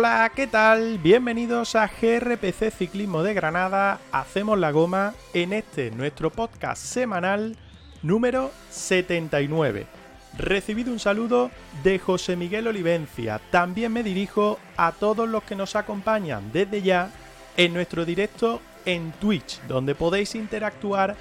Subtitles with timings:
[0.00, 0.96] Hola, ¿qué tal?
[0.96, 4.00] Bienvenidos a GRPC Ciclismo de Granada.
[4.12, 7.54] Hacemos la goma en este nuestro podcast semanal
[8.00, 9.86] número 79.
[10.38, 11.50] Recibido un saludo
[11.84, 13.42] de José Miguel Olivencia.
[13.50, 17.10] También me dirijo a todos los que nos acompañan desde ya
[17.58, 21.14] en nuestro directo en Twitch, donde podéis interactuar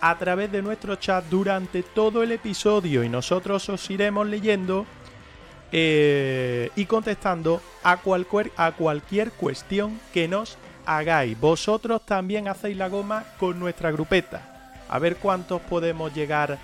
[0.00, 4.86] a través de nuestro chat durante todo el episodio y nosotros os iremos leyendo
[5.72, 11.38] eh, y contestando a cualquier, a cualquier cuestión que nos hagáis.
[11.38, 14.74] Vosotros también hacéis la goma con nuestra grupeta.
[14.88, 16.58] A ver cuántos podemos llegar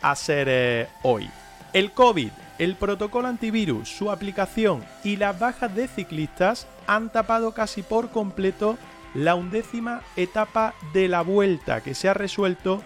[0.00, 1.28] a ser eh, hoy.
[1.72, 7.82] El COVID, el protocolo antivirus, su aplicación y las bajas de ciclistas han tapado casi
[7.82, 8.78] por completo
[9.14, 12.82] la undécima etapa de la vuelta que se ha resuelto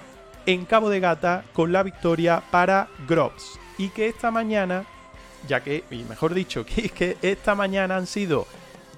[0.47, 4.85] en Cabo de Gata con la victoria para Groves y que esta mañana
[5.49, 8.47] ya que, y mejor dicho, que, que esta mañana han sido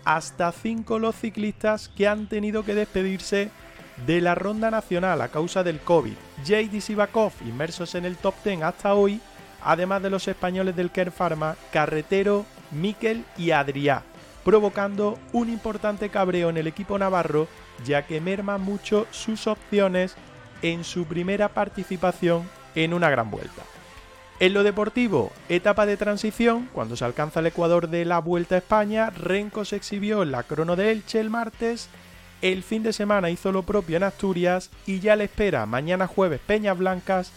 [0.05, 3.51] hasta 5 los ciclistas que han tenido que despedirse
[4.07, 6.15] de la ronda nacional a causa del COVID.
[6.45, 9.21] JD Sivakov, inmersos en el top 10 hasta hoy,
[9.63, 14.03] además de los españoles del Care Pharma, Carretero, Miquel y Adrià,
[14.45, 17.47] provocando un importante cabreo en el equipo navarro,
[17.85, 20.17] ya que merma mucho sus opciones
[20.63, 23.63] en su primera participación en una gran vuelta.
[24.43, 28.59] En lo deportivo, etapa de transición, cuando se alcanza el Ecuador de la Vuelta a
[28.59, 31.89] España, Renko se exhibió en la crono de Elche el martes,
[32.41, 36.41] el fin de semana hizo lo propio en Asturias y ya le espera mañana jueves
[36.45, 37.31] Peñas Blancas,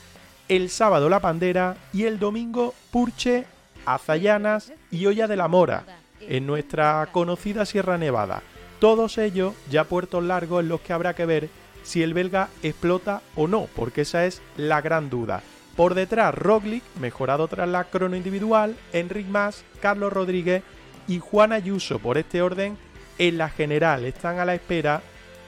[0.47, 3.45] el sábado La Pandera y el domingo Purche,
[3.86, 5.84] Azayanas y Olla de la Mora,
[6.22, 8.42] en nuestra conocida Sierra Nevada.
[8.80, 11.50] Todos ellos ya puertos largos en los que habrá que ver
[11.84, 15.44] si el belga explota o no, porque esa es la gran duda.
[15.75, 20.63] Por detrás, Roglic, mejorado tras la crono individual, Enric Mas, Carlos Rodríguez
[21.08, 22.78] y Juan Ayuso, por este orden,
[23.18, 25.02] en la general están a la espera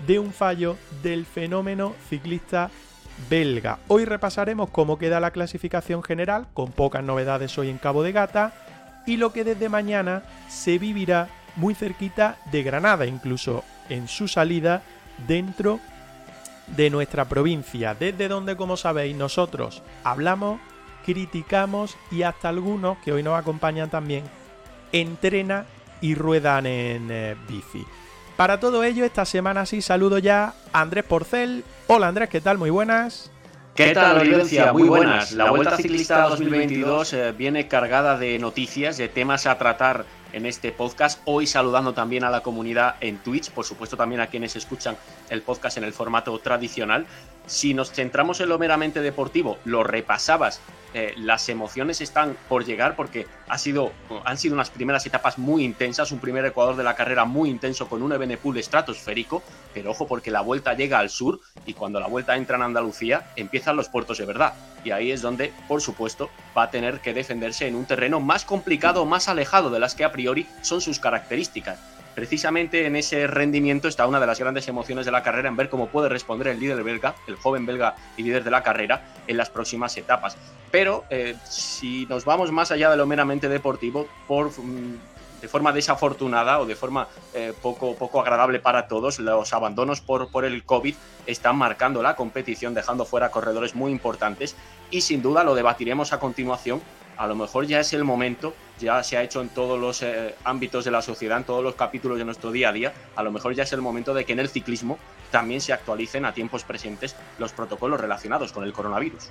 [0.06, 2.70] de un fallo del fenómeno ciclista
[3.30, 3.80] belga.
[3.88, 8.54] Hoy repasaremos cómo queda la clasificación general, con pocas novedades hoy en Cabo de Gata,
[9.06, 14.82] y lo que desde mañana se vivirá muy cerquita de Granada, incluso en su salida
[15.26, 15.97] dentro de
[16.90, 20.60] nuestra provincia, desde donde, como sabéis, nosotros hablamos,
[21.06, 24.24] criticamos y hasta algunos, que hoy nos acompañan también,
[24.92, 25.66] entrena
[26.02, 27.86] y ruedan en eh, bici.
[28.36, 31.64] Para todo ello, esta semana sí saludo ya a Andrés Porcel.
[31.88, 32.58] Hola Andrés, ¿qué tal?
[32.60, 33.32] Muy buenas.
[33.74, 34.74] ¿Qué tal, audiencia?
[34.74, 35.32] Muy buenas.
[35.34, 40.72] La Vuelta Ciclista 2022 eh, viene cargada de noticias, de temas a tratar en este
[40.72, 41.22] podcast.
[41.26, 44.98] Hoy saludando también a la comunidad en Twitch, por supuesto también a quienes escuchan
[45.30, 47.06] el podcast en el formato tradicional.
[47.46, 50.62] Si nos centramos en lo meramente deportivo, lo repasabas
[50.94, 53.92] eh, las emociones están por llegar porque ha sido,
[54.24, 57.90] han sido unas primeras etapas muy intensas, un primer Ecuador de la carrera muy intenso
[57.90, 62.08] con un Ebenepool estratosférico, pero ojo porque la vuelta llega al sur y cuando la
[62.08, 64.54] vuelta entra en Andalucía empiezan los puertos de verdad.
[64.84, 68.46] Y ahí es donde, por supuesto, va a tener que defenderse en un terreno más
[68.46, 70.12] complicado, más alejado de las que a
[70.62, 71.80] son sus características
[72.18, 75.70] precisamente en ese rendimiento está una de las grandes emociones de la carrera en ver
[75.70, 79.38] cómo puede responder el líder belga, el joven belga y líder de la carrera, en
[79.38, 80.36] las próximas etapas.
[80.72, 84.96] Pero eh, si nos vamos más allá de lo meramente deportivo, por, mm,
[85.42, 90.32] de forma desafortunada o de forma eh, poco, poco agradable para todos, los abandonos por,
[90.32, 90.96] por el COVID
[91.28, 94.56] están marcando la competición, dejando fuera corredores muy importantes
[94.90, 96.82] y sin duda lo debatiremos a continuación
[97.18, 100.36] a lo mejor ya es el momento, ya se ha hecho en todos los eh,
[100.44, 103.32] ámbitos de la sociedad, en todos los capítulos de nuestro día a día, a lo
[103.32, 104.98] mejor ya es el momento de que en el ciclismo
[105.32, 109.30] también se actualicen a tiempos presentes los protocolos relacionados con el coronavirus.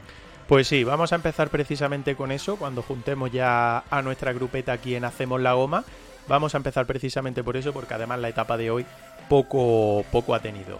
[0.48, 4.94] Pues sí, vamos a empezar precisamente con eso, cuando juntemos ya a nuestra grupeta aquí
[4.94, 5.84] en Hacemos la Goma.
[6.28, 8.86] Vamos a empezar precisamente por eso, porque además la etapa de hoy
[9.28, 10.78] poco, poco ha tenido.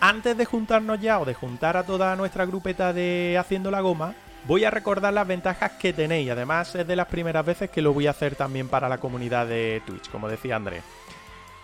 [0.00, 4.14] Antes de juntarnos ya o de juntar a toda nuestra grupeta de Haciendo la Goma,
[4.46, 6.30] Voy a recordar las ventajas que tenéis.
[6.30, 9.46] Además, es de las primeras veces que lo voy a hacer también para la comunidad
[9.46, 10.84] de Twitch, como decía Andrés.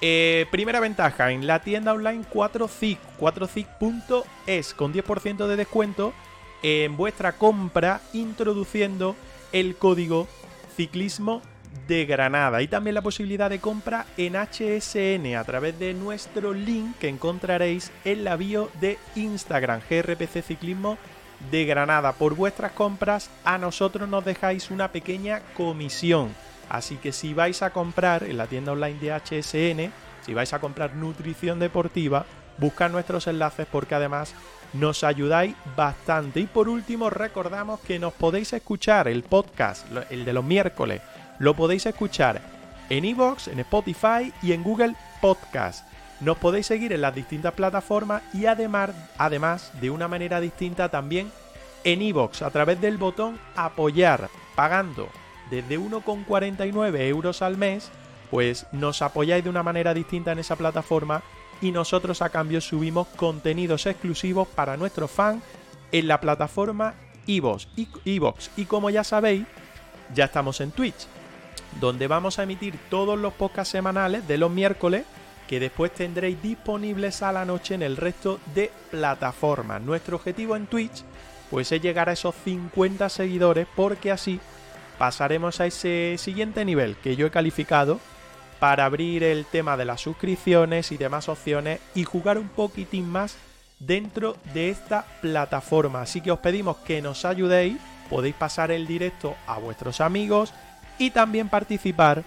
[0.00, 6.12] Eh, primera ventaja, en la tienda online 4CIC, 4CIC.es, con 10% de descuento
[6.64, 9.14] en vuestra compra, introduciendo
[9.52, 10.26] el código
[10.76, 11.40] ciclismo
[11.86, 16.96] de Granada y también la posibilidad de compra en HSN a través de nuestro link
[16.98, 20.98] que encontraréis en la bio de Instagram, GRPC Ciclismo
[21.50, 22.12] de Granada.
[22.12, 26.34] Por vuestras compras a nosotros nos dejáis una pequeña comisión.
[26.68, 29.92] Así que si vais a comprar en la tienda online de HSN,
[30.24, 32.24] si vais a comprar nutrición deportiva,
[32.58, 34.34] buscad nuestros enlaces porque además
[34.72, 36.40] nos ayudáis bastante.
[36.40, 41.02] Y por último, recordamos que nos podéis escuchar el podcast, el de los miércoles,
[41.38, 42.40] lo podéis escuchar
[42.88, 45.91] en Evox, en Spotify y en Google Podcast.
[46.22, 51.32] Nos podéis seguir en las distintas plataformas y además, de una manera distinta también
[51.82, 55.08] en Evox a través del botón apoyar, pagando
[55.50, 57.90] desde 1,49 euros al mes,
[58.30, 61.22] pues nos apoyáis de una manera distinta en esa plataforma
[61.60, 65.42] y nosotros a cambio subimos contenidos exclusivos para nuestros fans
[65.90, 66.94] en la plataforma
[67.26, 67.66] Evox.
[68.56, 69.44] Y como ya sabéis,
[70.14, 71.08] ya estamos en Twitch,
[71.80, 75.04] donde vamos a emitir todos los podcasts semanales de los miércoles
[75.52, 79.82] que después tendréis disponibles a la noche en el resto de plataformas.
[79.82, 81.04] Nuestro objetivo en Twitch
[81.50, 84.40] pues es llegar a esos 50 seguidores porque así
[84.96, 88.00] pasaremos a ese siguiente nivel que yo he calificado
[88.60, 93.36] para abrir el tema de las suscripciones y demás opciones y jugar un poquitín más
[93.78, 96.00] dentro de esta plataforma.
[96.00, 97.76] Así que os pedimos que nos ayudéis,
[98.08, 100.54] podéis pasar el directo a vuestros amigos
[100.96, 102.24] y también participar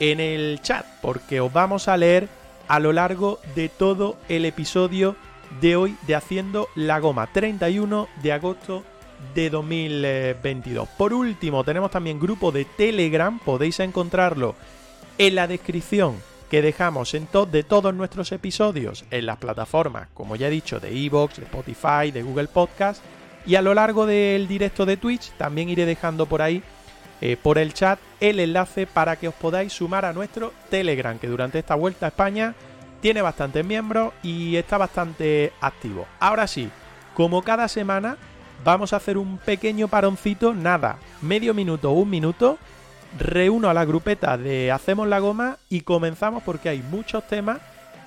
[0.00, 2.39] en el chat porque os vamos a leer
[2.70, 5.16] a lo largo de todo el episodio
[5.60, 8.84] de hoy de Haciendo la Goma, 31 de agosto
[9.34, 10.88] de 2022.
[10.90, 14.54] Por último, tenemos también grupo de Telegram, podéis encontrarlo
[15.18, 16.14] en la descripción
[16.48, 20.96] que dejamos en de todos nuestros episodios en las plataformas, como ya he dicho, de
[20.96, 23.02] Evox, de Spotify, de Google Podcast.
[23.46, 26.62] Y a lo largo del directo de Twitch también iré dejando por ahí,
[27.20, 31.26] eh, por el chat, el enlace para que os podáis sumar a nuestro Telegram, que
[31.26, 32.54] durante esta vuelta a España
[33.00, 36.06] tiene bastantes miembros y está bastante activo.
[36.18, 36.70] Ahora sí,
[37.14, 38.16] como cada semana,
[38.64, 42.58] vamos a hacer un pequeño paroncito, nada, medio minuto un minuto.
[43.18, 47.58] Reúno a la grupeta de Hacemos la Goma y comenzamos porque hay muchos temas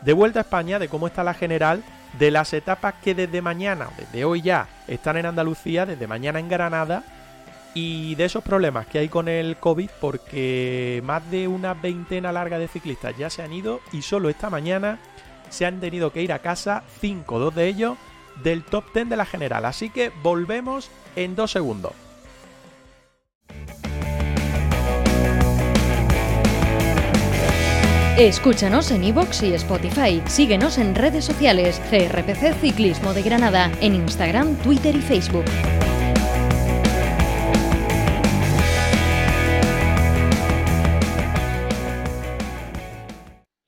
[0.01, 1.83] de vuelta a España, de cómo está la general,
[2.18, 6.48] de las etapas que desde mañana, desde hoy ya, están en Andalucía, desde mañana en
[6.48, 7.04] Granada
[7.74, 12.60] y de esos problemas que hay con el COVID porque más de una veintena larga
[12.60, 15.00] de ciclistas ya se han ido y solo esta mañana
[15.50, 17.98] se han tenido que ir a casa 5, dos de ellos
[18.44, 19.66] del top 10 de la general.
[19.66, 21.94] Así que volvemos en dos segundos.
[28.18, 30.22] Escúchanos en iVoox y Spotify.
[30.28, 31.81] Síguenos en redes sociales.
[31.90, 33.72] CRPC Ciclismo de Granada.
[33.81, 35.46] En Instagram, Twitter y Facebook.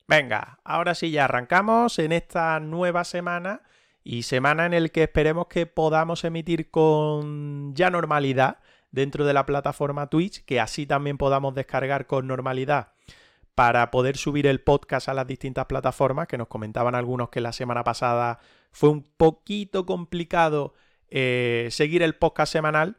[0.08, 3.62] Venga, ahora sí ya arrancamos en esta nueva semana
[4.04, 8.58] y semana en el que esperemos que podamos emitir con ya normalidad
[8.92, 12.92] dentro de la plataforma Twitch, que así también podamos descargar con normalidad
[13.56, 17.52] para poder subir el podcast a las distintas plataformas, que nos comentaban algunos que la
[17.52, 18.38] semana pasada
[18.70, 20.74] fue un poquito complicado
[21.08, 22.96] eh, seguir el podcast semanal,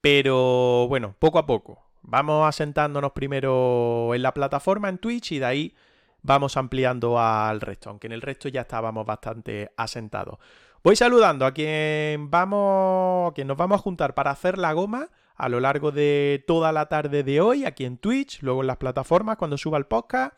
[0.00, 1.80] pero bueno, poco a poco.
[2.02, 5.74] Vamos asentándonos primero en la plataforma, en Twitch, y de ahí
[6.22, 10.38] vamos ampliando al resto, aunque en el resto ya estábamos bastante asentados.
[10.82, 15.08] Voy saludando a quien vamos, a quien nos vamos a juntar para hacer la goma
[15.36, 18.76] a lo largo de toda la tarde de hoy, aquí en Twitch, luego en las
[18.76, 20.34] plataformas cuando suba el podcast.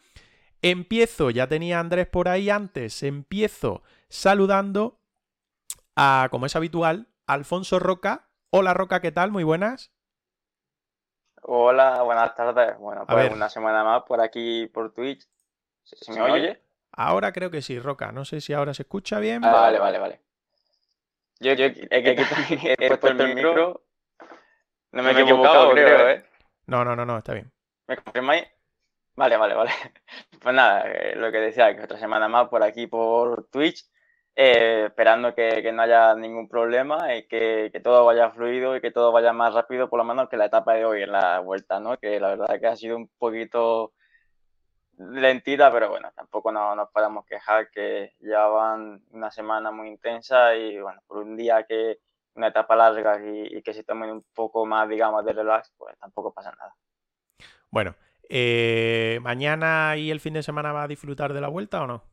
[0.61, 5.01] Empiezo, ya tenía Andrés por ahí antes, empiezo saludando
[5.97, 8.29] a, como es habitual, Alfonso Roca.
[8.51, 9.33] Hola Roca, ¿qué tal?
[9.33, 9.93] Muy buenas.
[11.43, 12.79] Hola, buenas tardes.
[12.79, 15.27] Bueno, pues una semana más por aquí por Twitch
[15.83, 16.61] ¿Se, me oye?
[16.93, 18.13] Ahora creo que sí, Roca.
[18.13, 19.45] No sé si ahora se escucha bien.
[19.45, 20.21] Ah, vale, vale, vale.
[21.41, 23.83] Yo, yo he, puesto el micro.
[24.93, 26.25] No me, he equivocado, creo, ¿eh?
[26.67, 27.51] No, no, no, no, está bien.
[27.89, 28.45] ¿Me confirmáis?
[29.17, 29.71] Vale, vale, vale.
[30.43, 33.89] Pues nada, eh, lo que decía, que otra semana más por aquí por Twitch,
[34.35, 38.81] eh, esperando que, que, no haya ningún problema y que, que, todo vaya fluido y
[38.81, 41.39] que todo vaya más rápido, por lo menos que la etapa de hoy en la
[41.39, 41.97] vuelta, ¿no?
[41.97, 43.93] Que la verdad que ha sido un poquito
[45.11, 50.81] lentita, pero bueno, tampoco no, nos podemos quejar que llevaban una semana muy intensa y
[50.81, 51.99] bueno, por un día que
[52.35, 56.33] una etapa larga y, que se tomen un poco más, digamos, de relax, pues tampoco
[56.33, 56.75] pasa nada.
[57.71, 57.95] Bueno,
[58.29, 62.05] eh, ¿mañana y el fin de semana va a disfrutar de la vuelta o no?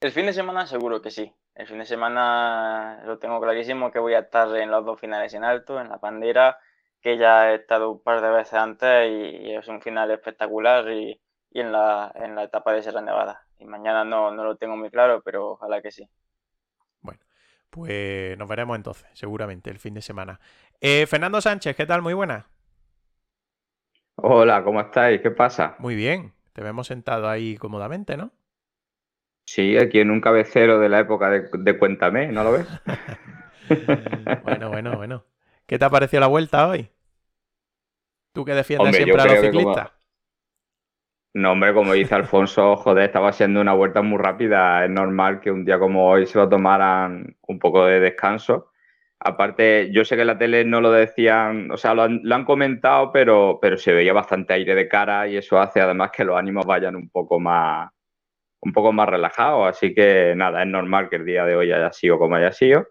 [0.00, 1.32] El fin de semana seguro que sí.
[1.54, 5.32] El fin de semana lo tengo clarísimo que voy a estar en los dos finales
[5.34, 6.58] en alto, en la bandera,
[7.00, 11.20] que ya he estado un par de veces antes y es un final espectacular y,
[11.54, 13.46] y en la, en la etapa de Sierra Nevada.
[13.60, 16.06] Y mañana no, no lo tengo muy claro, pero ojalá que sí.
[17.00, 17.20] Bueno,
[17.70, 20.40] pues nos veremos entonces, seguramente, el fin de semana.
[20.80, 22.02] Eh, Fernando Sánchez, ¿qué tal?
[22.02, 22.48] Muy buena.
[24.16, 25.20] Hola, ¿cómo estáis?
[25.20, 25.76] ¿Qué pasa?
[25.78, 28.32] Muy bien, te vemos sentado ahí cómodamente, ¿no?
[29.46, 32.66] Sí, aquí en un cabecero de la época de, Cuéntame, ¿no lo ves?
[34.42, 35.24] bueno, bueno, bueno.
[35.66, 36.90] ¿Qué te ha parecido la vuelta hoy?
[38.32, 39.92] Tú que defiendes siempre a los ciclistas.
[41.34, 44.84] No, hombre, como dice Alfonso, joder, estaba siendo una vuelta muy rápida.
[44.84, 48.70] Es normal que un día como hoy se lo tomaran un poco de descanso.
[49.18, 53.58] Aparte, yo sé que la tele no lo decían, o sea, lo han, comentado, pero,
[53.60, 56.94] pero se veía bastante aire de cara y eso hace además que los ánimos vayan
[56.96, 57.90] un poco más,
[58.60, 59.68] un poco más relajados.
[59.68, 62.88] Así que nada, es normal que el día de hoy haya sido como haya sido.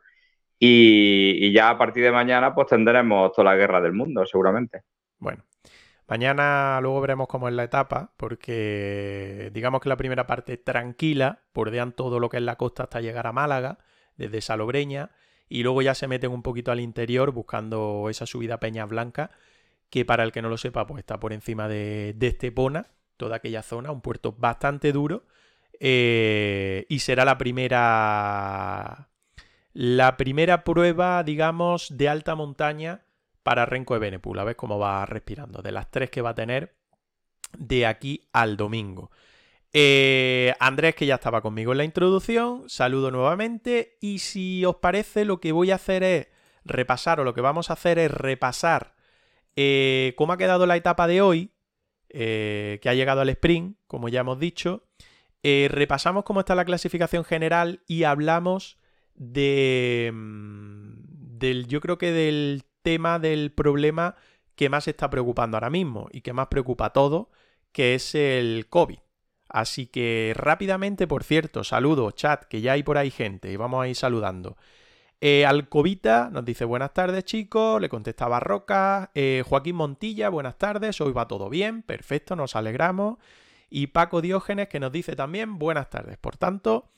[0.60, 4.84] Y ya a partir de mañana, pues tendremos toda la guerra del mundo, seguramente.
[5.20, 5.44] Bueno,
[6.08, 11.94] Mañana luego veremos cómo es la etapa, porque digamos que la primera parte tranquila, bordean
[11.94, 13.78] todo lo que es la costa hasta llegar a Málaga,
[14.18, 15.12] desde Salobreña,
[15.48, 19.32] y luego ya se meten un poquito al interior buscando esa subida Peñas Blanca,
[19.90, 23.64] que para el que no lo sepa, pues está por encima de, Estepona, toda aquella
[23.64, 25.26] zona, un puerto bastante duro,
[25.80, 29.10] eh, y será la primera,
[29.74, 33.02] la primera prueba, digamos, de alta montaña
[33.44, 34.40] para Renko de Benepul.
[34.40, 35.62] A ver cómo va respirando.
[35.62, 36.76] De las tres que va a tener
[37.58, 39.12] de aquí al domingo.
[39.74, 43.98] Eh, Andrés, que ya estaba conmigo en la introducción, saludo nuevamente.
[44.00, 46.28] Y si os parece, lo que voy a hacer es
[46.64, 48.96] repasar, o lo que vamos a hacer es repasar
[49.56, 51.52] eh, cómo ha quedado la etapa de hoy,
[52.10, 54.86] eh, que ha llegado al sprint, como ya hemos dicho.
[55.44, 58.78] repasamos cómo está la clasificación general y hablamos
[59.16, 60.12] de.
[60.14, 60.84] Mm,
[61.40, 64.16] del, yo creo que del tema del problema
[64.56, 67.32] que más está preocupando ahora mismo y que más preocupa a todo,
[67.72, 69.00] que es el COVID.
[69.50, 73.84] Así que rápidamente, por cierto, saludo, chat, que ya hay por ahí gente y vamos
[73.84, 74.58] a ir saludando.
[75.22, 81.00] Eh, Alcobita nos dice buenas tardes chicos, le contestaba Roca, eh, Joaquín Montilla, buenas tardes,
[81.00, 83.20] hoy va todo bien, perfecto, nos alegramos.
[83.70, 86.18] Y Paco Diógenes que nos dice también buenas tardes.
[86.18, 86.90] Por tanto,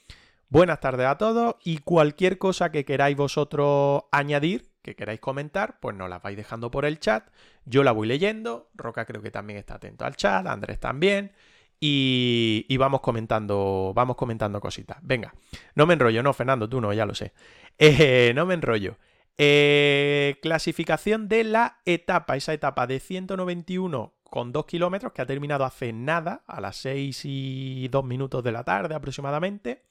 [0.49, 5.95] buenas tardes a todos y cualquier cosa que queráis vosotros añadir, que queráis comentar, pues
[5.95, 7.27] nos las vais dejando por el chat.
[7.65, 8.69] Yo la voy leyendo.
[8.75, 10.45] Roca creo que también está atento al chat.
[10.45, 11.31] Andrés también.
[11.79, 13.91] Y, vamos comentando.
[13.95, 14.97] Vamos comentando cositas.
[15.01, 15.33] Venga.
[15.73, 17.33] No me enrollo, no, Fernando, tú no, ya lo sé.
[17.79, 18.97] Eh, no me enrollo.
[19.39, 22.37] Eh, clasificación de la etapa.
[22.37, 27.21] Esa etapa de 191 con 2 kilómetros que ha terminado hace nada, a las 6
[27.23, 29.83] y 2 minutos de la tarde aproximadamente.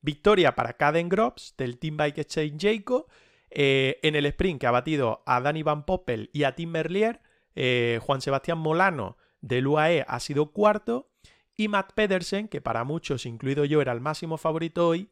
[0.00, 3.08] Victoria para Caden Grops del Team Bike Exchange Jayco
[3.50, 7.20] eh, en el sprint que ha batido a Danny Van Poppel y a Tim Merlier,
[7.54, 11.10] eh, Juan Sebastián Molano del UAE ha sido cuarto
[11.56, 15.10] y Matt Pedersen, que para muchos, incluido yo, era el máximo favorito hoy,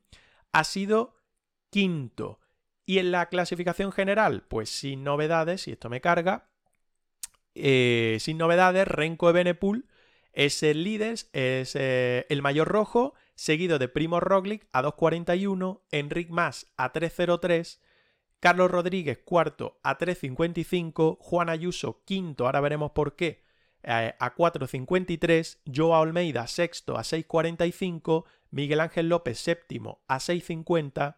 [0.53, 1.17] ha sido
[1.71, 2.41] quinto.
[2.85, 6.49] Y en la clasificación general, pues sin novedades, y esto me carga,
[7.55, 9.87] eh, sin novedades, Renko Ebenepul
[10.33, 16.73] es el líder, es el mayor rojo, seguido de Primo Roglic a 2.41, Enric Mas
[16.77, 17.79] a 3.03,
[18.41, 23.43] Carlos Rodríguez cuarto a 3.55, Juan Ayuso quinto, ahora veremos por qué,
[23.83, 31.17] eh, a 4.53, Joao Almeida sexto a 6.45, Miguel Ángel López séptimo a 6.50,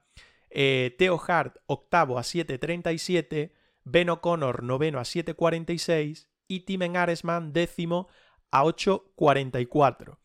[0.50, 3.52] eh, Teo Hart octavo a 7.37,
[3.84, 8.08] Ben O'Connor noveno a 7.46 y Timen Aresman décimo
[8.50, 10.18] a 8.44.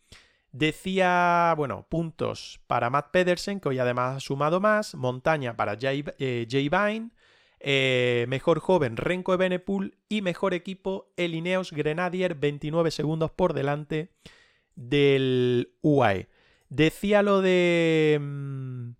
[0.54, 6.06] Decía, bueno, puntos para Matt Pedersen, que hoy además ha sumado más, montaña para Jay,
[6.20, 7.10] eh, Vine,
[7.60, 14.12] eh, mejor joven Renko Ebenepul y mejor equipo el Ineos Grenadier, 29 segundos por delante
[14.76, 16.30] del UAE.
[16.70, 18.20] Decía lo de...
[18.22, 18.92] Mm,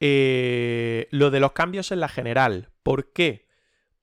[0.00, 2.68] eh, lo de los cambios en la general.
[2.82, 3.46] ¿Por qué?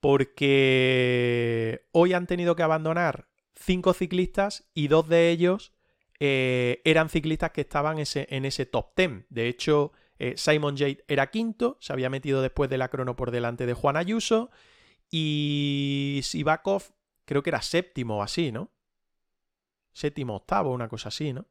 [0.00, 3.27] Porque hoy han tenido que abandonar
[3.58, 5.72] cinco ciclistas y dos de ellos
[6.20, 9.26] eh, eran ciclistas que estaban en ese top ten.
[9.28, 13.30] De hecho, eh, Simon Jade era quinto, se había metido después de la crono por
[13.30, 14.50] delante de Juan Ayuso.
[15.10, 16.82] Y Sivakov
[17.24, 18.70] creo que era séptimo o así, ¿no?
[19.92, 21.46] Séptimo, octavo, una cosa así, ¿no?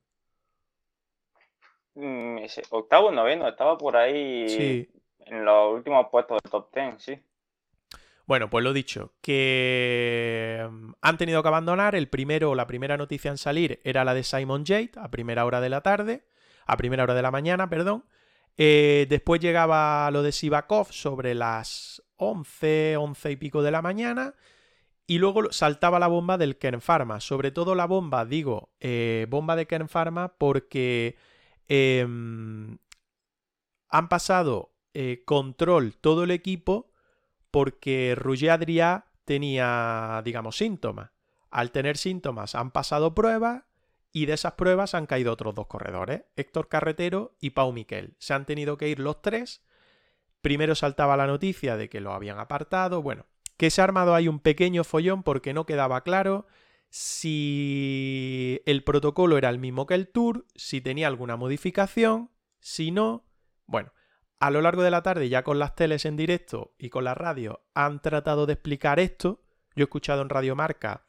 [1.96, 4.88] Mm, octavo, noveno, estaba por ahí
[5.20, 7.20] en los últimos puestos del top ten, sí.
[8.28, 11.96] Bueno, pues lo dicho, que mm, han tenido que abandonar.
[11.96, 15.62] El primero, la primera noticia en salir era la de Simon Jade a primera hora
[15.62, 16.26] de la tarde,
[16.66, 18.04] a primera hora de la mañana, perdón.
[18.58, 24.36] Eh, después llegaba lo de Sivakov sobre las 11, 11 y pico de la mañana.
[25.06, 27.22] Y luego saltaba la bomba del Kern Pharma.
[27.22, 31.16] Sobre todo la bomba, digo, eh, bomba de Kern Pharma porque
[31.70, 32.78] em,
[33.88, 36.92] han pasado eh, control todo el equipo
[37.52, 41.12] porque Rouget Adrià tenía, digamos, síntomas.
[41.50, 43.64] Al tener síntomas han pasado pruebas
[44.12, 48.16] y de esas pruebas han caído otros dos corredores, Héctor Carretero y Pau Miquel.
[48.20, 49.62] Se han tenido que ir los tres.
[50.42, 53.02] Primero saltaba la noticia de que lo habían apartado.
[53.02, 53.26] Bueno,
[53.58, 56.48] que se ha armado ahí un pequeño follón porque no quedaba claro
[56.90, 63.26] si el protocolo era el mismo que el tour, si tenía alguna modificación, si no,
[63.66, 63.92] bueno,
[64.40, 67.16] a lo largo de la tarde ya con las teles en directo y con la
[67.16, 69.42] radio han tratado de explicar esto.
[69.76, 71.08] Yo he escuchado en Radio Marca,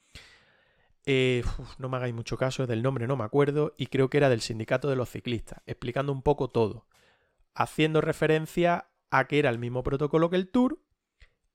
[1.11, 1.43] eh,
[1.79, 4.43] no me hagáis mucho caso del nombre, no me acuerdo, y creo que era del
[4.43, 6.87] sindicato de los ciclistas, explicando un poco todo,
[7.55, 10.83] haciendo referencia a que era el mismo protocolo que el tour,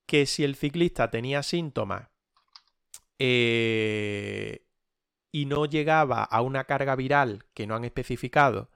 [0.06, 2.08] que si el ciclista tenía síntomas
[3.20, 4.66] eh,
[5.30, 8.70] y no llegaba a una carga viral que no han especificado,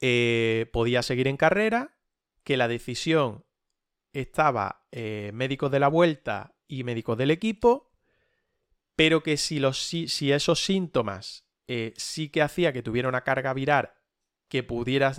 [0.00, 1.94] eh, podía seguir en carrera,
[2.44, 3.44] que la decisión
[4.12, 7.90] estaba eh, médicos de la vuelta y médicos del equipo,
[8.96, 11.46] pero que si, si, esos síntomas
[11.96, 13.94] sí que hacía que tuviera una carga viral
[14.48, 15.14] que pudiera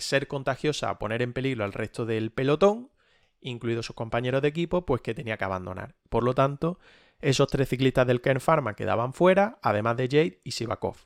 [0.00, 2.90] ser contagiosa, poner en peligro al resto del pelotón,
[3.42, 5.94] incluidos sus compañeros de equipo, pues que tenía que abandonar.
[6.08, 6.78] Por lo tanto,
[7.20, 10.96] esos tres ciclistas del Kern Pharma quedaban fuera, además de Jade y Sivakov.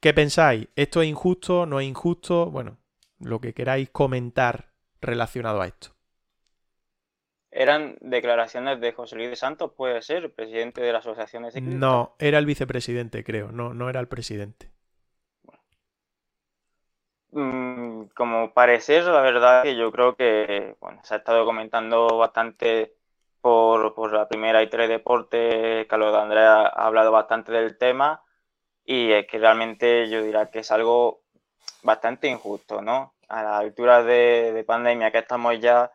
[0.00, 0.68] ¿Qué pensáis?
[0.76, 1.66] ¿Esto es injusto?
[1.66, 2.50] ¿No es injusto?
[2.50, 2.78] Bueno,
[3.20, 5.94] lo que queráis comentar relacionado a esto.
[7.52, 11.80] ¿Eran declaraciones de José Luis de Santos, puede ser, presidente de la Asociación de Ciclistas?
[11.80, 14.70] No, era el vicepresidente, creo, no, no era el presidente.
[17.32, 22.96] Mm, como parecer, la verdad que yo creo que bueno, se ha estado comentando bastante
[23.40, 28.22] por, la primera y tres deportes, Carlos de Andrea ha hablado bastante del tema
[28.84, 31.22] y es que realmente yo diría que es algo
[31.82, 33.14] bastante injusto, ¿no?
[33.28, 35.90] A la altura de, pandemia que estamos ya,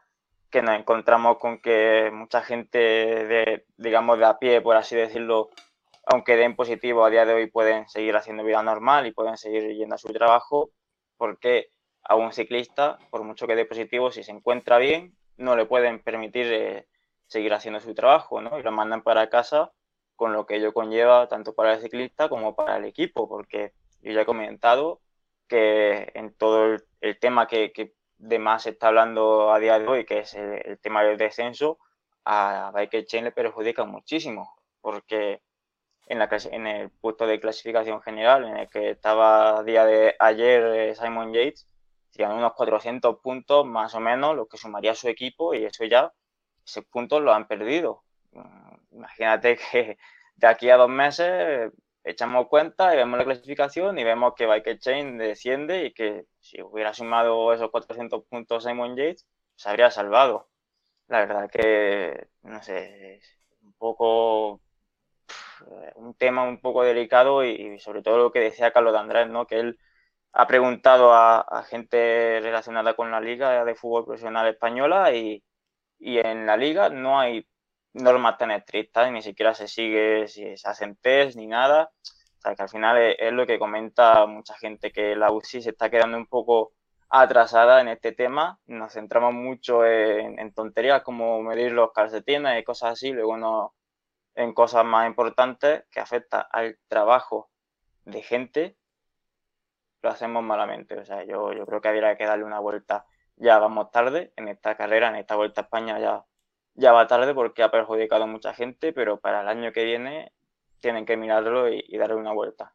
[0.50, 5.50] que nos encontramos con que mucha gente de, digamos, de a pie, por así decirlo,
[6.06, 9.76] aunque den positivo a día de hoy, pueden seguir haciendo vida normal y pueden seguir
[9.76, 10.70] yendo a su trabajo,
[11.18, 11.70] porque
[12.04, 16.02] a un ciclista, por mucho que dé positivo, si se encuentra bien, no le pueden
[16.02, 16.88] permitir eh,
[17.28, 18.60] seguir haciendo su trabajo, ¿no?
[18.60, 19.72] Y lo mandan para casa
[20.16, 24.12] con lo que ello conlleva tanto para el ciclista como para el equipo, porque yo
[24.12, 25.02] ya he comentado
[25.48, 29.88] que en todo el, tema que, que, de más se está hablando a día de
[29.88, 31.80] hoy, que es el, tema del descenso,
[32.26, 35.42] a Bike Chain le perjudica muchísimo, porque
[36.08, 40.16] en, la, en el puesto de clasificación general, en el que estaba a día de
[40.20, 41.68] ayer eh, Simon Yates,
[42.12, 46.12] serían unos 400 puntos más o menos, lo que sumaría su equipo, y eso ya
[46.66, 48.04] esos puntos los han perdido.
[48.32, 49.98] Mm, imagínate que
[50.36, 51.72] de aquí a dos meses
[52.06, 56.62] echamos cuenta y vemos la clasificación y vemos que Bike Chain desciende y que si
[56.62, 60.50] hubiera sumado esos 400 puntos Simon Yates, se habría salvado.
[61.08, 64.62] La verdad que, no sé, es un poco
[65.96, 69.48] un tema un poco delicado y, sobre todo lo que decía Carlos de Andrés, ¿no?
[69.48, 69.80] que él
[70.34, 75.44] ha preguntado a, a gente relacionada con la Liga de Fútbol Profesional Española y,
[76.00, 77.48] y en la liga no hay
[77.96, 81.92] normas tan estrictas, ni siquiera se sigue si se hacen test ni nada.
[82.40, 85.72] O sea, que al final es, lo que comenta mucha gente, que la UCI se
[85.72, 86.74] está quedando un poco
[87.10, 88.60] atrasada en este tema.
[88.68, 93.74] Nos centramos mucho en, tonterías como medir los calcetines y cosas así, luego no
[94.36, 97.50] en cosas más importantes que afectan al trabajo
[98.04, 98.78] de gente,
[100.02, 101.00] lo hacemos malamente.
[101.00, 103.06] O sea, yo, yo creo que habría que darle una vuelta
[103.38, 106.26] ya vamos tarde en esta carrera, en esta Vuelta a España ya,
[106.76, 110.32] ya va tarde porque ha perjudicado a mucha gente, pero para el año que viene
[110.80, 112.74] tienen que mirarlo y, darle una vuelta.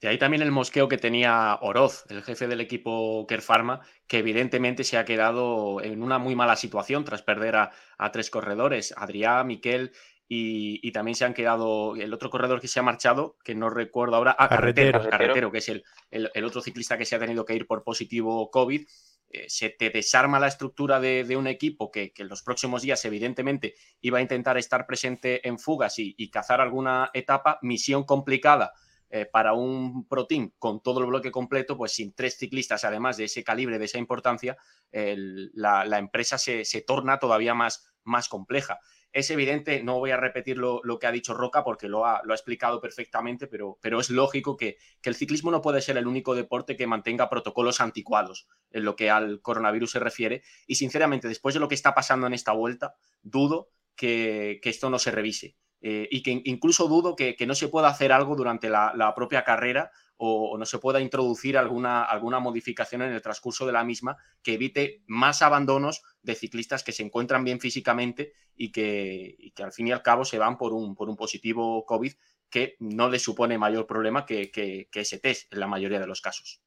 [0.00, 4.82] Y ahí también el mosqueo que tenía Oroz, el jefe del equipo Kerpharma, que evidentemente
[4.82, 7.70] se ha quedado en una muy mala situación tras perder a,
[8.12, 9.92] tres corredores, Adrián, Miquel
[10.26, 14.16] y, también se han quedado el otro corredor que se ha marchado, que no recuerdo
[14.16, 17.54] ahora, ah, Carretero, Carretero, que es el, el, otro ciclista que se ha tenido que
[17.54, 18.84] ir por positivo COVID.
[19.34, 23.74] Eh, se te desarma la estructura de, un equipo que, en los próximos días evidentemente
[24.02, 28.74] iba a intentar estar presente en fugas y, cazar alguna etapa, misión complicada
[29.08, 33.16] eh, para un pro team con todo el bloque completo, pues sin tres ciclistas además
[33.16, 34.58] de ese calibre, de esa importancia,
[34.92, 38.80] la, empresa se, se torna todavía más, más compleja.
[39.12, 42.32] Es evidente, no voy a repetir lo, que ha dicho Roca porque lo ha, lo
[42.32, 46.34] ha explicado perfectamente, pero, pero es lógico que, el ciclismo no puede ser el único
[46.34, 50.42] deporte que mantenga protocolos anticuados en lo que al coronavirus se refiere.
[50.66, 54.98] Y sinceramente, después de lo que está pasando en esta vuelta, dudo que, esto no
[54.98, 55.56] se revise.
[55.82, 59.90] Eh, y que incluso dudo que, no se pueda hacer algo durante la propia carrera
[60.24, 64.54] o, no se pueda introducir alguna, alguna modificación en el transcurso de la misma que
[64.54, 69.88] evite más abandonos de ciclistas que se encuentran bien físicamente y que, que al fin
[69.88, 72.12] y al cabo se van por un, por un positivo COVID
[72.50, 76.62] que no les supone mayor problema que, ese test en la mayoría de los casos.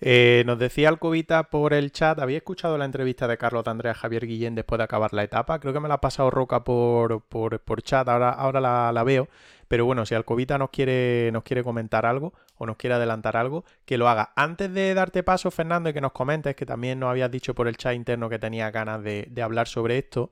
[0.00, 3.94] Eh, nos decía Alcobita por el chat, había escuchado la entrevista de Carlos de Andrea
[3.94, 5.60] Javier Guillén después de acabar la etapa.
[5.60, 9.28] Creo que me la ha pasado Roca por, por, chat, ahora, ahora la, veo.
[9.68, 13.64] Pero bueno, si Alcobita nos quiere, nos quiere comentar algo o nos quiere adelantar algo,
[13.84, 14.32] que lo haga.
[14.36, 17.68] Antes de darte paso, Fernando, y que nos comentes, que también nos habías dicho por
[17.68, 20.30] el chat interno que tenía ganas de, hablar sobre esto.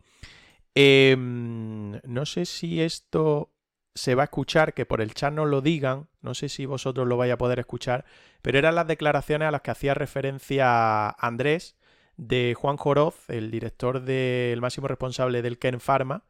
[0.74, 3.50] Em, no sé si esto
[3.94, 7.06] se va a escuchar, que por el chat nos lo digan, no sé si vosotros
[7.06, 8.04] lo vais a poder escuchar,
[8.42, 11.76] pero eran las declaraciones a las que hacía referencia Andrés
[12.16, 16.24] de Juan Joroz, el director del máximo responsable del Ken Pharma,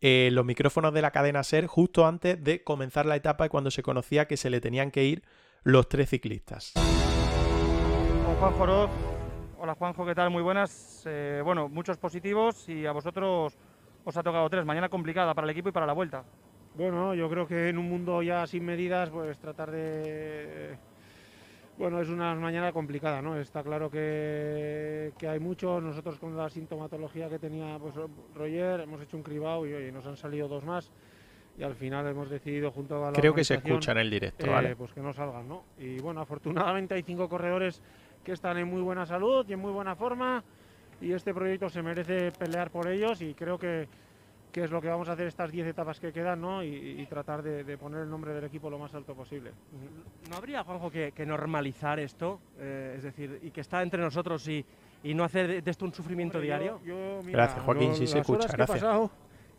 [0.00, 3.70] en los micrófonos de la cadena SER justo antes de comenzar la etapa y cuando
[3.70, 5.22] se conocía que se le tenían que ir
[5.62, 6.72] los tres ciclistas.
[8.40, 8.90] Juan Joroz,
[9.58, 10.30] hola Juanjo, ¿qué tal?
[10.30, 11.02] Muy buenas.
[11.06, 13.58] Eh, bueno, muchos positivos y a vosotros
[14.02, 14.64] os ha tocado tres.
[14.64, 16.24] Mañana complicada para el equipo y para la vuelta.
[16.74, 20.78] Bueno, yo creo que en un mundo ya sin medidas, pues tratar de...
[21.80, 23.40] Bueno, es una mañana complicada, ¿no?
[23.40, 25.82] Está claro que, que hay muchos.
[25.82, 27.94] Nosotros con la sintomatología que tenía pues,
[28.34, 30.92] Roger hemos hecho un cribado y oye, nos han salido dos más
[31.56, 34.46] y al final hemos decidido junto a la Creo que se escucha en el directo,
[34.46, 34.72] ¿vale?
[34.72, 35.64] Eh, pues que no salgan, ¿no?
[35.78, 37.80] Y bueno, afortunadamente hay cinco corredores
[38.22, 40.44] que están en muy buena salud y en muy buena forma
[41.00, 43.88] y este proyecto se merece pelear por ellos y creo que
[44.52, 46.62] qué es lo que vamos a hacer estas 10 etapas que quedan ¿no?
[46.62, 49.52] y, tratar de, poner el nombre del equipo lo más alto posible.
[50.28, 52.40] ¿No habría, Juanjo, que, normalizar esto?
[52.58, 54.64] Eh, es decir, y que está entre nosotros y,
[55.14, 56.80] no hacer de esto un sufrimiento diario.
[57.24, 58.48] gracias, Joaquín, si se escucha.
[58.48, 58.84] gracias.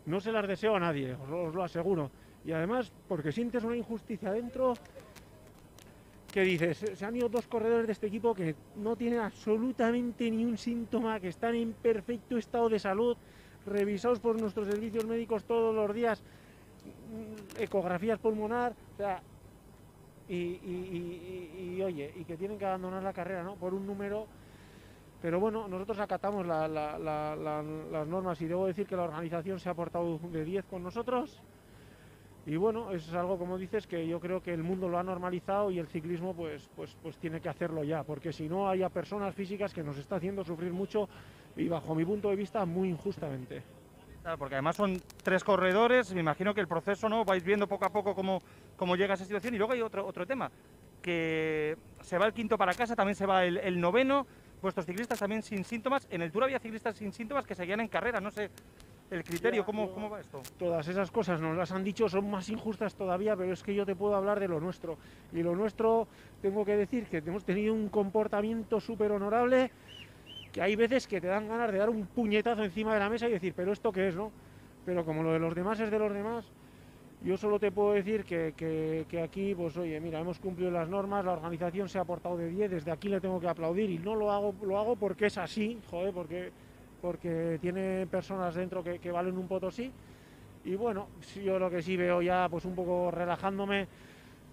[0.06, 2.10] no se las deseo a nadie, os lo, aseguro.
[2.44, 4.74] Y además, porque sientes una injusticia dentro
[6.32, 10.44] que dices, se han ido dos corredores de este equipo que no tienen absolutamente ni
[10.44, 13.16] un síntoma, que están en perfecto estado de salud,
[13.66, 19.22] revisados por nuestros servicios médicos todos los días, mm, ecografías pulmonar, o sea,
[20.28, 23.56] y, oye, y que tienen que abandonar la carrera, ¿no?
[23.56, 24.26] Por un número.
[25.20, 30.18] Pero bueno, nosotros acatamos las normas y debo decir que la organización se ha portado
[30.18, 31.40] de 10 con nosotros.
[32.44, 35.70] Y bueno, es algo como dices que yo creo que el mundo lo ha normalizado
[35.70, 39.34] y el ciclismo pues, pues, pues tiene que hacerlo ya, porque si no hay personas
[39.34, 41.08] físicas que nos está haciendo sufrir mucho
[41.56, 43.62] y bajo mi punto de vista muy injustamente.
[44.38, 47.24] Porque además son tres corredores, me imagino que el proceso, ¿no?
[47.24, 48.40] Vais viendo poco a poco cómo,
[48.76, 50.50] cómo llega esa situación y luego hay otro, otro tema,
[51.00, 54.26] que se va el quinto para casa, también se va el, noveno,
[54.60, 57.88] vuestros ciclistas también sin síntomas, en el Tour había ciclistas sin síntomas que seguían en
[57.88, 58.50] carrera, no sé
[59.12, 60.42] el criterio, ¿cómo, ¿cómo va esto?
[60.58, 63.84] Todas esas cosas nos las han dicho, son más injustas todavía, pero es que yo
[63.84, 64.96] te puedo hablar de lo nuestro.
[65.32, 66.08] Y lo nuestro,
[66.40, 69.70] tengo que decir que hemos tenido un comportamiento súper honorable,
[70.50, 73.28] que hay veces que te dan ganas de dar un puñetazo encima de la mesa
[73.28, 74.32] y decir, pero esto qué es, ¿no?
[74.86, 76.46] Pero como lo de los demás es de los demás,
[77.22, 81.24] yo solo te puedo decir que, que, aquí, pues oye, mira, hemos cumplido las normas,
[81.24, 84.16] la organización se ha portado de 10, desde aquí le tengo que aplaudir y no
[84.16, 86.50] lo hago, lo hago porque es así, joder, porque,
[87.02, 89.90] porque tiene personas dentro que, valen un potosí.
[90.64, 91.08] Y bueno,
[91.44, 93.88] yo lo que sí veo ya, pues un poco relajándome,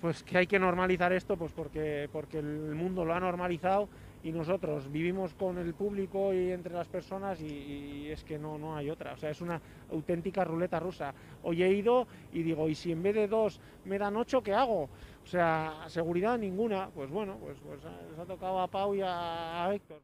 [0.02, 3.88] pues que hay que normalizar esto, pues porque, porque el mundo lo ha normalizado
[4.24, 8.76] y nosotros vivimos con el público y entre las personas y, es que no, no
[8.76, 9.14] hay otra.
[9.14, 11.14] O sea, es una auténtica ruleta rusa.
[11.44, 14.54] Hoy he ido y digo, ¿y si en vez de dos me dan ocho, qué
[14.54, 14.90] hago?
[15.24, 16.90] O sea, seguridad ninguna.
[16.90, 20.02] Pues bueno, pues, pues les ha tocado a Pau y a, Héctor.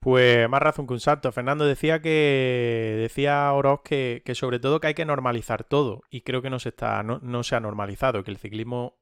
[0.00, 1.30] Pues más razón que un salto.
[1.30, 6.02] Fernando decía que decía Oroz que, que, sobre todo que hay que normalizar todo.
[6.10, 8.96] Y creo que no se está, no, no se ha normalizado, que el ciclismo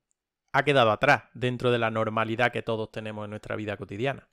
[0.52, 4.28] ha quedado atrás dentro de la normalidad que todos tenemos en nuestra vida cotidiana.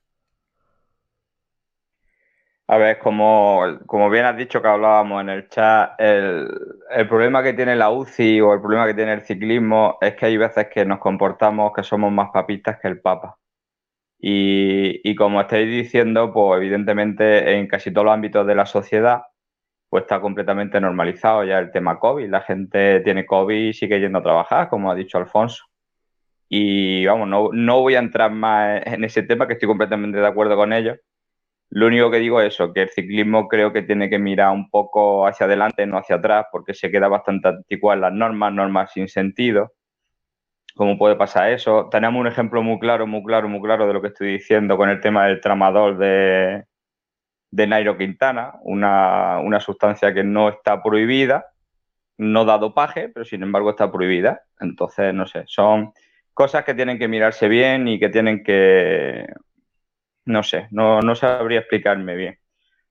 [2.68, 7.54] A ver, como, como bien has dicho que hablábamos en el chat, el, problema que
[7.54, 10.84] tiene la UCI o el problema que tiene el ciclismo es que hay veces que
[10.84, 13.38] nos comportamos que somos más papistas que el Papa.
[14.20, 19.22] Y, como estáis diciendo, pues evidentemente en casi todos los ámbitos de la sociedad,
[19.90, 22.30] pues está completamente normalizado ya el tema COVID.
[22.30, 25.66] La gente tiene COVID y sigue yendo a trabajar, como ha dicho Alfonso.
[26.50, 30.28] Y vamos, no, no voy a entrar más en ese tema, que estoy completamente de
[30.28, 30.98] acuerdo con ellos.
[31.70, 34.70] Lo único que digo es eso, que el ciclismo creo que tiene que mirar un
[34.70, 38.92] poco hacia adelante, no hacia atrás, porque se queda bastante anticuado en las normas, normas
[38.94, 39.74] sin sentido.
[40.76, 41.88] ¿Cómo puede pasar eso?
[41.90, 44.90] Tenemos un ejemplo muy claro, muy claro, muy claro de lo que estoy diciendo con
[44.90, 46.66] el tema del tramador de,
[47.52, 51.48] de Nairo Quintana, una, una sustancia que no está prohibida,
[52.18, 54.44] no da dopaje, pero sin embargo está prohibida.
[54.60, 55.94] Entonces, no sé, son
[56.34, 59.28] cosas que tienen que mirarse bien y que tienen que,
[60.26, 62.40] no sé, no, no sabría explicarme bien.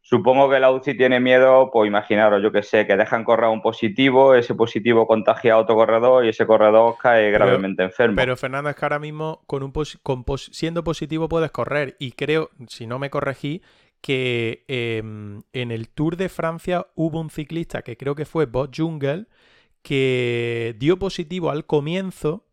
[0.06, 3.62] Supongo que la UCI tiene miedo, pues imaginaros, yo que sé, que dejan correr un
[3.62, 8.16] positivo, ese positivo contagia a otro corredor y ese corredor cae gravemente enfermo.
[8.16, 9.72] Pero Fernando, es que ahora mismo con un
[10.36, 13.62] siendo positivo puedes correr y creo, si no me corregí,
[14.02, 18.72] que em, en el Tour de Francia hubo un ciclista que creo que fue Bob
[18.76, 19.24] Jungle
[19.80, 22.44] que dio positivo al comienzo,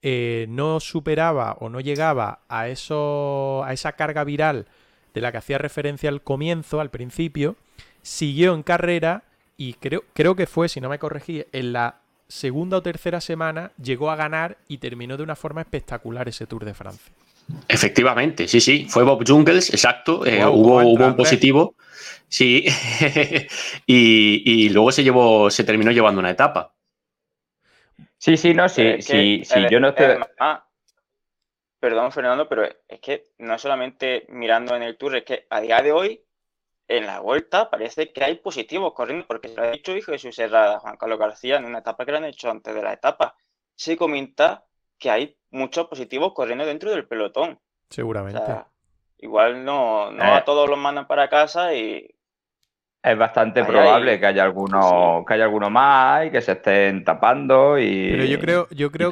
[0.00, 4.68] eh, no superaba o no llegaba a, eso, a esa carga viral
[5.14, 7.56] de la que hacía referencia al comienzo, al principio,
[8.02, 9.22] siguió en carrera
[9.56, 13.70] y creo, creo que fue, si no me corregí, en la segunda o tercera semana
[13.80, 17.12] llegó a ganar y terminó de una forma espectacular ese Tour de Francia.
[17.68, 21.74] Efectivamente, sí, sí, fue Bob Jungles, exacto, eh, hubo, un positivo,
[22.26, 22.64] sí,
[23.86, 26.74] y, luego se llevó, se terminó llevando una etapa.
[28.16, 30.16] Sí, sí, no, sí, eh, sí, sí, yo no estoy...
[31.84, 35.82] Perdón, Fernando, pero es que no solamente mirando en el Tour, es que a día
[35.82, 36.24] de hoy,
[36.88, 40.80] en la vuelta, parece que hay positivos corriendo, porque se lo ha dicho Jesús Herrada,
[40.80, 43.36] Juan Carlos García, en una etapa que lo han hecho antes de la etapa.
[43.74, 44.64] Se comenta
[44.98, 47.60] que hay muchos positivos corriendo dentro del pelotón.
[47.90, 48.40] Seguramente.
[49.18, 50.42] igual no, no a eh.
[50.46, 52.13] todos los mandan para casa y
[53.04, 57.78] es bastante probable que haya alguno, que haya alguno más y que se estén tapando
[57.78, 58.12] y.
[58.12, 59.10] Pero yo creo, yo creo,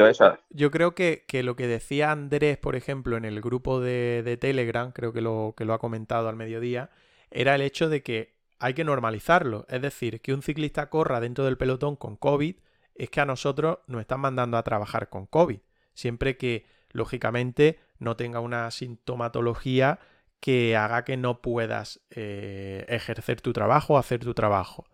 [0.49, 5.13] yo creo que, lo que decía Andrés, por ejemplo, en el grupo de, Telegram, creo
[5.13, 6.89] que lo, que lo ha comentado al mediodía,
[7.31, 9.67] era el hecho de que hay que normalizarlo.
[9.69, 12.57] Es decir, que un ciclista corra dentro del pelotón con COVID
[12.95, 15.59] es que a nosotros nos están mandando a trabajar con COVID.
[15.93, 19.99] Siempre que, lógicamente, no tenga una sintomatología
[20.43, 24.87] que haga que no puedas eh, ejercer tu trabajo o hacer tu trabajo.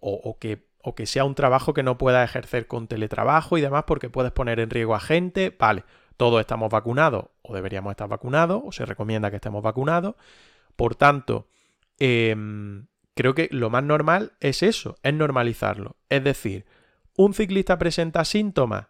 [0.00, 3.84] O, que, o que sea un trabajo que no puedas ejercer con teletrabajo y demás
[3.88, 5.52] porque puedes poner en riesgo a gente.
[5.58, 5.82] Vale,
[6.16, 10.14] todos estamos vacunados o deberíamos estar vacunados o se recomienda que estemos vacunados.
[10.76, 11.48] Por tanto,
[11.98, 15.96] em, creo que lo más normal es eso, es normalizarlo.
[16.08, 16.66] Es decir,
[17.16, 18.86] un ciclista presenta síntomas.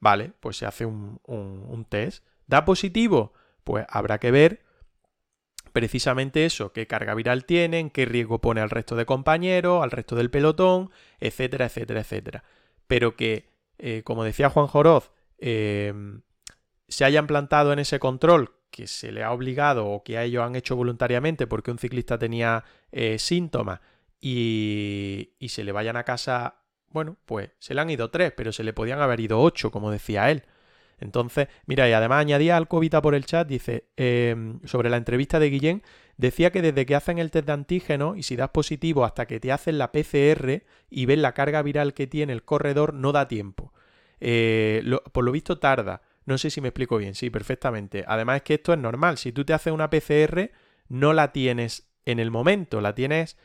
[0.00, 2.24] Vale, pues se hace un, un test.
[2.46, 3.34] ¿Da positivo?
[3.64, 4.65] Pues habrá que ver
[5.76, 10.16] precisamente eso, qué carga viral tienen, qué riesgo pone al resto de compañeros, al resto
[10.16, 12.44] del pelotón, etcétera, etcétera, etcétera.
[12.86, 16.22] Pero que, eh, como decía Juan Joroz, em,
[16.88, 20.42] se hayan plantado en ese control que se le ha obligado o que a ellos
[20.42, 23.80] han hecho voluntariamente porque un ciclista tenía eh, síntomas
[24.18, 28.50] y, y se le vayan a casa, bueno, pues se le han ido tres, pero
[28.50, 30.44] se le podían haber ido ocho, como decía él.
[30.98, 35.38] Entonces, mira, y además añadía al Covita por el chat, dice, em, sobre la entrevista
[35.38, 35.82] de Guillén,
[36.16, 39.38] decía que desde que hacen el test de antígeno y si das positivo hasta que
[39.38, 43.28] te hacen la PCR y ven la carga viral que tiene el corredor, no da
[43.28, 43.74] tiempo.
[44.20, 44.82] Eh,
[45.12, 46.00] por lo visto tarda.
[46.24, 48.04] No sé si me explico bien, sí, perfectamente.
[48.06, 49.18] Además es que esto es normal.
[49.18, 50.50] Si tú te haces una PCR,
[50.88, 53.36] no la tienes en el momento, la tienes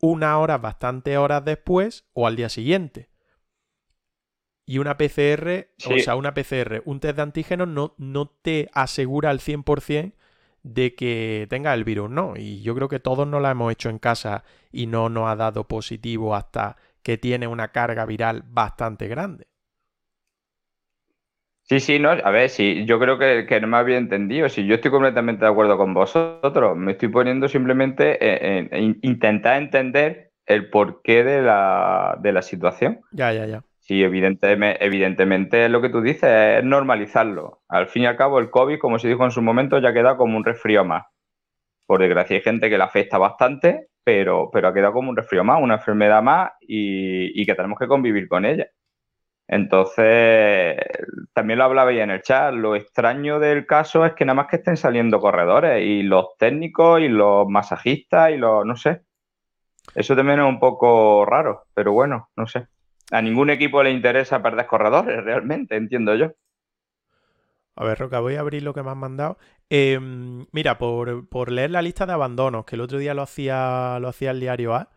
[0.00, 3.08] una hora, bastante horas después o al día siguiente
[4.68, 9.30] y una PCR, o sea, una PCR, un test de antígenos no, no te asegura
[9.30, 10.18] al 100%
[10.62, 12.34] de que tenga el virus, ¿no?
[12.36, 15.36] Y yo creo que todos no la hemos hecho en casa y no nos ha
[15.36, 19.46] dado positivo hasta que tiene una carga viral bastante grande.
[21.62, 24.48] Sí, sí, no, a ver, sí, yo creo que, que no me había entendido.
[24.50, 28.18] Si yo estoy completamente de acuerdo con vosotros, me estoy poniendo simplemente
[28.58, 33.00] en, intentar entender el porqué de la, de la situación.
[33.10, 33.62] Ya, ya, ya.
[33.88, 37.62] Sí, evidentemente, evidentemente lo que tú dices es normalizarlo.
[37.68, 40.16] Al fin y al cabo, el COVID, como se dijo en su momento, ya queda
[40.18, 41.06] como un resfrío más.
[41.86, 45.44] Por desgracia, hay gente que le afecta bastante, pero, pero ha quedado como un resfrío
[45.44, 48.68] más, una enfermedad más y, que tenemos que convivir con ella.
[49.48, 50.76] Entonces,
[51.34, 54.48] también lo hablaba ya en el chat, lo extraño del caso es que nada más
[54.48, 59.02] que estén saliendo corredores y los técnicos y los masajistas y los, no sé.
[59.94, 62.68] Eso también es un poco raro, pero bueno, no sé
[63.10, 66.32] a ningún equipo le interesa perder corredores, realmente, entiendo yo.
[67.80, 69.38] A ver, Roca, voy a abrir lo que me han mandado.
[69.70, 74.08] Em, mira, por, leer la lista de abandonos, que el otro día lo hacía, lo
[74.08, 74.90] hacía el diario A.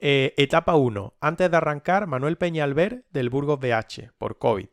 [0.00, 1.14] Eh, etapa 1.
[1.20, 4.68] Antes de arrancar, Manuel Peñalver del Burgos BH por COVID.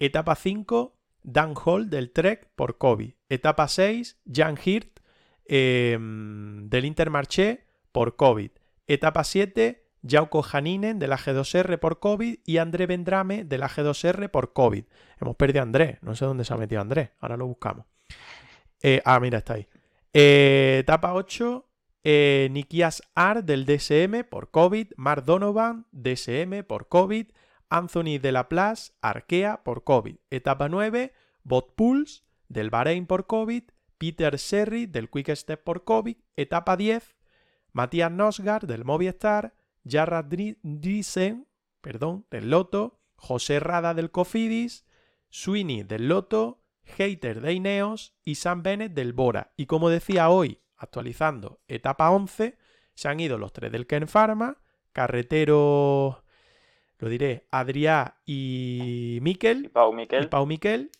[0.00, 0.98] Etapa 5.
[1.22, 3.12] Dan Hall del Trek por COVID.
[3.28, 4.20] Etapa 6.
[4.30, 4.98] Jan Hirt
[5.44, 8.50] em, del Intermarché por COVID.
[8.88, 9.83] Etapa 7.
[10.06, 14.84] Jauko Janinen de la G2R por COVID y André Vendrame de la G2R por COVID.
[15.20, 17.86] Hemos perdido a André, no sé dónde se ha metido André, ahora lo buscamos.
[18.82, 19.66] Eh, ah, mira, está ahí.
[20.12, 21.66] Eh, etapa 8,
[22.04, 27.28] eh, Nikias Ar del DSM por COVID, Mark Donovan, DSM por COVID,
[27.70, 30.16] Anthony de la Place, Arkea por COVID.
[30.30, 31.12] Etapa 9,
[31.42, 33.64] Bot Pulse del Bahrein por COVID,
[33.98, 36.16] Peter Serri del Quick Step por COVID.
[36.36, 37.16] Etapa 10,
[37.72, 39.54] Matías Nosgar del Movistar,
[39.88, 41.46] Jarrad Driesen,
[41.80, 44.86] perdón, del Loto, José Rada del Cofidis,
[45.30, 49.52] Sweeney del Loto, Hater de Ineos y Sam Bennett del Bora.
[49.56, 52.56] Y como decía hoy, actualizando etapa 11,
[52.94, 54.58] se han ido los tres del Ken Pharma,
[54.92, 56.24] Carretero,
[56.98, 60.24] lo diré, Adrià y Mikel, Y Pau Miquel.
[60.24, 60.90] y Pau Miquel,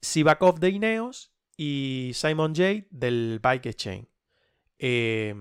[0.00, 4.08] Sivakov de Ineos y Simon Jade del Bike Exchange.
[4.78, 5.34] Eh,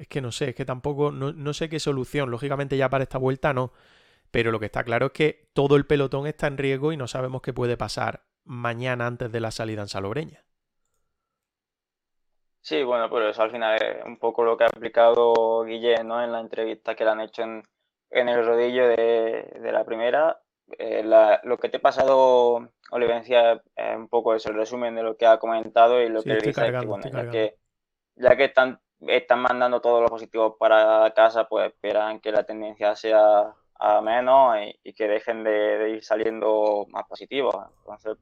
[0.00, 2.30] es que no sé, es que tampoco, no, no sé qué solución.
[2.30, 3.72] Lógicamente ya para esta vuelta no.
[4.32, 7.08] Pero lo que está claro es que todo el pelotón está en riesgo y no
[7.08, 10.44] sabemos qué puede pasar mañana antes de la salida en Salobreña.
[12.62, 16.22] Sí, bueno, pero eso al final es un poco lo que ha explicado Guillén, ¿no?
[16.22, 17.62] En la entrevista que le han hecho en,
[18.10, 20.40] en el rodillo de, de la primera.
[20.78, 25.02] Eh, la- lo que te he pasado, Olivencia, es un poco eso, el resumen de
[25.02, 27.56] lo que ha comentado y lo Sí, que dice que, cargando, bueno, ya que,
[28.16, 32.94] ya que están, están mandando todos los positivos para casa, pues esperan que la tendencia
[32.96, 37.54] sea a menos y, y que dejen de, de ir saliendo más positivos.
[37.78, 38.18] Entonces,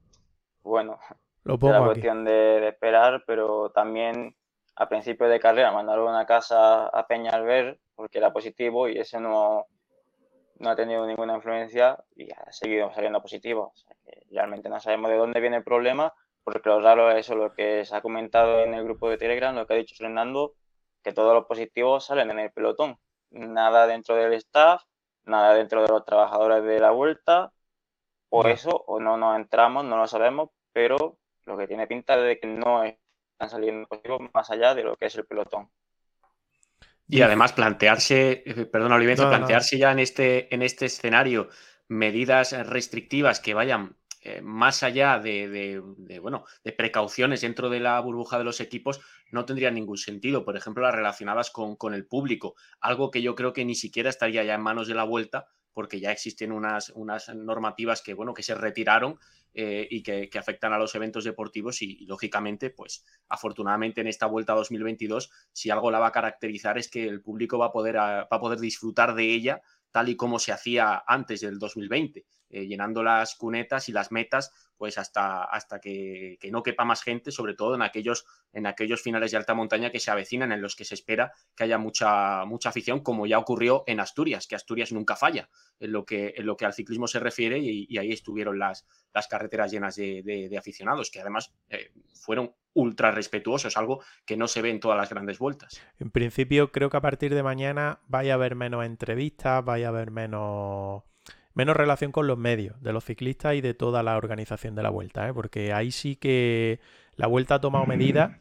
[0.62, 0.98] bueno,
[1.44, 1.84] Lo pongo aquí.
[1.86, 4.36] cuestión de, de esperar, pero también
[4.76, 9.66] a principio de carrera mandaron una casa a Peñalver porque era positivo y ese no,
[10.58, 13.72] no ha tenido ninguna influencia y ha seguido saliendo positivo.
[13.74, 16.12] O sea que realmente no sabemos de dónde viene el problema,
[16.44, 19.54] porque lo raro es eso, lo que se ha comentado en el grupo de Telegram,
[19.54, 20.54] lo que ha dicho Fernando,
[21.02, 22.98] que todos los positivos salen en el pelotón.
[23.30, 24.82] Nada dentro del staff,
[25.24, 27.52] nada dentro de los trabajadores de la vuelta,
[28.30, 32.38] o eso, o no nos entramos, no lo sabemos, pero lo que tiene pinta de
[32.38, 35.70] que no están saliendo positivos más allá de lo que es el pelotón.
[37.06, 39.28] Y además plantearse, eh, No, no, no.
[39.28, 41.48] plantearse ya en este, en este escenario
[41.88, 45.80] medidas restrictivas que vayan eh, más allá de,
[46.20, 49.00] bueno, de precauciones dentro de la burbuja de los equipos
[49.30, 50.44] no tendría ningún sentido.
[50.44, 54.44] Por ejemplo, las relacionadas con, el público, algo que yo creo que ni siquiera estaría
[54.44, 58.42] ya en manos de la vuelta porque ya existen unas, unas normativas que, bueno, que
[58.42, 59.18] se retiraron
[59.54, 64.54] eh, y que, afectan a los eventos deportivos y, lógicamente, pues afortunadamente en esta vuelta
[64.54, 68.24] 2022, si algo la va a caracterizar es que el público va a poder, a-
[68.24, 72.66] va a poder disfrutar de ella tal y como se hacía antes del 2020, eh,
[72.66, 77.30] llenando las cunetas y las metas pues hasta, hasta que, que no quepa más gente,
[77.32, 80.76] sobre todo en aquellos, en aquellos finales de alta montaña que se avecinan, en los
[80.76, 84.92] que se espera que haya mucha, mucha afición, como ya ocurrió en Asturias, que Asturias
[84.92, 88.58] nunca falla en lo que, en lo que al ciclismo se refiere y, ahí estuvieron
[88.58, 94.04] las, las carreteras llenas de, de- de aficionados, que además eh, fueron ultra respetuosos, algo
[94.24, 95.82] que no se ve en todas las grandes vueltas.
[95.98, 99.88] En principio, creo que a partir de mañana vaya a haber menos entrevistas, vaya a
[99.88, 101.02] haber menos,
[101.58, 104.90] menos relación con los medios de los ciclistas y de toda la organización de la
[104.90, 105.34] vuelta, ¿eh?
[105.34, 106.78] porque ahí sí que
[107.16, 108.38] la vuelta ha tomado medidas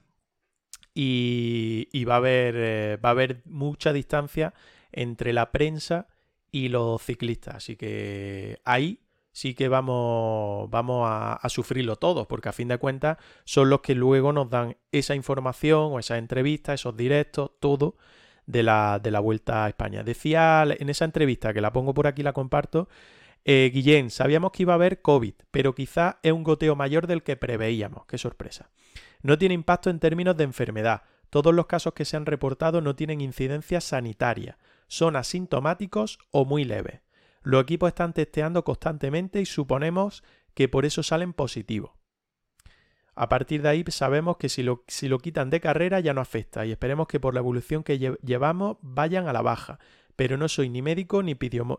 [0.94, 4.54] y, va, a haber, eh, va a haber mucha distancia
[4.92, 6.08] entre la prensa
[6.52, 7.56] y los ciclistas.
[7.56, 9.00] Así que ahí
[9.32, 13.96] sí que vamos, a, a sufrirlo todos, porque a fin de cuentas son los que
[13.96, 17.96] luego nos dan esa información o esas entrevistas, esos directos, todo
[18.48, 20.04] de la, de la Vuelta a España.
[20.04, 22.90] Decía en esa entrevista, que la pongo por aquí, la comparto,
[23.46, 27.24] eh, Guillén, sabíamos que iba a haber COVID, pero quizá es un goteo mayor del
[27.24, 28.06] que preveíamos.
[28.06, 28.72] Qué sorpresa.
[29.22, 31.04] No tiene impacto en términos de enfermedad.
[31.30, 34.58] Todos los casos que se han reportado no tienen incidencia sanitaria.
[34.88, 37.02] Son asintomáticos o muy leves.
[37.42, 41.92] Los equipos están testeando constantemente y suponemos que por eso salen positivos.
[43.18, 46.22] A partir de ahí sabemos que si lo, si lo quitan de carrera ya no
[46.22, 49.80] afecta y esperemos que por la evolución que lle- llevamos vayan a la baja.
[50.16, 51.36] Pero no soy ni médico ni,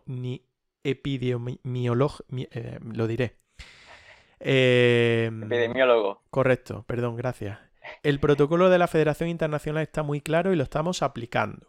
[0.07, 0.42] ni
[0.85, 3.37] epidemiólogo, eh, lo diré.
[4.40, 6.22] Eh, Epidemiólogo.
[6.31, 7.59] Correcto, perdón, gracias.
[8.03, 11.66] El protocolo de la Federación Internacional está muy claro y lo estamos aplicando.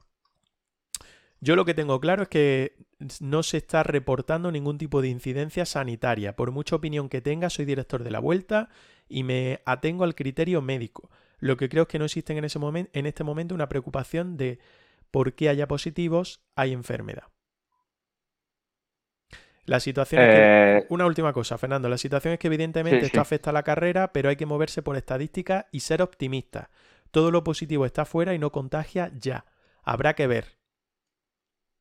[1.41, 2.75] Yo lo que tengo claro es que
[3.21, 6.35] no se está reportando ningún tipo de incidencia sanitaria.
[6.35, 8.69] Por mucha opinión que tenga, soy director de la vuelta
[9.09, 11.09] y me atengo al criterio médico.
[11.39, 14.37] Lo que creo es que no existe en, ese momen- en este momento una preocupación
[14.37, 14.59] de
[15.11, 17.23] por qué haya positivos, hay enfermedad.
[19.65, 20.51] La situación es que...
[20.77, 21.89] Eh, Una última cosa, Fernando.
[21.89, 23.21] La situación es que evidentemente Sí, esto sí.
[23.21, 26.71] afecta a la carrera, pero hay que moverse por estadísticas y ser optimista.
[27.11, 29.45] Todo lo positivo está fuera y no contagia ya.
[29.83, 30.57] Habrá que ver.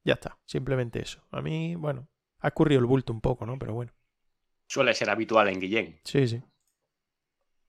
[0.05, 1.23] Ya está, simplemente eso.
[1.31, 2.09] A mí, bueno,
[2.41, 3.59] ha escurrido el bulto un poco, ¿no?
[3.59, 3.93] Pero bueno.
[4.67, 6.01] Suele ser habitual en Guillén.
[6.05, 6.43] Sí, sí.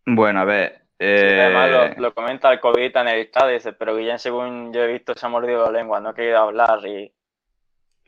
[0.06, 0.82] Bueno, a ver.
[1.00, 4.74] Sí, además eh, lo, lo comenta el COVID en el estadio, dice, pero Guillén, según
[4.74, 7.14] yo he visto, se ha mordido la lengua, no ha querido hablar y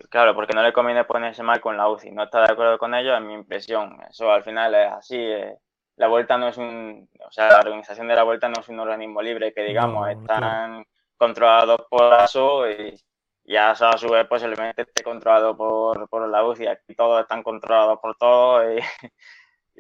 [0.09, 2.93] claro, porque no le conviene ponerse mal con la UCI, no está de acuerdo con
[2.95, 3.97] ello, es mi impresión.
[4.09, 5.15] Eso al final es así.
[5.17, 5.55] eh,
[5.95, 8.79] La vuelta no es un, o sea, la organización de la vuelta no es un
[8.79, 10.85] organismo libre que digamos, No, están
[11.15, 12.99] controlados por ASO y,
[13.45, 16.67] y ASO a su vez posiblemente esté controlado por, por la UCI.
[16.67, 18.79] Aquí todos están controlados por todos y,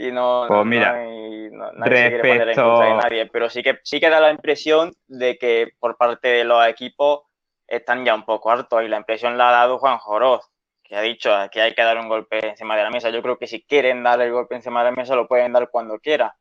[0.07, 2.87] y no, Pues no- mira, no hay- no- nadie se quiere poner en respecto- contra
[2.87, 3.25] de nadie.
[3.27, 7.21] Pero sí que, sí que da la impresión de que por parte de los equipos
[7.67, 10.47] están ya un poco hartos y la impresión la ha dado Juan Joroz
[10.83, 13.09] que ha dicho que hay que dar un golpe encima de la mesa.
[13.11, 15.69] Yo creo que si quieren dar el golpe encima de la mesa, lo pueden dar
[15.69, 16.35] cuando quiera.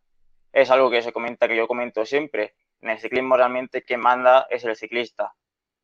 [0.52, 2.54] Es algo que se comenta, que yo comento siempre.
[2.80, 5.32] En el ciclismo realmente quien manda es el ciclista.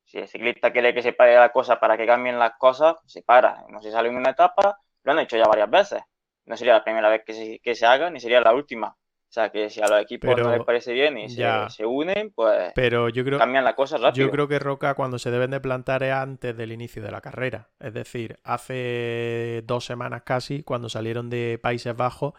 [0.03, 3.21] Si el ciclista quiere que se pare la cosa para que cambien las cosas, se
[3.23, 3.63] para.
[3.69, 6.01] No se sale en una etapa, lo han hecho ya varias veces.
[6.47, 8.87] No sería la primera vez que se, que se haga, ni sería la última.
[8.89, 11.67] O sea, que si a los equipos Pero no les parece bien y se, ya.
[11.67, 14.25] se unen, pues Pero yo creo, cambian la cosa rápido.
[14.25, 17.21] yo creo que Roca cuando se deben de plantar es antes del inicio de la
[17.21, 17.69] carrera.
[17.79, 22.33] Es decir, hace dos semanas casi, cuando salieron de Países Bajos,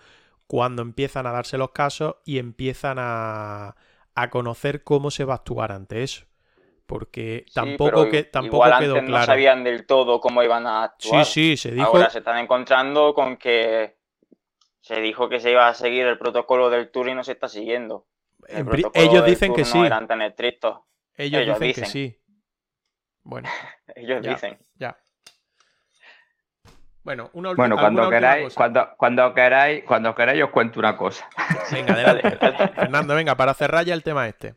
[0.47, 3.77] cuando empiezan a darse los casos y empiezan a,
[4.15, 6.25] a conocer cómo se va a actuar ante eso.
[6.87, 9.21] Porque Sí, tampoco, que, tampoco igual quedó antes claro.
[9.21, 11.25] no sabían del todo cómo iban a Sí, actuar.
[11.25, 11.87] sí, se dijo.
[11.87, 13.98] Ahora se están encontrando con que
[14.89, 17.47] se dijo que se iba a seguir el protocolo del Tour y no se está
[17.47, 18.07] siguiendo.
[18.49, 19.79] El ellos del dicen que Tour sí.
[19.81, 20.79] No eran tan estrictos.
[21.15, 21.87] Ellos, ellos dicen, que dicen.
[21.93, 22.21] sí.
[23.23, 23.51] Bueno,
[23.95, 24.31] Ellos Ya.
[24.31, 24.59] dicen.
[24.77, 24.97] ya.
[27.03, 28.57] Bueno, una Bueno, cuando última queráis, cosa.
[28.57, 31.29] cuando, cuando queráis, cuando queráis os cuento una cosa.
[31.73, 32.39] Venga, adelante.
[32.75, 34.55] Fernando, venga, para cerrar ya el tema este.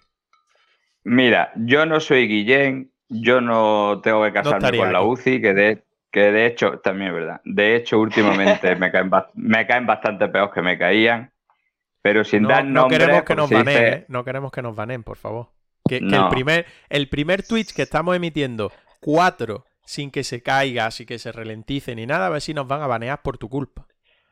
[1.03, 5.01] Mira, yo no soy Guillén, yo no tengo que casarme con la.
[5.01, 9.65] UCI, que de, que de hecho, también es verdad, de hecho últimamente me, caen, me
[9.67, 11.31] caen bastante peor que me caían,
[12.01, 14.05] pero sin No, dar no nombres, queremos que nos se baneen, dice- ¿eh?
[14.07, 15.47] No queremos que nos baneen, por favor.
[15.87, 20.89] Que, que el primer, el primer Twitch que estamos emitiendo, cuatro, sin que se caiga,
[20.91, 23.49] sin que se ralentice ni nada, a ver si nos van a banear por tu
[23.49, 23.85] culpa.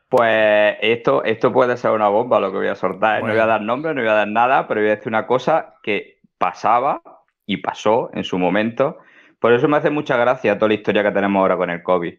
[0.08, 3.18] Pues esto, esto puede ser una bomba lo que voy a soltar.
[3.18, 3.22] ¿eh?
[3.22, 5.26] No voy a dar nombres, no voy a dar nada, pero voy a decir una
[5.26, 7.00] cosa que pasaba
[7.46, 8.98] y pasó en su momento.
[9.40, 12.14] Por eso me hace mucha gracia toda la historia que tenemos ahora con el COVID.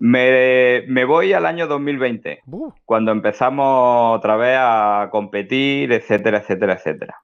[0.00, 6.74] Me, me voy al año 2020, Uh, cuando empezamos otra vez a competir, etcétera, etcétera,
[6.74, 7.16] etcétera.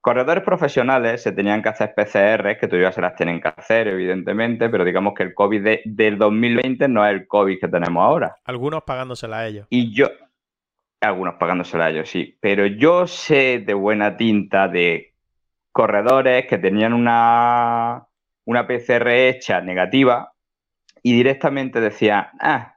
[0.00, 4.68] Corredores profesionales se tenían que hacer PCRs, que todavía se las tienen que hacer, evidentemente,
[4.68, 8.36] pero digamos que el COVID de- del 2020 no es el COVID que tenemos ahora.
[8.44, 9.66] algunos pagándosela a ellos.
[9.70, 10.08] Y yo,
[11.00, 15.14] algunos pagándosela a ellos, sí, pero yo sé de buena tinta de
[15.72, 18.06] corredores que tenían una,
[18.46, 20.32] una PCR hecha negativa
[21.02, 22.74] y directamente decían, ah,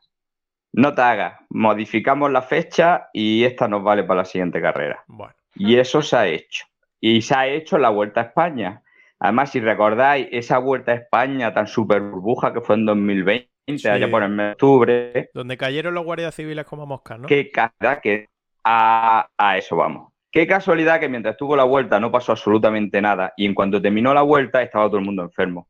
[0.73, 5.03] no te hagas, modificamos la fecha y esta nos vale para la siguiente carrera.
[5.07, 6.65] Bueno, Y eso se ha hecho.
[6.99, 8.81] Y se ha hecho la Vuelta a España.
[9.19, 13.87] Además, si recordáis, esa Vuelta a España tan super burbuja que fue en 2020, Sí.
[13.89, 17.27] allá por el mes de octubre, donde cayeron los guardias civiles como moscas, ¿no?
[17.27, 18.29] Qué casualidad que
[18.63, 20.13] a, a eso vamos.
[20.37, 24.13] Qué casualidad que mientras tuvo la vuelta no pasó absolutamente nada y en cuanto terminó
[24.13, 25.67] la vuelta estaba todo el mundo enfermo.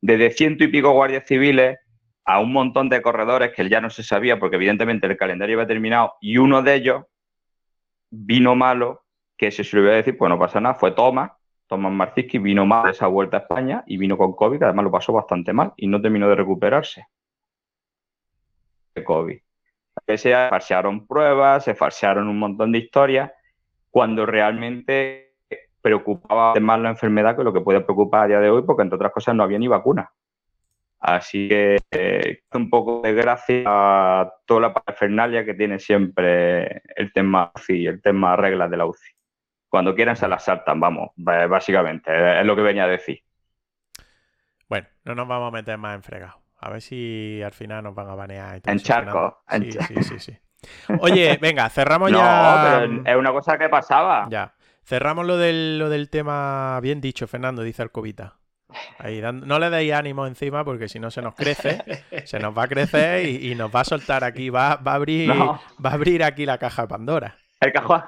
[0.00, 1.80] Desde ciento y pico guardias civiles
[2.24, 5.66] a un montón de corredores que ya no se sabía porque evidentemente el calendario había
[5.66, 7.02] terminado y uno de ellos
[8.08, 9.02] vino malo,
[9.36, 11.32] que se se lo voy a decir, pues no pasa nada, fue Tomás,
[11.66, 14.84] Tomás Marciski vino mal de esa vuelta a España y vino con COVID, que además
[14.84, 17.04] lo pasó bastante mal y no terminó de recuperarse
[18.94, 19.38] de COVID
[20.16, 23.30] se falsearon pruebas, se falsearon un montón de historias,
[23.94, 25.36] cuando realmente
[25.80, 28.96] preocupaba más la enfermedad que lo que puede preocupar a día de hoy, porque entre
[28.96, 30.10] otras cosas no había ni vacuna.
[30.98, 37.12] Así que eh, un poco de gracia a toda la parafernalia que tiene siempre el
[37.12, 39.12] tema UCI, el tema reglas de la UCI.
[39.68, 43.20] Cuando quieran se las saltan, vamos, básicamente, es lo que venía a decir.
[44.68, 46.42] Bueno, no nos vamos a meter más en fregado.
[46.58, 48.56] A ver si al final nos van a banear.
[48.56, 49.94] y todo En eso, charco, en Sí, charco.
[49.94, 50.38] sí, sí, sí.
[51.00, 52.80] Oye, venga, cerramos No, ya.
[52.86, 54.26] pero es una cosa que pasaba.
[54.30, 54.54] Ya.
[54.84, 56.78] Cerramos lo del, lo del tema.
[56.82, 58.34] Bien dicho, Fernando, dice Alcobita.
[58.98, 61.80] Ahí, dando- no le deis ánimo encima porque si no se nos crece,
[62.24, 64.94] se nos va a crecer y, y nos va a soltar aquí, va, va a
[64.96, 65.60] abrir, No.
[65.84, 67.36] va a abrir aquí la caja de Pandora.
[67.60, 68.02] El cajón,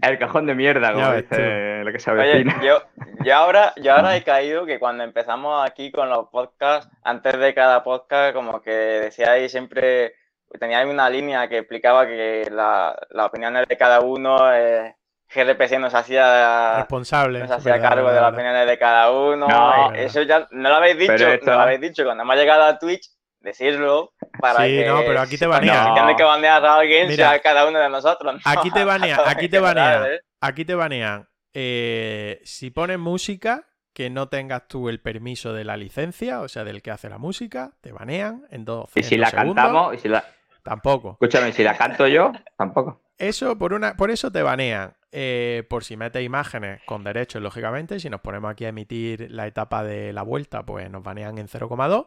[0.00, 2.82] el cajón de mierda, como Ya ves dice lo que se Oye, yo,
[3.24, 7.54] yo ahora, yo ahora he caído que cuando empezamos aquí con los podcasts, antes de
[7.54, 10.14] cada podcast, como que decíais siempre,
[10.58, 14.94] teníais una línea que explicaba que la- las opiniones de cada uno, eh,
[15.34, 17.40] GRPC nos hacía, Responsable.
[17.40, 19.46] nos hacía verdad, cargo de las opiniones de cada uno.
[19.46, 19.92] No.
[19.94, 22.04] eso ya no lo habéis dicho, esto- no lo habéis dicho.
[22.04, 23.08] Cuando hemos llegado a Twitch,
[23.40, 25.94] decirlo para Sí, que no, pero aquí te si banean.
[25.94, 28.34] tiene que banear a alguien, Mira, sea cada uno de nosotros.
[28.34, 28.40] ¿no?
[28.44, 30.04] aquí te banean, aquí te banean.
[30.06, 30.20] ¿eh?
[30.40, 31.28] Aquí te banean.
[31.54, 36.62] eh, si pones música que no tengas tú el permiso de la licencia, o sea,
[36.64, 39.64] del que hace la música, te banean en dos Y si en la dos segundos.
[39.64, 40.24] cantamos, y si la,
[40.62, 41.20] Tampoco.
[41.20, 43.02] escúchame, si la canto yo, tampoco.
[43.18, 44.94] Eso por una, por eso te banean.
[45.10, 49.46] eh, por si mete imágenes con derechos, lógicamente, si nos ponemos aquí a emitir la
[49.46, 52.06] etapa de la vuelta, pues nos banean en 0,2.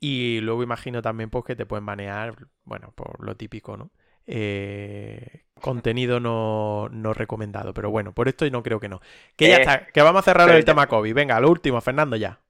[0.00, 3.90] Y luego imagino también pues, que te pueden banear, bueno, por lo típico, ¿no?
[4.26, 7.74] Eh, contenido no, no, recomendado.
[7.74, 9.00] Pero bueno, por esto no creo que no.
[9.36, 11.14] Que ya Eh, está, que vamos a cerrar el tema COVID.
[11.14, 12.40] Venga, lo último, Fernando, ya.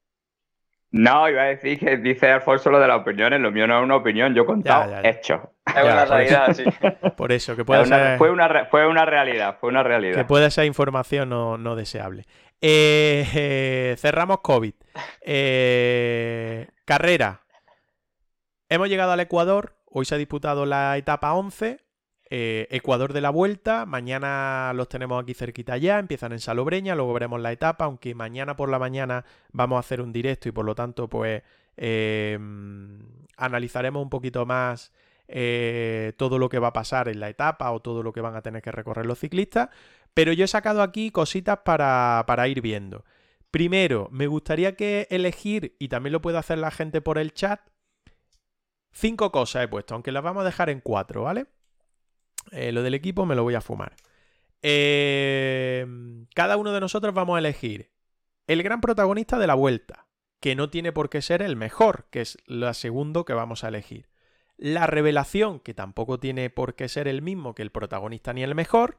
[0.91, 3.85] No, iba a decir que dice Alfonso lo de las opiniones, lo mío no es
[3.85, 5.09] una opinión, yo he contado Ya, ya, ya.
[5.11, 5.41] hechos.
[5.67, 6.15] Es Ya, una por eso.
[6.15, 6.65] realidad, sí.
[7.17, 9.83] Por eso, que puede Es una- ser, fue, una, re- fue una realidad, fue una
[9.83, 10.27] que realidad.
[10.27, 12.25] puede ser información no, no deseable.
[12.63, 14.73] Eh, eh, cerramos COVID.
[15.21, 17.43] Eh, carrera.
[18.71, 19.77] Hemos llegado al Ecuador.
[19.87, 21.81] Hoy se ha disputado la etapa 11.
[22.31, 23.87] Eh, Ecuador de la vuelta.
[23.87, 25.99] Mañana los tenemos aquí cerquita ya.
[25.99, 26.95] Empiezan en Salobreña.
[26.95, 27.85] Luego veremos la etapa.
[27.85, 31.43] Aunque mañana por la mañana vamos a hacer un directo y por lo tanto, pues
[31.77, 32.39] eh,
[33.37, 34.93] analizaremos un poquito más
[35.29, 38.35] eh, todo lo que va a pasar en la etapa o todo lo que van
[38.35, 39.69] a tener que recorrer los ciclistas.
[40.15, 43.05] Pero yo he sacado aquí cositas para, para ir viendo.
[43.51, 47.61] Primero, me gustaría que elegir, y también lo puede hacer la gente por el chat,
[48.93, 51.47] cinco cosas he puesto, aunque las vamos a dejar en cuatro, ¿vale?
[52.53, 53.95] Eh, lo del equipo me lo voy a fumar.
[54.63, 55.87] Eh,
[56.35, 57.93] cada uno de nosotros vamos a elegir
[58.47, 60.07] el gran protagonista de la vuelta,
[60.41, 63.69] que no tiene por qué ser el mejor, que es lo segundo que vamos a
[63.69, 64.09] elegir.
[64.57, 68.55] La revelación, que tampoco tiene por qué ser el mismo que el protagonista ni el
[68.55, 68.97] mejor.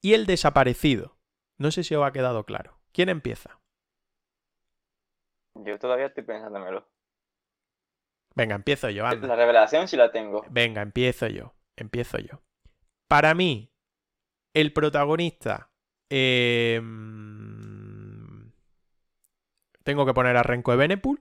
[0.00, 1.16] Y el desaparecido.
[1.58, 2.78] No sé si os ha quedado claro.
[2.92, 3.60] ¿Quién empieza?
[5.54, 6.86] Yo todavía estoy pensándomelo.
[8.34, 9.06] Venga, empiezo yo.
[9.06, 9.26] anda.
[9.26, 10.44] La revelación sí la tengo.
[10.50, 11.54] Venga, empiezo yo.
[11.76, 12.40] Empiezo yo.
[13.10, 13.74] Para mí,
[14.54, 15.72] el protagonista.
[16.10, 16.80] eh,
[19.82, 21.20] tengo que poner a Renko de Benepul.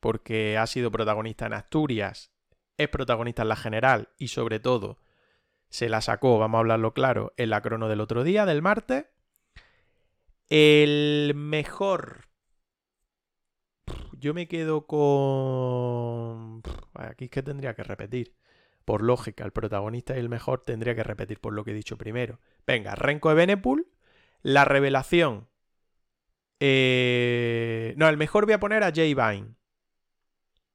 [0.00, 2.34] Porque ha sido protagonista en Asturias.
[2.76, 4.10] Es protagonista en la general.
[4.18, 4.98] Y sobre todo,
[5.70, 9.06] se la sacó, vamos a hablarlo claro, en la crono del otro día, del martes.
[10.50, 12.26] El mejor.
[14.18, 16.60] Yo me quedo con.
[16.92, 18.36] Aquí es que tendría que repetir.
[18.84, 21.96] Por lógica, el protagonista y el mejor tendría que repetir por lo que he dicho
[21.98, 22.40] primero.
[22.66, 23.88] Venga, Renko de Benepul.
[24.42, 25.48] La revelación.
[26.60, 29.54] eh, No, el mejor voy a poner a Jay Vine.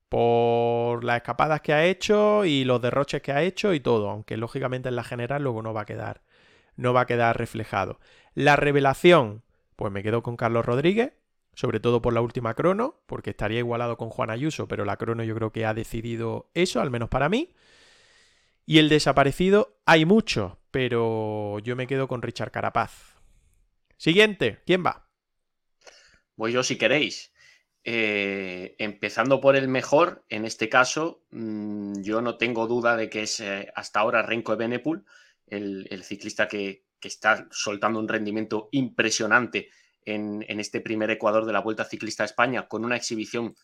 [0.10, 4.10] Por las escapadas que ha hecho y los derroches que ha hecho y todo.
[4.10, 6.22] Aunque lógicamente en la general luego no va a quedar.
[6.78, 8.00] No va a quedar reflejado.
[8.34, 9.44] La revelación.
[9.76, 11.14] Pues me quedo con Carlos Rodríguez
[11.54, 15.24] sobre todo por la última crono, porque estaría igualado con Juan Ayuso, pero la crono
[15.24, 17.50] yo creo que ha decidido eso, al menos para mí.
[18.70, 23.16] Y el desaparecido, hay muchos, pero yo me quedo con Richard Carapaz.
[23.96, 25.10] Siguiente, ¿quién va?
[26.36, 27.32] Voy yo si queréis.
[27.86, 33.22] Eh, empezando por el mejor, en este caso, mmm, yo no tengo duda de que
[33.22, 35.06] es eh, hasta ahora Renko de Benepul,
[35.46, 39.70] el, el ciclista que, que, está soltando un rendimiento impresionante
[40.04, 43.56] en, en, este primer Ecuador de la Vuelta Ciclista a España, con una exhibición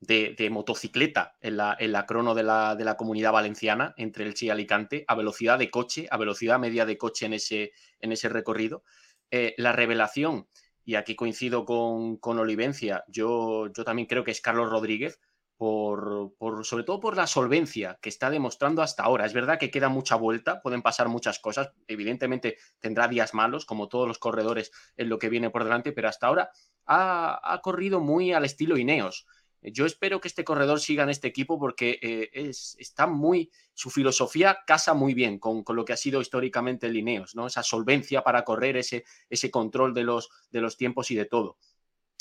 [0.00, 4.34] de, motocicleta en la, en la crono de la, de la, comunidad valenciana entre el
[4.40, 8.28] y Alicante, a velocidad de coche, a velocidad media de coche en ese, en ese
[8.28, 8.84] recorrido.
[9.30, 10.48] Eh, la revelación,
[10.84, 15.20] y aquí coincido con, con Olivencia, yo, yo, también creo que es Carlos Rodríguez,
[15.56, 19.24] por, por, sobre todo por la solvencia que está demostrando hasta ahora.
[19.24, 23.88] Es verdad que queda mucha vuelta, pueden pasar muchas cosas, evidentemente tendrá días malos, como
[23.88, 26.50] todos los corredores en lo que viene por delante, pero hasta ahora
[26.84, 29.26] ha, ha corrido muy al estilo Ineos.
[29.72, 33.90] Yo espero que este corredor siga en este equipo porque eh, es, está muy, su
[33.90, 37.46] filosofía casa muy bien con, con, lo que ha sido históricamente el Ineos, ¿no?
[37.46, 41.58] Esa solvencia para correr, ese, ese control de los, de los tiempos y de todo.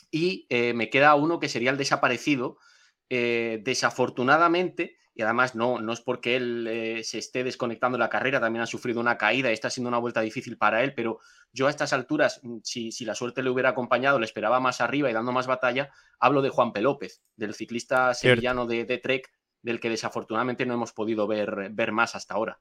[0.09, 2.57] Y eh, me queda uno que sería el desaparecido,
[3.09, 8.09] eh, desafortunadamente, y además no, no es porque él eh, se esté desconectando de la
[8.09, 11.19] carrera, también ha sufrido una caída y está siendo una vuelta difícil para él, pero
[11.53, 14.81] yo a estas alturas, mm, si, si, la suerte le hubiera acompañado, le esperaba más
[14.81, 15.89] arriba y dando más batalla,
[16.19, 16.81] hablo de Juan P.
[16.81, 19.31] López, del ciclista sevillano de, de, Trek,
[19.61, 22.59] del que desafortunadamente no hemos podido ver, ver más hasta ahora.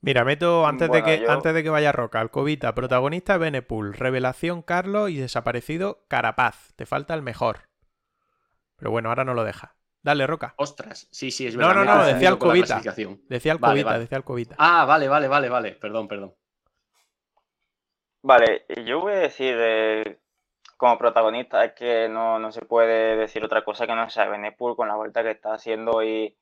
[0.00, 1.30] Mira, meto antes, bueno, de que, yo...
[1.30, 6.72] antes de que vaya Roca, Alcobita, protagonista Benepul, revelación Carlos y desaparecido Carapaz.
[6.76, 7.67] Te falta el mejor.
[8.78, 9.74] Pero bueno, ahora no lo deja.
[10.02, 10.54] Dale, Roca.
[10.56, 11.74] Ostras, sí, sí, es verdad.
[11.74, 12.80] No, no, no, decía Alcobita.
[13.28, 13.98] Decía Alcobita, vale, vale.
[13.98, 14.54] decía Alcobita.
[14.58, 15.72] Ah, vale, vale, vale, vale.
[15.72, 16.34] Perdón, perdón.
[18.22, 20.20] Vale, yo voy a decir eh,
[20.76, 24.76] como protagonista es que no, no, se puede decir otra cosa que no sea Benepul
[24.76, 26.36] con la vuelta que está haciendo y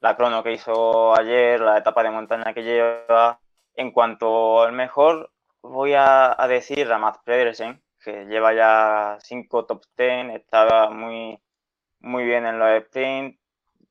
[0.00, 3.40] la crono que hizo ayer, la etapa de montaña que lleva.
[3.74, 5.30] En cuanto al mejor,
[5.62, 11.38] voy a, a decir a Matt Pedersen, que lleva ya cinco top 10, estaba muy,
[12.00, 13.38] muy bien en los sprint.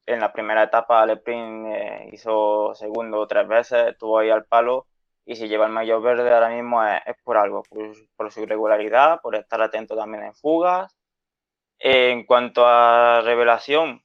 [0.05, 4.87] En la primera etapa al sprint eh, hizo segundo tres veces, estuvo ahí al palo
[5.25, 7.63] y si lleva el maillot verde ahora mismo es, por algo,
[8.15, 10.95] por, su irregularidad, por estar atento también en fugas.
[11.79, 14.03] en cuanto a revelación,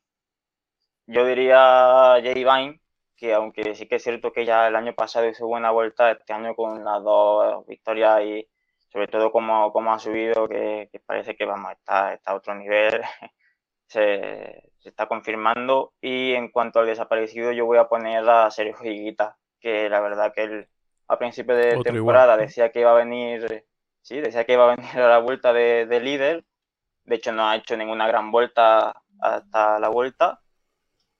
[1.06, 2.80] yo diría Jay Vine,
[3.16, 6.32] que aunque sí que es cierto que ya el año pasado hizo buena vuelta, este
[6.32, 8.48] año con las dos victorias y
[8.92, 13.00] sobre todo como, como ha subido, que, parece que vamos, está, está a otro nivel,
[13.92, 15.92] se, se, está confirmando.
[16.00, 20.32] Y en cuanto al desaparecido, yo voy a poner a Sergio Higuita, que la verdad
[20.34, 20.68] que él
[21.08, 23.66] a principio de temporada decía que iba a venir,
[24.00, 26.44] sí, decía que iba a venir a la vuelta de, de líder.
[27.04, 30.40] De hecho, no ha hecho ninguna gran vuelta hasta la vuelta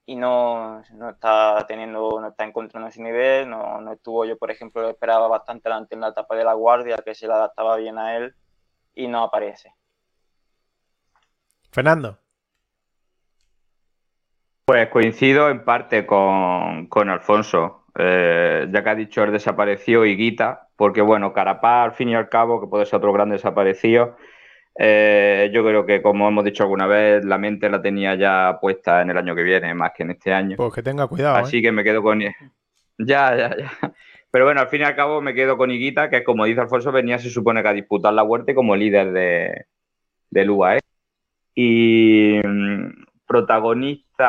[0.05, 4.51] y no, no, está teniendo, no está encontrando ese nivel, no, no estuvo yo, por
[4.51, 7.97] ejemplo, lo esperaba bastante en la etapa de la guardia, que se le adaptaba bien
[7.97, 8.35] a él,
[8.93, 9.73] y no aparece.
[11.71, 12.22] Fernando.
[14.73, 20.15] Pues coincido en parte con, con Alfonso, eh, ya que ha dicho el desaparecido y
[20.15, 24.17] Guita, porque bueno, Carapá al fin y al cabo, que puede ser otro gran desaparecido,
[24.79, 29.03] eh, yo creo que, como hemos dicho alguna vez, la mente la tenía ya puesta
[29.03, 30.57] en el año que viene, más que en este año.
[30.57, 31.35] Pues que tenga cuidado.
[31.35, 31.61] Así ¿eh?
[31.61, 32.21] que me quedo con.
[32.21, 32.33] Ya,
[32.97, 33.71] ya, ya.
[34.31, 36.91] Pero bueno, al fin y al cabo me quedo con Higuita, que como dice Alfonso,
[36.91, 39.65] venía se supone que a disputar la vuelta como líder de,
[40.31, 40.79] del UAE.
[41.53, 43.03] Y mm,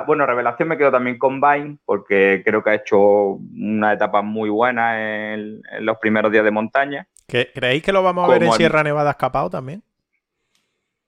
[0.02, 4.50] bueno, revelación me quedo también con Vine, porque creo que ha hecho una etapa muy
[4.50, 7.08] buena en, los primeros días de montaña.
[7.26, 9.82] ¿Creéis que lo vamos a ver en Sierra Nevada escapado también?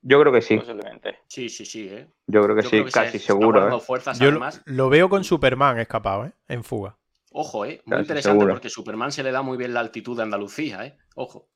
[0.03, 0.57] Yo creo que sí.
[0.57, 1.19] Posiblemente.
[1.27, 1.89] Sí, sí, sí.
[1.91, 2.07] ¿eh?
[2.29, 3.77] Yo creo que sí, casi seguro.
[3.77, 3.81] ¿eh?
[3.81, 4.31] Fuerzas, Yo
[4.65, 6.33] lo, veo con Superman escapado, ¿eh?
[6.47, 6.97] En fuga.
[7.33, 7.83] Ojo, ¿eh?
[7.85, 10.97] Muy interesante porque Superman se le da muy bien la altitud de Andalucía, ¿eh?
[11.17, 11.49] Ojo.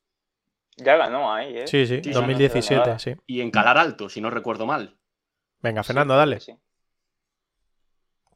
[0.75, 1.67] Ya ganó ahí, ¿eh?
[1.67, 3.15] Sí, sí, 2017, sí.
[3.25, 4.97] Y en Calar Alto, si no recuerdo mal.
[5.61, 6.39] Venga, Fernando, dale.
[6.39, 6.53] Sí.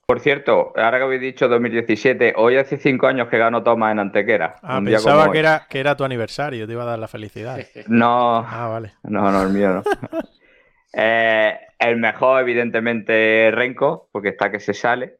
[0.08, 3.98] Por cierto, ahora que habéis dicho 2017, hoy hace cinco años que ganó Thomas en
[3.98, 4.58] Antequera.
[4.62, 7.58] Ah, pensaba que era, que era tu aniversario, te iba a dar la felicidad.
[7.88, 8.38] No.
[8.38, 8.94] Ah, vale.
[9.02, 9.84] No, no, el mío no.
[10.98, 15.18] Eh, el mejor, evidentemente, Renko, porque está que se sale.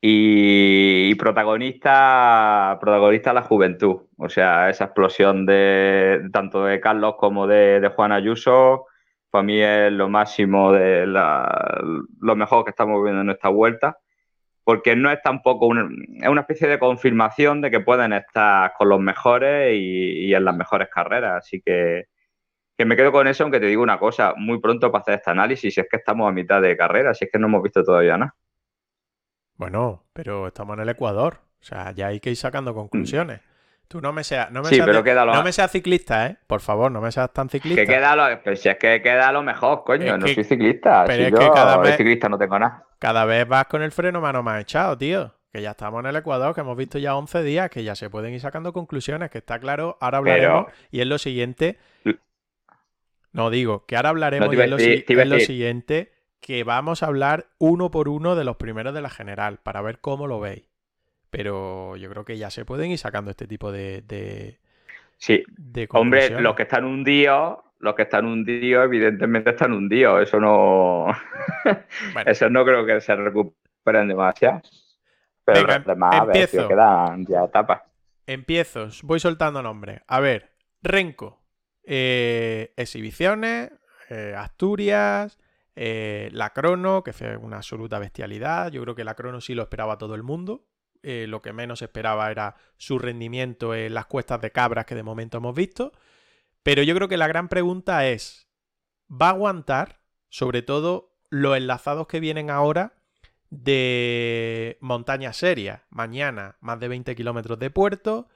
[0.00, 4.08] Y, protagonista, protagonista la juventud.
[4.16, 8.86] O sea, esa explosión de tanto de Carlos como de, de Juan Ayuso
[9.30, 13.98] para mí es lo máximo de lo mejor que estamos viendo en esta vuelta,
[14.64, 18.88] porque no es tampoco una, es una especie de confirmación de que pueden estar con
[18.88, 21.44] los mejores y, en las mejores carreras.
[21.44, 22.06] Así que,
[22.76, 25.30] que, me quedo con eso, aunque te digo una cosa, muy pronto para hacer este
[25.30, 27.82] análisis, si es que estamos a mitad de carrera, si es que no hemos visto
[27.84, 28.34] todavía nada.
[29.54, 33.40] Bueno, pero estamos en el Ecuador, o sea, ya hay que ir sacando conclusiones.
[33.90, 36.36] Tú no me seas, no me no me seas ciclista, ¿eh?
[36.46, 37.80] Por favor, no me seas tan ciclista.
[37.82, 40.16] Que queda lo, pues si es que queda lo mejor, coño.
[40.16, 41.02] no soy ciclista.
[41.08, 42.86] Pero es que cada vez, ciclista no tengo nada.
[43.00, 45.34] Cada vez vas con el freno mano más echado, tío.
[45.52, 48.08] Que ya estamos en el Ecuador, que hemos visto ya 11 días, que ya se
[48.08, 49.98] pueden ir sacando conclusiones, que está claro.
[50.00, 51.76] Ahora hablaremos y es lo siguiente.
[53.32, 58.08] No digo, que ahora hablaremos y es lo siguiente, que vamos a hablar uno por
[58.08, 60.69] uno de los primeros de la general, para ver cómo lo veis.
[61.30, 64.58] Pero yo creo que ya se pueden ir sacando este tipo de.
[65.16, 65.42] sí.
[65.90, 70.22] Hombre, los que están hundidos, los que están hundidos, evidentemente están hundidos.
[70.22, 71.06] Eso no.
[72.26, 74.60] Eso no creo que se recuperen demasiado.
[75.44, 77.82] Pero Venga, demás, a ver, quedan ya etapas.
[78.26, 80.02] Empiezo, voy soltando nombres.
[80.06, 80.50] A ver,
[80.82, 81.40] Renko.
[81.82, 83.72] Eh, exhibiciones,
[84.10, 85.38] eh, Asturias,
[85.74, 88.70] eh, la Crono, que fue una absoluta bestialidad.
[88.70, 90.66] Yo creo que la Crono sí lo esperaba todo el mundo.
[91.02, 95.02] Eh, lo que menos esperaba era su rendimiento en las cuestas de cabras que de
[95.02, 95.92] momento hemos visto.
[96.62, 98.48] Pero yo creo que la gran pregunta es,
[99.10, 102.94] ¿va a aguantar sobre todo los enlazados que vienen ahora
[103.48, 105.84] de montaña seria?
[105.88, 108.28] Mañana más de 20 kilómetros de puerto,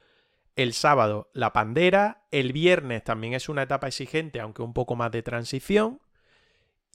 [0.57, 5.11] el sábado la pandera, el viernes también es una etapa exigente, aunque un poco más
[5.11, 6.01] de transición.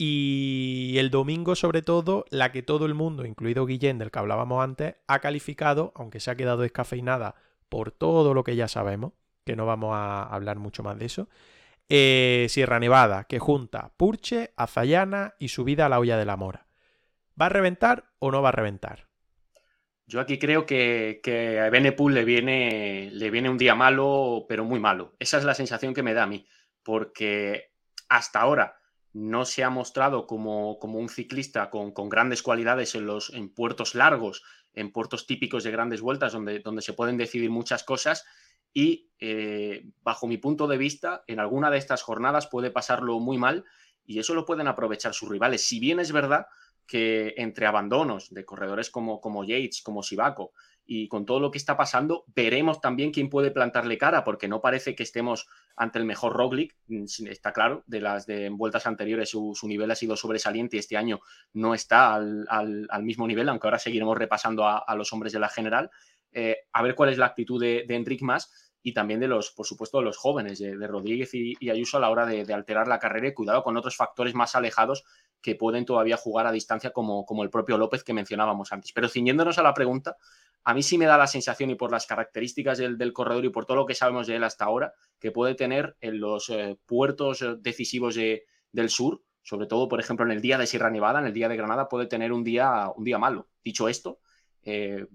[0.02, 4.64] Y el domingo, sobre todo, la que todo el mundo, incluido Guillén, del que hablábamos
[4.64, 7.36] antes, ha calificado, aunque se ha quedado descafeinada
[7.68, 9.12] por todo lo que ya sabemos,
[9.46, 11.28] que no vamos a hablar mucho más de eso.
[11.90, 16.66] Eh, Sierra Nevada, que junta Purche, Azayana y subida a la olla de la mora.
[17.40, 19.10] ¿Va a reventar o no va a reventar?
[20.08, 24.80] Yo aquí creo que, a Benepul le viene, le viene un día malo, pero muy
[24.80, 25.18] malo.
[25.20, 26.48] Esa es la sensación que me da a mí,
[26.84, 27.74] porque
[28.08, 28.79] hasta ahora
[29.14, 33.96] no se ha mostrado como, como un ciclista con, grandes cualidades en, los, en puertos
[33.96, 34.44] largos,
[34.74, 38.26] en puertos típicos de grandes vueltas, donde, donde se pueden decidir muchas cosas.
[38.72, 43.38] Y eh, bajo mi punto de vista, en alguna de estas jornadas puede pasarlo muy
[43.38, 43.66] mal
[44.06, 45.66] y eso lo pueden aprovechar sus rivales.
[45.66, 46.46] Si bien es verdad
[46.86, 50.54] que entre abandonos de corredores como, como Yates, como Sibaco
[50.92, 54.60] y con todo lo que está pasando, veremos también quién puede plantarle cara, porque no
[54.60, 59.30] parece que estemos ante el mejor Roglic, mm, está claro, de las de vueltas anteriores
[59.30, 61.20] su, nivel ha sido sobresaliente y este año
[61.54, 65.92] no está al, mismo nivel, aunque ahora seguiremos repasando a, los hombres de la general,
[66.32, 69.52] eh, a ver cuál es la actitud de, de Enric Mas y también de los,
[69.52, 73.00] por supuesto, de los jóvenes, de, Rodríguez y, Ayuso a la hora de, alterar la
[73.00, 75.04] carrera y cuidado con otros factores más alejados
[75.42, 78.92] que pueden todavía jugar a distancia como, como el propio López que mencionábamos antes.
[78.94, 80.18] Pero ciñéndonos a la pregunta,
[80.64, 83.66] a mí sí me da la sensación y por las características del, corredor y por
[83.66, 87.42] todo lo que sabemos de él hasta ahora, que puede tener en los eh, puertos
[87.42, 91.26] eh, decisivos del sur, sobre todo, por ejemplo, en el día de Sierra Nevada, en
[91.26, 93.48] el día de Granada, puede tener un día, un día malo.
[93.64, 94.20] Dicho esto,
[94.64, 95.08] eh,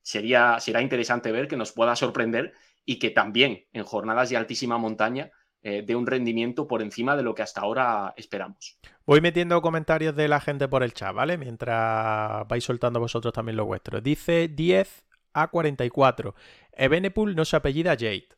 [0.00, 4.78] sería, será interesante ver que nos pueda sorprender y que también en jornadas de altísima
[4.78, 5.30] montaña
[5.68, 8.78] eh, dé un rendimiento por encima de lo que hasta ahora esperamos.
[9.04, 11.36] Voy metiendo comentarios de la gente por el chat, ¿vale?
[11.38, 14.00] Mientras vais soltando vosotros también lo vuestro.
[14.00, 16.36] Dice 10 a 44.
[16.70, 18.28] Ebenepul no se apellida Jade.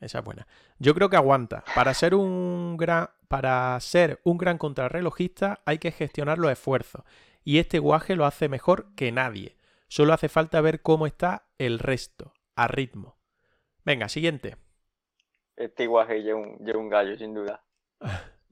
[0.00, 0.46] Esa es buena.
[0.78, 1.62] Yo creo que aguanta.
[1.74, 7.02] Para ser un gran, para ser un gran contrarrelojista hay que gestionar los esfuerzos.
[7.44, 9.58] Y este guaje lo hace mejor que nadie.
[9.88, 13.18] Solo hace falta ver cómo está el resto, a ritmo.
[13.84, 14.56] Venga, siguiente.
[15.58, 17.62] Este guaje lleva un, un gallo, sin duda.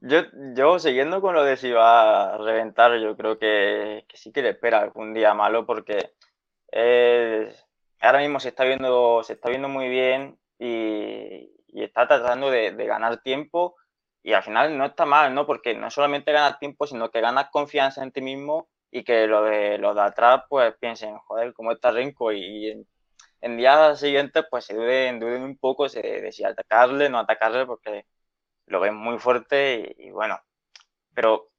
[0.01, 0.23] Yo,
[0.55, 4.49] yo, siguiendo con lo de si va a reventar, yo creo que, sí que le
[4.49, 6.13] espera algún día malo porque
[8.01, 13.21] ahora mismo se está viendo, se está viendo muy bien y, está tratando de, ganar
[13.21, 13.75] tiempo
[14.21, 15.45] y al final no está mal, ¿no?
[15.45, 19.43] Porque no solamente ganas tiempo, sino que ganas confianza en ti mismo y que lo
[19.43, 22.85] de, los de atrás pues piensen, joder, cómo está Renko y,
[23.41, 28.05] en días siguientes pues se duden, duden un poco de, si atacarle, no atacarle, porque
[28.67, 30.39] lo ven muy fuerte y, bueno.
[31.13, 31.49] Pero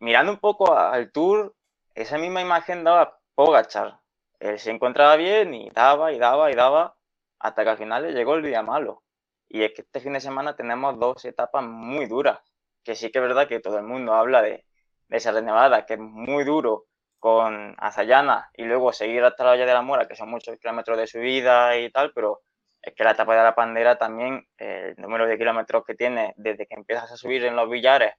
[0.00, 1.54] mirando un poco al tour,
[1.94, 4.00] esa misma imagen daba Pogachar.
[4.40, 6.96] Él se encontraba bien y daba y daba y daba
[7.38, 9.02] hasta que al final le llegó el día malo.
[9.48, 12.40] Y es que este fin de semana tenemos dos etapas muy duras,
[12.82, 14.66] que sí que es verdad que todo el mundo habla de,
[15.08, 16.86] de esa Nevada, que es muy duro
[17.26, 20.96] con Azayana y luego seguir hasta la Valle de la Mora, que son muchos kilómetros
[20.96, 22.42] de subida y tal, pero
[22.80, 26.68] es que la etapa de la Pandera también, el número de kilómetros que tiene desde
[26.68, 28.14] que empiezas a subir en los billares,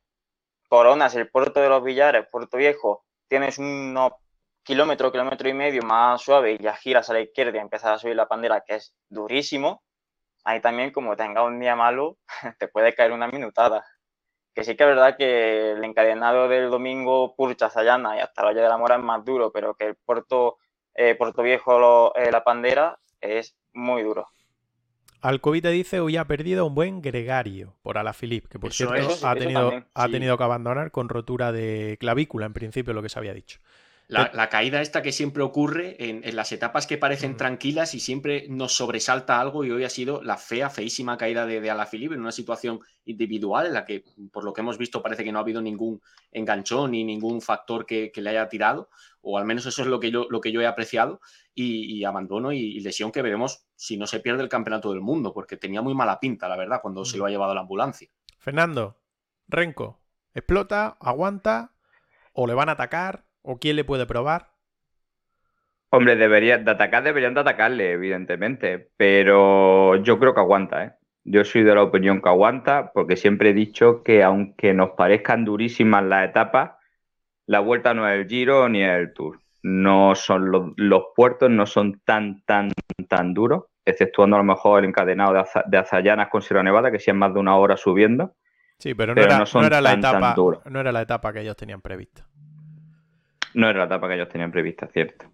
[0.67, 4.11] coronas el puerto de los billares, Puerto Viejo, tienes unos
[4.63, 7.99] kilómetro, kilómetro y medio más suave y ya giras a la izquierda y empiezas a
[7.99, 9.83] subir la Pandera, que es durísimo,
[10.43, 12.17] ahí también como tenga un día malo,
[12.59, 13.85] te puede caer una minutada
[14.57, 18.47] que sí que es verdad que el encadenado del domingo Purcha, Sayana y hasta la
[18.47, 20.57] Valle de la Mora es más duro, pero que el Puerto,
[20.95, 24.25] eh, Puerto Viejo, eh, La Pandera, es muy duro.
[25.21, 29.83] Alcovite dice hoy ha perdido un buen gregario por Alaphilippe, que por cierto ha, tenido,
[29.93, 33.59] ha tenido que abandonar con rotura de clavícula, en principio, lo que se había dicho.
[34.09, 38.73] La, caída esta que siempre ocurre en, las etapas que parecen tranquilas y siempre nos
[38.73, 42.31] sobresalta algo y hoy ha sido la fea, feísima caída de, de Alaphilippe en una
[42.31, 45.61] situación individual en la que, por lo que hemos visto, parece que no ha habido
[45.61, 46.01] ningún
[46.31, 48.89] enganchón ni ningún factor que, le haya tirado,
[49.21, 51.19] o al menos eso es lo que yo, lo que yo he apreciado,
[51.53, 55.57] y, abandono y, lesión que veremos si no se pierde el campeonato del mundo, porque
[55.57, 58.09] tenía muy mala pinta, la verdad, cuando se lo ha llevado a la ambulancia.
[58.37, 59.01] Fernando,
[59.49, 59.99] Renko,
[60.33, 61.73] ¿explota, aguanta
[62.31, 63.26] o le van a atacar?
[63.49, 64.49] ¿O quién le puede probar?
[65.89, 70.91] Hombre, debería, de atacar deberían de atacarle, evidentemente, pero yo creo que aguanta, ¿eh?
[71.23, 75.45] Yo soy de la opinión que aguanta, porque siempre he dicho que aunque nos parezcan
[75.45, 76.71] durísimas las etapas,
[77.45, 79.39] la vuelta no es el Giro ni el Tour.
[79.63, 82.73] No son los, puertos no son tan, tan,
[83.07, 86.99] tan duros, exceptuando a lo mejor el encadenado de, de Azayanas con Sierra Nevada, que
[86.99, 88.35] sí es más de una hora subiendo.
[88.77, 90.35] Sí, pero no, era, la etapa,
[90.69, 92.27] no era la etapa que ellos tenían prevista.
[93.57, 95.25] No era la etapa que ellos tenían prevista, cierto.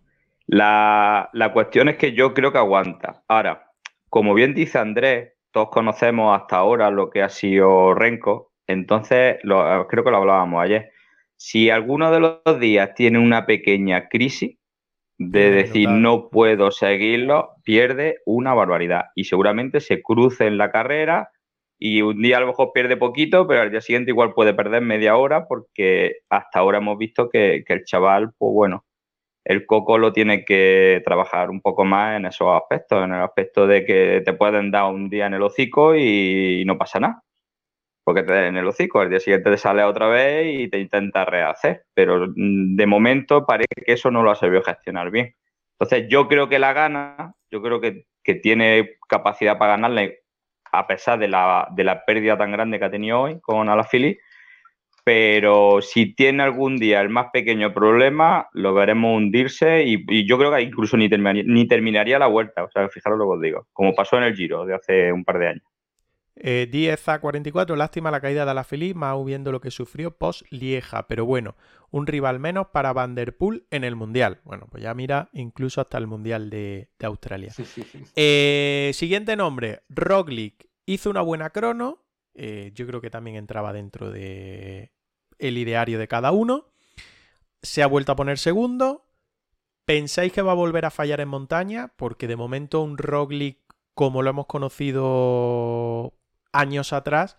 [0.47, 3.21] La, cuestión es que yo creo que aguanta.
[3.27, 3.69] Ahora,
[4.09, 9.87] como bien dice Andrés, todos conocemos hasta ahora lo que ha sido Renko, entonces lo,
[9.87, 10.91] creo que lo hablábamos ayer.
[11.35, 14.57] Si alguno de los días tiene una pequeña crisis
[15.17, 21.29] de decir no puedo seguirlo, pierde una barbaridad y seguramente se cruce en la carrera
[21.79, 24.81] y un día a lo mejor pierde poquito, pero al día siguiente igual puede perder
[24.81, 28.85] media hora porque hasta ahora hemos visto que, el chaval, pues bueno,
[29.45, 33.67] el coco lo tiene que trabajar un poco más en esos aspectos, en el aspecto
[33.67, 37.23] de que te pueden dar un día en el hocico y, no pasa nada.
[38.05, 40.79] Porque te den en el hocico, al día siguiente te sale otra vez y te
[40.79, 41.85] intenta rehacer.
[41.93, 45.35] Pero mm, de momento parece que eso no lo ha sabido gestionar bien.
[45.79, 50.22] Entonces yo creo que la gana, yo creo que, que tiene capacidad para ganarle
[50.73, 54.21] a pesar de la, pérdida tan grande que ha tenido hoy con Alaphilippe,
[55.05, 60.51] pero si tiene algún día el más pequeño problema, lo veremos hundirse y, yo creo
[60.51, 62.63] que incluso ni terminaría, ni terminaría la vuelta.
[62.63, 65.23] O sea, fijaros lo que os digo, como pasó en el Giro de hace un
[65.23, 65.72] par de años.
[66.43, 70.41] 10 eh, a 44, lástima la caída de Alaphilippe, más viendo lo que sufrió post
[70.49, 71.55] Lieja, pero bueno,
[71.89, 74.41] un rival menos para Van Der Poel en el Mundial.
[74.43, 77.53] Bueno, pues ya mira, incluso hasta el Mundial de, Australia.
[78.15, 80.67] Eh, siguiente nombre, Roglic.
[80.85, 84.91] Hizo una buena crono, eh, yo creo que también entraba dentro de
[85.39, 86.73] el ideario de cada uno.
[87.61, 89.07] Se ha vuelto a poner segundo.
[89.85, 91.93] ¿Pensáis que va a volver a fallar en montaña?
[91.95, 93.59] Porque de momento un Roglic
[93.93, 96.13] como lo hemos conocido
[96.53, 97.37] años atrás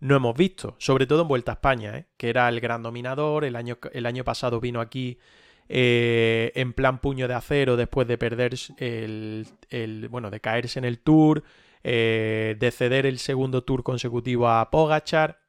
[0.00, 2.06] no hemos visto, sobre todo en Vuelta a España, ¿eh?
[2.16, 5.18] que era el gran dominador, el año, el año pasado vino aquí
[5.68, 11.00] eh, en plan puño de acero después de perder el, bueno, de caerse en el
[11.00, 11.44] tour,
[11.84, 15.40] eh, de ceder el segundo tour consecutivo a Pogachar.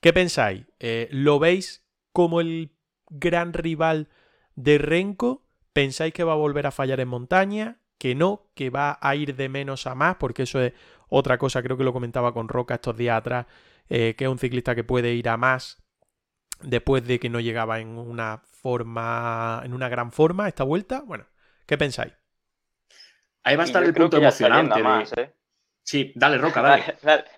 [0.00, 0.64] ¿Qué pensáis?
[1.10, 2.70] ¿Lo veis como el
[3.10, 4.08] gran rival
[4.54, 5.44] de Renko?
[5.72, 7.78] ¿Pensáis que va a volver a fallar en montaña?
[7.98, 10.72] que no, que va a ir de menos a más, porque eso es
[11.08, 13.46] otra cosa, creo que lo comentaba con Roca estos días atrás,
[13.88, 15.82] eh, que es un ciclista que puede ir a más
[16.62, 21.02] después de que no llegaba en una forma, en una gran forma esta vuelta.
[21.04, 21.26] Bueno,
[21.66, 22.12] ¿qué pensáis?
[23.44, 24.80] Ahí va a estar el punto emocionante.
[25.20, 25.32] ¿eh?
[25.82, 26.96] Sí, dale, Roca, dale.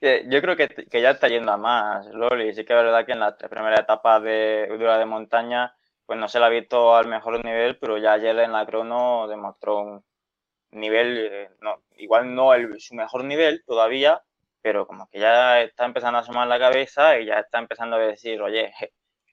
[0.30, 2.54] Yo creo que, que, ya está yendo a más, Loli.
[2.54, 5.74] Sí que es verdad que en la primera etapa de dura de montaña
[6.08, 9.28] pues no se la ha visto al mejor nivel, pero ya ayer en la crono
[9.28, 10.04] demostró un
[10.70, 14.22] nivel, eh, no, igual no el, su mejor nivel todavía,
[14.62, 18.00] pero como que ya está empezando a asomar la cabeza y ya está empezando a
[18.00, 18.72] decir, oye,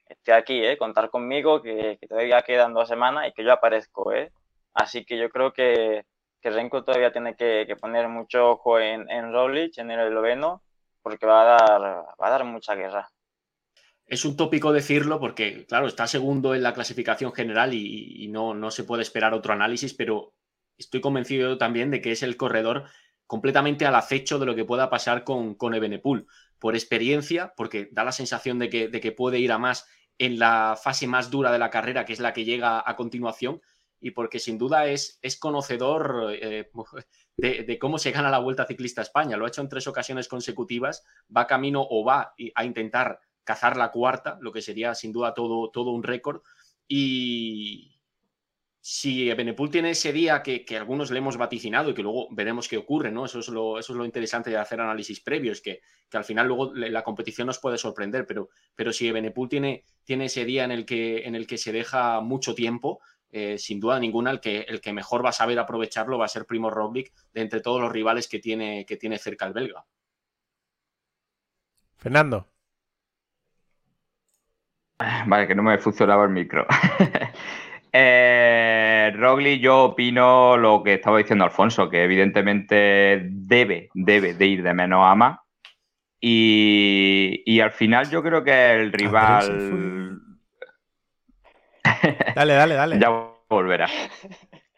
[0.08, 0.76] estoy aquí, ¿eh?
[0.78, 4.12] contar conmigo, que, todavía quedan dos semanas y que yo aparezco.
[4.12, 4.32] ¿eh?
[4.74, 6.04] Así que yo creo que,
[6.40, 10.62] que Renko todavía tiene que, poner mucho ojo en, en Roglic, en el esloveno,
[11.02, 11.80] porque va a dar,
[12.20, 13.08] va a dar mucha guerra
[14.06, 18.70] es un tópico decirlo porque, claro, está segundo en la clasificación general y, no, no,
[18.70, 20.34] se puede esperar otro análisis, pero
[20.78, 22.84] estoy convencido también de que es el corredor
[23.26, 26.26] completamente al acecho de lo que pueda pasar con, con Ebenepul.
[26.58, 29.86] Por experiencia, porque da la sensación de que, de que puede ir a más
[30.18, 33.60] en la fase más dura de la carrera, que es la que llega a continuación,
[34.00, 36.70] y porque sin duda es, es conocedor eh,
[37.36, 39.36] de, de, cómo se gana la Vuelta Ciclista a España.
[39.36, 41.04] Lo ha hecho en tres ocasiones consecutivas,
[41.34, 45.70] va camino o va a intentar cazar la cuarta, lo que sería sin duda todo,
[45.70, 46.42] todo un récord.
[46.88, 47.95] Y
[48.88, 52.76] si Benepul tiene ese día que, algunos le hemos vaticinado y que luego veremos qué
[52.76, 53.24] ocurre, ¿no?
[53.24, 56.46] Eso es lo, eso es lo interesante de hacer análisis previos, que, que al final
[56.46, 60.70] luego la competición nos puede sorprender, pero, pero si Benepul tiene, tiene ese día en
[60.70, 63.00] el que, en el que se deja mucho tiempo,
[63.32, 66.28] eh, sin duda ninguna, el que, el que mejor va a saber aprovecharlo va a
[66.28, 69.84] ser Primo Roglic de entre todos los rivales que tiene, que tiene cerca el belga.
[71.96, 72.46] Fernando.
[75.26, 76.64] Vale, que no me funcionaba el micro.
[77.98, 84.62] eh, Rogli, yo opino lo que estaba diciendo Alfonso, que evidentemente debe, debe de ir
[84.62, 85.38] de menos a más.
[86.20, 90.20] Y, al final yo creo que el rival...
[92.34, 92.98] dale, dale, dale.
[92.98, 93.10] ya
[93.48, 93.88] volverá.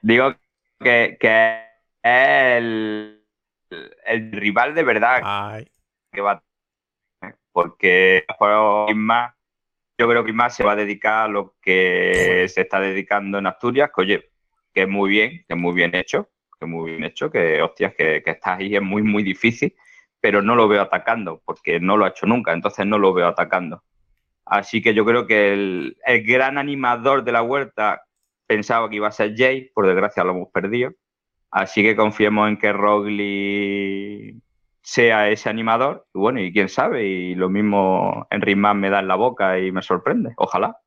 [0.02, 0.34] Digo
[0.78, 1.62] que, que
[2.02, 3.24] es el,
[4.06, 5.64] el, rival de verdad
[6.12, 6.42] que va
[7.52, 9.34] porque por más
[9.98, 13.48] yo creo que más se va a dedicar a lo que se está dedicando en
[13.48, 14.30] Asturias, que oye,
[14.72, 17.60] que es muy bien, que es muy bien hecho, que es muy bien hecho, que
[17.60, 19.74] hostias, que, que estás ahí es muy, muy difícil,
[20.20, 23.26] pero no lo veo atacando, porque no lo ha hecho nunca, entonces no lo veo
[23.26, 23.82] atacando.
[24.44, 28.02] Así que yo creo que el, el gran animador de la huerta
[28.46, 30.92] pensaba que iba a ser Jay, por desgracia lo hemos perdido.
[31.50, 34.40] Así que confiemos en que Rogli
[34.88, 36.06] sea ese animador.
[36.14, 39.58] Y bueno, y quién sabe, y lo mismo Enric Man me da en la boca
[39.58, 40.32] y me sorprende.
[40.38, 40.80] Ojalá.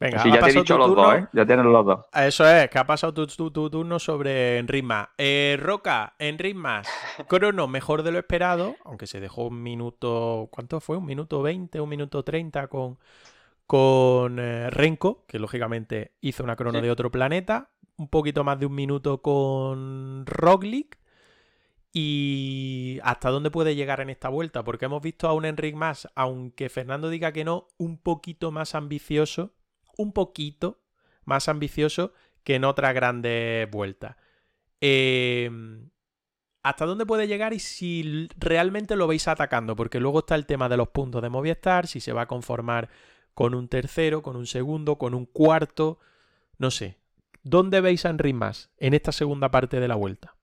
[0.00, 1.26] Venga, ya te he dicho los dos, ¿eh?
[1.34, 2.06] Ya tienes los dos.
[2.14, 4.86] Eso es, que ha pasado tu, turno sobre Enric
[5.18, 6.88] Eh, Roca, Enric Más,
[7.28, 10.96] crono mejor de lo esperado, aunque se dejó un minuto, ¿cuánto fue?
[10.96, 12.98] Un minuto 20, un minuto 30 con,
[13.66, 18.64] con eh, Renko, que lógicamente hizo una crono de otro planeta, un poquito más de
[18.64, 20.97] un minuto con Roglic
[21.92, 26.08] y hasta dónde puede llegar en esta vuelta, porque hemos visto a un Enric más,
[26.14, 29.54] aunque Fernando diga que no, un poquito más ambicioso,
[29.96, 30.80] un poquito
[31.24, 32.12] más ambicioso
[32.44, 34.16] que en otras grandes vueltas.
[34.80, 35.90] Em,
[36.62, 39.76] ¿Hasta dónde puede llegar y si realmente lo veis atacando?
[39.76, 42.90] Porque luego está el tema de los puntos de Movistar, si se va a conformar
[43.32, 45.98] con un tercero, con un segundo, con un cuarto,
[46.58, 46.98] no sé.
[47.42, 50.37] ¿Dónde veis a Enric más en esta segunda parte de la vuelta?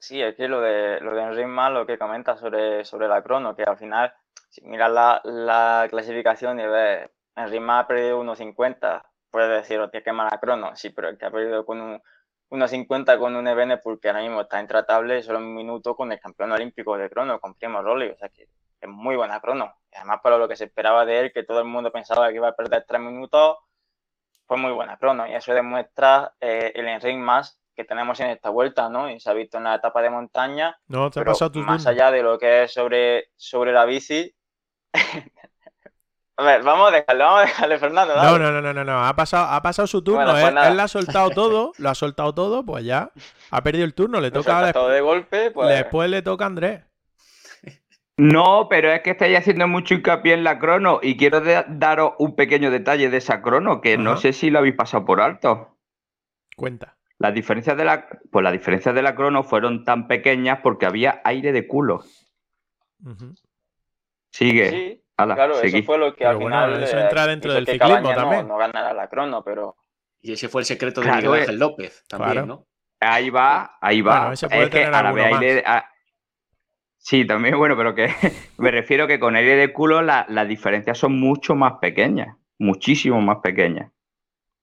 [0.00, 3.62] Sí, es que lo de, lo de lo que comenta sobre, sobre la crono, que
[3.62, 4.12] al final
[4.50, 10.02] si miras la, la clasificación y ves, Henry Mas ha perdido 1.50, puedes decir, hostia,
[10.02, 10.74] qué mala crono.
[10.74, 12.02] Sí, pero el que ha perdido con un
[12.50, 16.50] 1.50 con un EBN porque ahora mismo está intratable solo un minuto con el campeón
[16.50, 18.08] olímpico de crono, con Primo Rolli.
[18.10, 18.48] O sea que
[18.80, 19.72] es muy buena crono.
[19.92, 22.36] Y además, para lo que se esperaba de él, que todo el mundo pensaba que
[22.36, 23.58] iba a perder tres minutos,
[24.46, 25.28] fue muy buena crono.
[25.28, 29.10] Y eso demuestra eh, el enring más que tenemos en esta vuelta, ¿no?
[29.10, 30.78] Y se ha visto en la etapa de montaña.
[30.88, 33.84] No, te ha pero pasado tu más allá de lo que es sobre, sobre la
[33.84, 34.34] bici.
[36.36, 38.16] a ver, vamos a dejarlo, vamos a dejarle, Fernando.
[38.16, 38.38] No, dale.
[38.38, 39.04] no, no, no, no, no.
[39.06, 40.18] Ha pasado, ha pasado su turno.
[40.18, 40.68] Bueno, pues él, nada.
[40.68, 43.10] él lo ha soltado todo, lo ha soltado todo, pues ya.
[43.50, 44.20] Ha perdido el turno.
[44.20, 45.68] Le Lo toca todo de golpe, pues.
[45.68, 46.82] Después le toca a Andrés.
[48.20, 52.36] No, pero es que estáis haciendo mucho hincapié en la crono y quiero daros un
[52.36, 55.78] pequeño detalle de esa crono que no sé si lo habéis pasado por alto.
[56.54, 56.98] Cuenta.
[57.20, 61.20] Las diferencias de la, pues las diferencias de la crono fueron tan pequeñas porque había
[61.24, 62.02] aire de culo.
[64.32, 64.70] Sigue.
[64.70, 65.78] Sí, Ala, claro, seguí.
[65.78, 66.82] eso fue lo que Pero al bueno, final.
[66.82, 68.48] eso eh, entra dentro del que ciclismo Cabañas no- también.
[68.48, 69.76] No, ganara la crono, pero.
[70.22, 71.40] Y ese fue el secreto de Claro, Miguel.
[71.42, 72.46] Ángel López también, Claro.
[72.46, 72.66] ¿no?
[73.00, 74.18] Ahí va, ahí va.
[74.18, 75.62] Bueno, ese puede es que tener al alguno haber aire.
[75.66, 75.86] a-
[77.02, 78.08] Sí, también, bueno, pero que
[78.58, 83.20] me refiero que con aire de culo la- las diferencias son mucho más pequeñas, muchísimo
[83.22, 83.90] más pequeñas.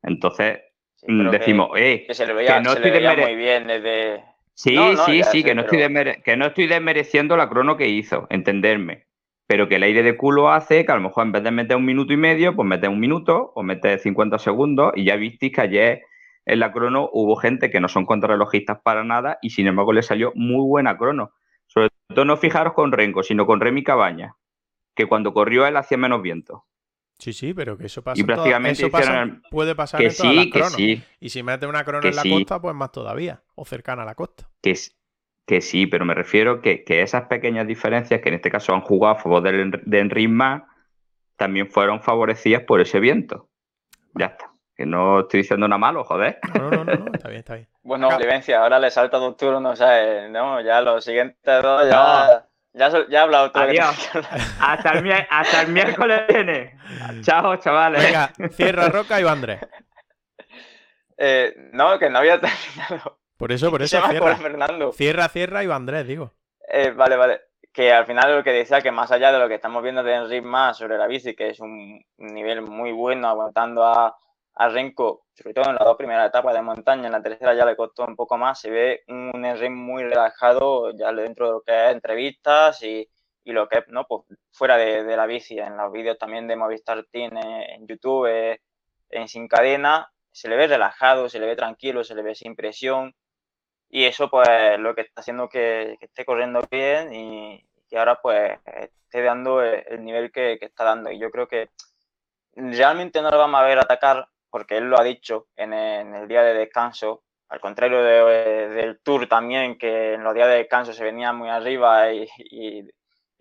[0.04, 0.60] Entonces
[0.98, 3.26] sí, pero que- decimos, eh, Que, se le veía, que no se le estoy veía
[3.26, 4.24] muy bien desde.
[4.54, 7.38] Sí, No, no, sí, sí, sé, que, no estoy pero- desmere- que no estoy desmereciendo
[7.38, 9.06] la crono que hizo, entenderme.
[9.48, 11.78] Pero que el aire de culo hace que a lo mejor en vez de meter
[11.78, 14.92] un minuto y medio, pues meter un minuto o meter 50 segundos.
[14.96, 16.02] Y ya visteis que ayer
[16.46, 20.02] en la crono hubo gente que no son contrarrelojistas para nada y sin embargo le
[20.02, 21.32] salió muy buena crono.
[21.68, 24.36] Sobre todo no fijaros con Renko, sino con Remy Cabaña,
[24.96, 26.66] que cuando corrió él hacía menos viento.
[27.20, 28.20] Sí, sí, pero que eso pasa.
[28.22, 30.74] Y prácticamente eso pasa- hicieron el- puede pasar Que en todas las sí, que cronos.
[30.76, 32.30] sí, Y si mete una crono Que en la sí.
[32.30, 33.42] costa, pues más todavía.
[33.56, 34.48] O cercana a la costa.
[34.62, 34.76] que,
[35.48, 38.82] que sí, pero me refiero que, que esas pequeñas diferencias, que en este caso han
[38.82, 40.30] jugado a favor del En- de Enric
[41.38, 43.50] también fueron favorecidas por ese viento.
[44.14, 44.52] Ya está.
[44.76, 46.38] Que no estoy diciendo nada malo, joder.
[46.56, 47.68] No, no, no, no, está bien, está bien.
[47.82, 50.30] Bueno, Acá- Olivencia, ahora le salta dos turnos, ¿sabes?
[50.30, 52.46] No, ya los siguientes dos ya.
[52.74, 53.64] Ya, ya he hablado todo.
[53.64, 54.10] Adiós.
[54.12, 54.20] que.
[54.60, 56.78] Hasta el, hasta el miércoles viene.
[57.22, 58.04] Chao, chavales.
[58.04, 59.60] Venga, cierra Roca y va Andrés.
[61.18, 63.20] Eh, no, que no había terminado.
[63.38, 64.36] Por eso, por eso cierra.
[64.36, 64.92] Fernando.
[64.92, 66.34] Cierra, cierra y va Andrés, digo.
[66.68, 67.42] Eh, vale, vale.
[67.74, 70.16] Que al final lo que decía, que más allá de lo que estamos viendo de
[70.16, 74.18] Enric más sobre la bici, que es un nivel muy bueno, aguantando a,
[74.60, 77.66] a Renko, sobre todo en las dos primeras etapas de montaña, en la tercera ya
[77.66, 81.62] le costó un poco más, se ve un Enric muy relajado ya dentro de lo
[81.62, 83.08] que es entrevistas y,
[83.44, 84.06] y lo que es, ¿no?
[84.08, 88.28] Pues fuera de, la bici, en los vídeos también de Movistar Team eh, en YouTube,
[88.28, 88.62] eh,
[89.10, 92.56] en Sin Cadena, se le ve relajado, se le ve tranquilo, se le ve sin
[92.56, 93.16] presión.
[93.90, 98.60] Y eso, pues, lo que está haciendo que, esté corriendo bien y que ahora, pues,
[98.66, 101.12] esté dando el, el nivel que está dando.
[101.12, 101.70] Y yo creo que
[102.58, 104.28] realmente no lo vamos a ver atacar,
[104.58, 109.00] porque él lo ha dicho en el, el día de descanso, al contrario de- del
[109.02, 112.28] Tour también, que en los días de descanso se venía muy arriba y,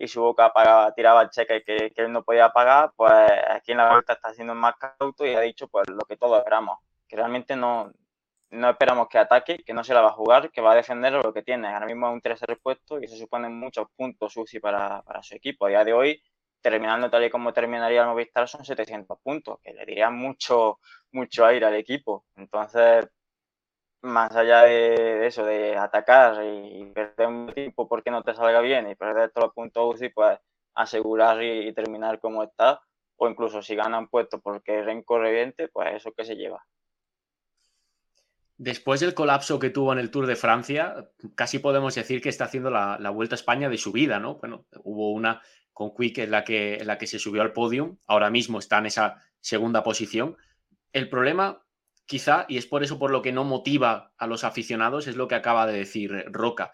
[0.08, 3.12] su boca pagaba, tiraba cheques que, que él no podía pagar, pues
[3.50, 6.38] aquí en la vuelta está siendo más cauto y ha dicho pues lo que todos
[6.38, 7.90] esperamos, que realmente no,
[8.50, 11.12] no esperamos que ataque, que no se la va a jugar, que va a defender
[11.14, 11.68] lo que tiene.
[11.68, 15.34] Ahora mismo es un tercer puesto y eso supone muchos puntos UCI para, para su
[15.34, 15.66] equipo.
[15.66, 16.22] A día de hoy,
[16.70, 20.80] terminando tal y como terminaría el Movistar, son 700 puntos, que le diría mucho,
[21.12, 22.24] mucho aire al equipo.
[22.34, 23.06] Entonces,
[24.02, 28.90] más allá de, eso, de atacar y perder un tiempo porque no te salga bien
[28.90, 30.40] y perder todos los puntos UCI, pues
[30.74, 32.80] asegurar y, terminar como está.
[33.16, 36.66] O incluso si ganan puesto porque Renko reviente, pues eso que se lleva.
[38.58, 42.46] Después del colapso que tuvo en el Tour de Francia, casi podemos decir que está
[42.46, 44.34] haciendo la, la Vuelta a España de su vida, ¿no?
[44.34, 45.40] Bueno, hubo una
[45.76, 48.86] con Quick en la, que, la que se subió al podium, ahora mismo está en
[48.86, 50.38] esa segunda posición.
[50.90, 51.66] El problema,
[52.06, 55.28] quizá, y es por eso por lo que no motiva a los aficionados, es lo
[55.28, 56.72] que acaba de decir Roca.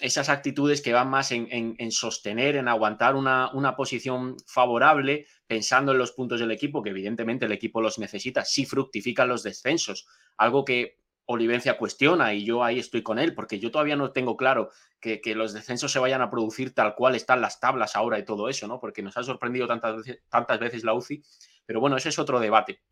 [0.00, 5.98] Esas actitudes que van más en sostener, en aguantar una, una posición favorable, pensando en
[5.98, 10.64] los puntos del equipo, que evidentemente el equipo los necesita, si fructifican los descensos, algo
[10.64, 10.98] que
[11.32, 15.20] Olivencia cuestiona y yo ahí estoy con él, porque yo todavía no tengo claro que,
[15.36, 18.66] los descensos se vayan a producir tal cual están las tablas ahora y todo eso,
[18.66, 18.80] ¿no?
[18.80, 21.22] Porque nos ha sorprendido tantas veces, tantas veces la UCI,
[21.64, 22.82] pero bueno, ese es otro debate.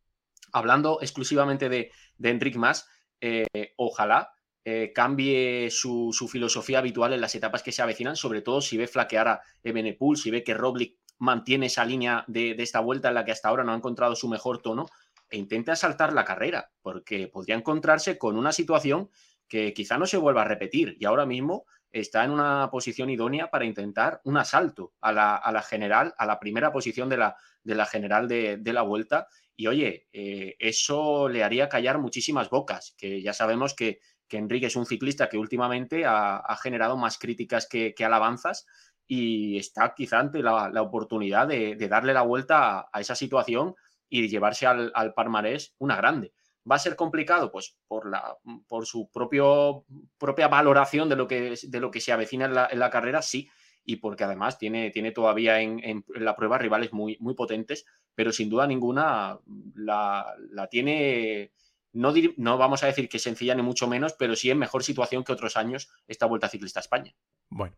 [0.53, 2.89] Hablando exclusivamente de, de Enric Mas,
[3.21, 4.31] eh, ojalá
[4.65, 8.77] eh, cambie su, su filosofía habitual en las etapas que se avecinan, sobre todo si
[8.77, 13.09] ve flaquear a Ebenepul, si ve que Roglic mantiene esa línea de, de esta vuelta
[13.09, 14.87] en la que hasta ahora no ha encontrado su mejor tono,
[15.31, 19.11] e intente asaltar la carrera, porque podría encontrarse con una situación
[19.49, 20.97] que quizá no se vuelva a repetir.
[21.01, 26.15] Y ahora mismo está en una posición idónea para intentar un asalto a la, general,
[26.19, 29.29] a la primera posición de la, de la general de, la vuelta.
[29.57, 34.01] Y oye, eh, eso le haría callar muchísimas bocas, que ya sabemos que,
[34.31, 38.67] Enrique es un ciclista que últimamente ha, generado más críticas que, alabanzas
[39.07, 43.75] y está quizá ante la, oportunidad de, darle la vuelta a, esa situación
[44.09, 46.33] y llevarse al, al Parmarés una grande.
[46.71, 47.51] ¿Va a ser complicado?
[47.51, 48.37] Pues por, la,
[48.67, 49.85] por su propio,
[50.19, 53.49] propia valoración de lo, que, de lo que se avecina en la, carrera, sí,
[53.85, 58.51] y porque además tiene, tiene todavía en, la prueba rivales muy, muy potentes, pero sin
[58.51, 59.39] duda ninguna
[59.77, 60.37] la,
[60.71, 61.53] tiene,
[61.93, 65.25] no, no vamos a decir que sencilla ni mucho menos, pero sí en mejor situación
[65.25, 67.15] que otros años esta Vuelta Ciclista a España.
[67.49, 67.77] Bueno,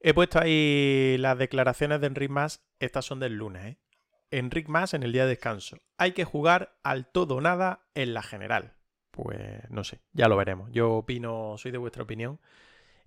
[0.00, 3.78] he puesto ahí las declaraciones de Enric Mas, estas son del lunes, ¿eh?
[4.38, 5.78] Enric Más en el día de descanso.
[5.96, 8.74] Hay que jugar al todo o nada en la general.
[9.10, 9.38] Pues
[9.70, 10.70] no sé, ya lo veremos.
[10.72, 12.40] Yo opino, soy de vuestra opinión,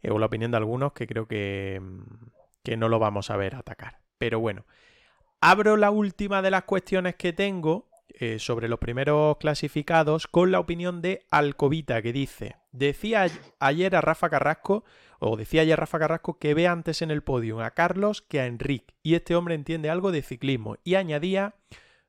[0.01, 2.30] eh, o la opinión de algunos que creo que, mm,
[2.63, 3.99] que no lo vamos a ver atacar.
[4.17, 4.65] Pero bueno,
[5.41, 10.59] abro la última de las cuestiones que tengo eh, sobre los primeros clasificados con la
[10.59, 13.28] opinión de Alcobita que dice, decía
[13.59, 14.86] ayer a Rafa Carrasco
[15.20, 18.45] o decía ya Rafa Carrasco que ve antes en el podio a Carlos que a
[18.45, 21.55] Enric, y este hombre entiende algo de ciclismo, y añadía,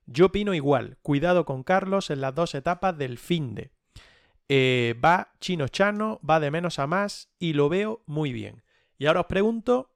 [0.07, 3.73] yo opino igual, cuidado con Carlos en las dos etapas del fin de.
[4.49, 8.63] Eh, va chino chano, va de menos a más, y lo veo muy bien.
[8.97, 9.91] Y ahora os pregunto,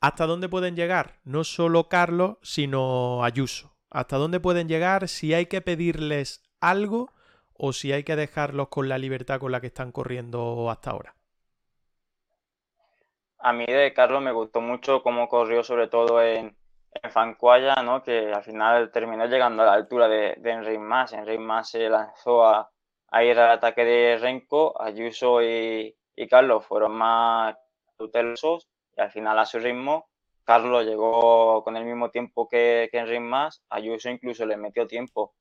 [0.00, 1.20] ¿hasta dónde pueden llegar?
[1.24, 3.76] No solo Carlos, sino Ayuso.
[3.90, 7.12] ¿Hasta dónde pueden llegar si hay que pedirles algo?
[7.62, 11.14] O si hay que dejarlos con la libertad con la que están corriendo hasta ahora.
[13.38, 16.56] A mí de Carlos me gustó mucho cómo corrió sobre todo en,
[17.02, 18.02] en Fancuaya, ¿no?
[18.02, 21.12] que al final terminó llegando a la altura de, de Enric Mas.
[21.12, 22.70] Enric Mas se lanzó a,
[23.22, 25.94] ir al ataque de Renko, Ayuso y,
[26.30, 27.56] Carlos fueron más
[27.96, 30.10] tutelosos y al final a su ritmo
[30.44, 35.34] Carlos llegó con el mismo tiempo que, que Enric Mas, Ayuso incluso le metió tiempo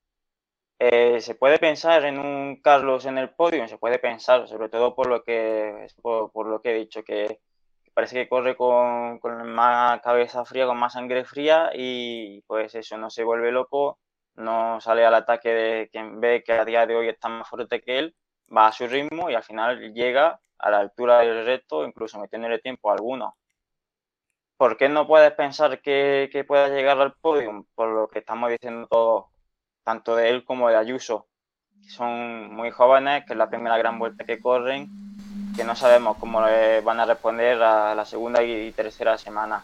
[0.80, 4.95] eh, se puede pensar en un Carlos en el podio, se puede pensar, sobre todo
[4.95, 7.41] por lo que, por, lo que he dicho, que,
[7.93, 9.19] parece que corre con,
[9.53, 13.99] más cabeza fría, con más sangre fría y pues eso, no se vuelve loco,
[14.36, 17.82] no sale al ataque de quien ve que a día de hoy está más fuerte
[17.82, 18.15] que él,
[18.55, 22.59] va a su ritmo y al final llega a la altura del reto, incluso metiéndole
[22.59, 23.36] tiempo a alguno.
[24.57, 27.65] ¿Por qué no puedes pensar que, que pueda llegar al podio?
[27.75, 29.25] Por lo que estamos diciendo todos
[29.89, 31.25] tanto de él como de Ayuso.
[31.87, 34.87] Son muy jóvenes, que es la primera gran vuelta que corren,
[35.55, 36.41] que no sabemos cómo
[36.83, 39.63] van a responder a la segunda y tercera semana.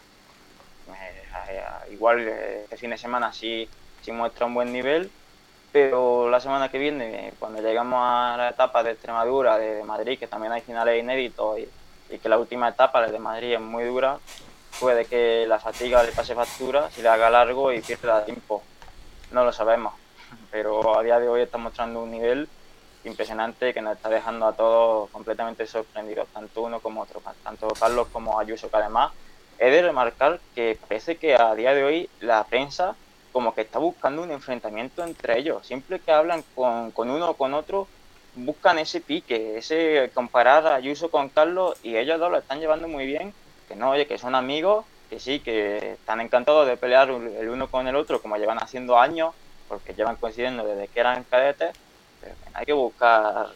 [1.48, 1.62] Eh,
[1.92, 3.68] igual eh, este fin de semana sí,
[4.02, 5.12] sí muestra un buen nivel,
[5.70, 10.26] pero la semana que viene, cuando llegamos a la etapa de Extremadura, de, Madrid, que
[10.26, 11.68] también hay finales inéditos y,
[12.12, 14.18] y, que la última etapa, la de Madrid, es muy dura,
[14.80, 18.64] puede que la fatiga le pase factura, si le haga largo y pierda tiempo.
[19.30, 19.92] No lo sabemos
[20.50, 22.48] pero a día de hoy está mostrando un nivel
[23.04, 28.08] impresionante que nos está dejando a todos completamente sorprendidos, tanto uno como otro, tanto Carlos
[28.12, 29.12] como Ayuso, que además
[29.58, 32.94] he de remarcar que parece que a día de hoy la prensa
[33.32, 37.34] como que está buscando un enfrentamiento entre ellos, siempre que hablan con, con uno o
[37.34, 37.86] con otro,
[38.34, 43.06] buscan ese pique, ese comparar Ayuso con Carlos y ellos dos lo están llevando muy
[43.06, 43.32] bien,
[43.68, 47.68] que no, oye, que son amigos, que sí, que están encantados de pelear el uno
[47.68, 49.34] con el otro como llevan haciendo años
[49.68, 51.76] porque llevan coincidiendo desde que eran cadetes,
[52.20, 53.48] pero hay que buscar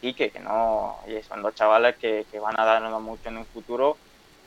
[0.00, 3.96] pique, que no, oye, son dos chavales que, van a darnos mucho en un futuro,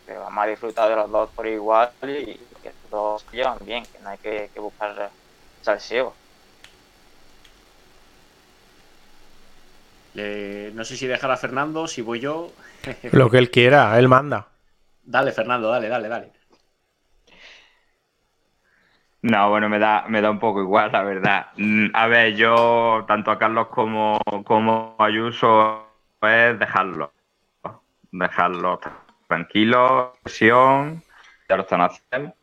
[0.05, 3.57] pero vamos a disfrutar de los dos por igual y que los dos se llevan
[3.61, 5.11] bien, que no hay que, buscar
[5.61, 6.13] salseo.
[10.15, 12.51] no sé si dejar a Fernando, si voy yo.
[13.11, 14.47] Lo que él quiera, él manda.
[15.03, 16.42] Dale, Fernando, dale, dale, dale.
[19.23, 21.47] No, bueno, me da, me da un poco igual, la verdad.
[21.55, 25.87] Mm, a ver, yo, tanto a Carlos como, como Ayuso,
[26.21, 27.13] es dejarlo.
[28.11, 28.79] Dejarlo
[29.29, 31.01] tranquilo, presión,
[31.47, 32.35] ya lo están haciendo.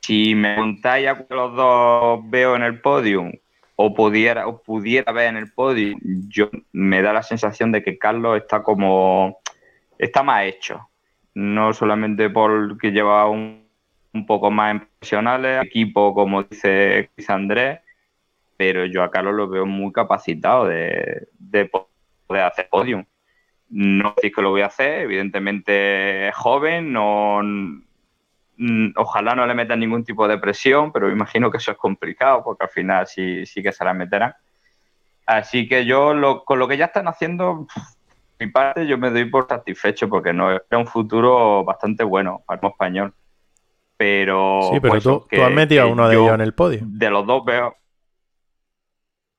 [0.00, 3.32] Si me preguntáis a los dos veo en el podium
[3.76, 5.98] o pudiera, o pudiera ver en el podium,
[6.28, 9.40] yo me da la sensación de que Carlos está como
[9.98, 10.88] está más hecho.
[11.34, 13.61] No solamente porque lleva un
[14.12, 17.80] un poco más profesionales, equipo como dice Andrés,
[18.56, 21.28] pero yo a Carlos lo veo muy capacitado de,
[22.28, 23.04] poder hacer podium.
[23.68, 27.40] No sé que lo voy a hacer, evidentemente es joven, no,
[28.96, 32.64] ojalá no le metan ningún tipo de presión, pero imagino que eso es complicado porque
[32.64, 34.34] al final sí, sí que se la meterán.
[35.26, 37.66] Así que yo con lo que ya están haciendo,
[38.38, 42.60] mi parte yo me doy por satisfecho porque no era un futuro bastante bueno para
[42.60, 43.14] el español.
[44.02, 44.60] Pero.
[44.72, 46.54] Sí, pero pues, tú, que- tú has metido a uno de yo ellos en el
[46.54, 46.80] podio.
[46.84, 47.76] De los dos veo.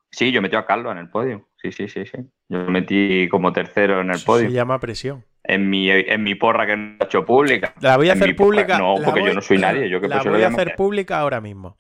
[0.10, 1.50] Sí, yo metí a Carlos en el podio.
[1.62, 2.18] Sí, sí, sí, sí.
[2.48, 4.48] Yo metí como tercero en el Eso podio.
[4.48, 5.26] Se llama presión.
[5.44, 7.74] En mi, en mi porra que no he hecho pública.
[7.82, 8.78] La voy a En hacer porra- pública.
[8.78, 9.90] No, porque voy- yo no soy nadie.
[9.90, 11.78] Yo que la pues, lo voy a hacer pública ahora mismo.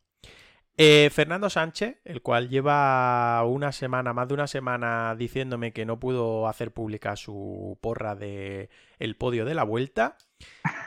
[0.75, 5.99] Eh, Fernando Sánchez, el cual lleva una semana, más de una semana, diciéndome que no
[5.99, 10.17] pudo hacer pública su porra de el podio de la vuelta,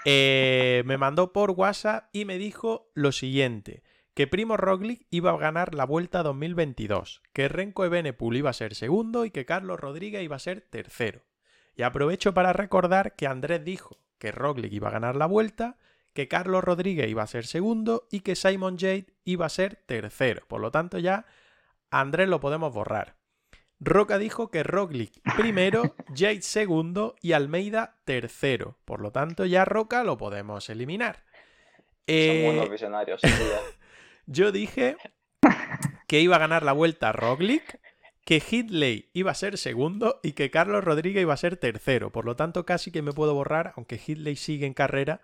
[0.04, 3.82] eh, me mandó por WhatsApp y me dijo lo siguiente:
[4.14, 8.74] que Primo Roglic iba a ganar la vuelta 2022, que Renko Ebenepul iba a ser
[8.74, 11.26] segundo y que Carlos Rodríguez iba a ser tercero.
[11.74, 15.76] Y aprovecho para recordar que Andrés dijo que Roglic iba a ganar la vuelta,
[16.14, 20.46] que Carlos Rodríguez iba a ser segundo y que Simon Jade iba a ser tercero.
[20.48, 21.26] Por lo tanto, ya
[21.90, 23.16] Andrés lo podemos borrar.
[23.78, 28.78] Roca dijo que Roglic primero, Jade segundo y Almeida tercero.
[28.84, 31.24] Por lo tanto, ya Roca lo podemos eliminar.
[32.06, 33.20] Eh, Son buenos visionarios.
[33.20, 33.60] sin duda.
[34.26, 34.96] yo dije
[36.06, 37.80] que iba a ganar la vuelta Roglic,
[38.24, 42.10] que Hitley iba a ser segundo y que Carlos Rodríguez iba a ser tercero.
[42.10, 45.20] Por lo tanto, casi que me puedo borrar, aunque Hitley sigue en carrera,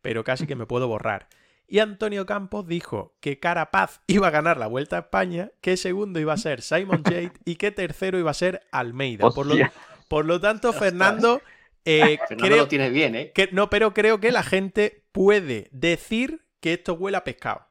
[0.00, 1.28] pero casi que me puedo borrar.
[1.68, 6.20] Y Antonio Campos dijo que Carapaz iba a ganar la Vuelta a España, que segundo
[6.20, 9.28] iba a ser Simon Jade y que tercero iba a ser Almeida.
[9.30, 9.72] Por lo, Hostia.
[10.08, 11.42] por lo tanto, Fernando,
[11.84, 13.32] eh, Fernando creo, lo bien, ¿eh?
[13.34, 17.66] que, no, pero creo que la gente puede decir que esto huele a pescado.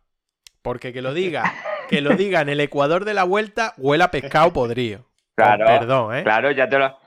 [0.62, 1.54] Porque que lo diga,
[1.90, 5.04] que lo diga en el Ecuador de la vuelta, huele a pescado podrido.
[5.36, 6.24] Con Claro, perdón, ¿eh?
[6.24, 6.98] Claro, ya te lo,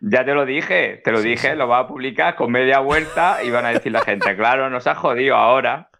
[0.00, 1.00] ya te lo dije.
[1.04, 1.56] Te lo Sí, dije, sí.
[1.56, 4.86] lo vas a publicar con media vuelta y van a decir la gente, claro, nos
[4.86, 5.90] ha jodido ahora.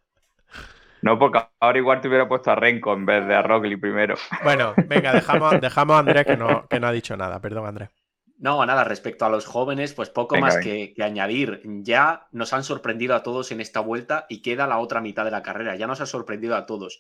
[1.05, 4.15] No, porque ahora igual te hubiera puesto a Renko en vez de a Roglic primero.
[4.43, 7.41] Bueno, venga, dejamos, dejamos a Andrés que no, que no ha dicho nada.
[7.41, 7.91] Perdón, Andrés.
[8.39, 11.61] No, nada, respecto a los jóvenes, pues poco Venga, más que, que añadir.
[11.83, 15.31] Ya nos han sorprendido a todos en esta vuelta y queda la otra mitad de
[15.31, 15.77] la carrera.
[15.77, 16.99] Ya nos ha sorprendido a todos.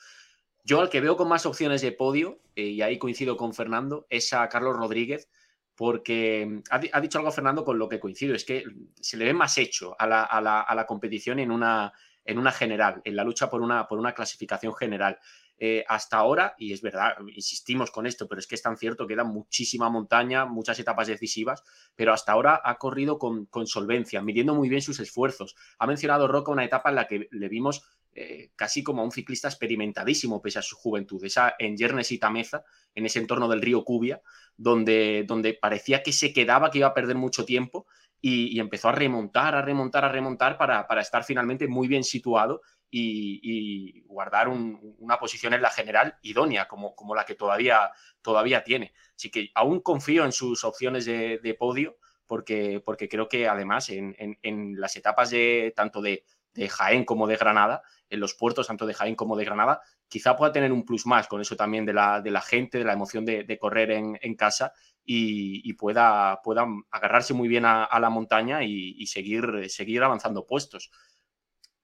[0.64, 4.06] Yo al que veo con más opciones de podio, eh, y ahí coincido con Fernando,
[4.10, 5.28] es a Carlos Rodríguez,
[5.74, 8.64] porque mm, ha, ha dicho algo Fernando con lo que coincido, es que
[9.00, 11.92] se le ve más hecho a la, a la- a la competición en una,
[12.24, 15.18] en una general, en la lucha por una, por una clasificación general.
[15.56, 19.06] Eh, hasta ahora, y es verdad, insistimos con esto, pero es que es tan cierto,
[19.06, 21.62] queda muchísima montaña, muchas etapas decisivas,
[21.94, 25.54] pero hasta ahora ha corrido con, con solvencia, midiendo muy bien sus esfuerzos.
[25.78, 27.84] Ha mencionado Roca una etapa en la que le vimos
[28.16, 32.18] eh, casi como a un ciclista experimentadísimo pese a su juventud, esa en Yernes y
[32.18, 32.64] Tameza,
[32.94, 34.22] en ese entorno del río Cubia,
[34.56, 37.86] donde, donde parecía que se quedaba, que iba a perder mucho tiempo
[38.30, 42.62] y, empezó a remontar, a remontar, a remontar para, para estar finalmente muy bien situado
[42.90, 47.90] y, y guardar un- una posición en la general idónea, como, como la que todavía,
[48.22, 48.94] todavía tiene.
[49.16, 51.96] Así que aún confío en sus opciones de, de podio,
[52.26, 56.24] porque, porque creo que además en, en- en las etapas de tanto de,
[56.54, 60.36] de Jaén como de Granada, en los puertos tanto de Jaén como de Granada, quizá
[60.36, 62.92] pueda tener un plus más con eso también de la, de la gente, de la
[62.92, 64.72] emoción de, de correr en, en casa
[65.04, 70.90] y, y pueda, pueda agarrarse muy bien a, la montaña y, seguir, seguir avanzando puestos.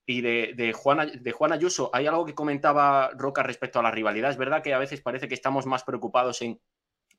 [0.05, 0.73] Y de, de,
[1.21, 4.31] de Juan Ayuso, hay algo que comentaba Roca respecto a la rivalidad.
[4.31, 6.59] Es verdad que a veces parece que estamos más preocupados en,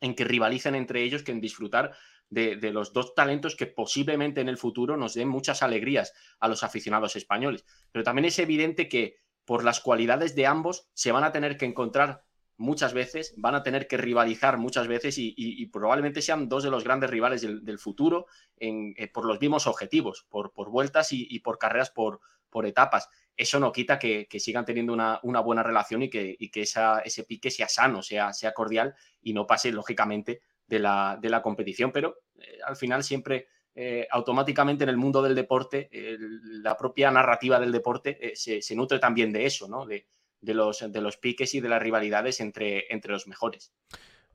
[0.00, 1.92] en que rivalicen entre ellos que en disfrutar
[2.28, 6.62] de los dos talentos que posiblemente en el futuro nos den muchas alegrías a los
[6.62, 7.66] aficionados españoles.
[7.92, 11.66] Pero también es evidente que por las cualidades de ambos se van a tener que
[11.66, 12.24] encontrar
[12.56, 16.84] muchas veces, van a tener que rivalizar muchas veces y, probablemente sean dos de los
[16.84, 18.26] grandes rivales del, futuro
[18.58, 22.20] eh, por los mismos objetivos, por, vueltas y, por carreras por,
[22.64, 23.08] etapas.
[23.36, 28.02] Eso no quita que, sigan teniendo una, buena relación y que, ese pique sea sano,
[28.02, 31.92] sea, cordial y no pase, lógicamente, de la, competición.
[31.92, 35.88] Pero eh, al final siempre, eh, automáticamente en el mundo del deporte,
[36.20, 39.86] la propia narrativa del deporte se, se nutre también de eso, ¿no?
[39.86, 40.06] De,
[40.42, 43.72] de los, de los piques y de las rivalidades entre, entre los mejores.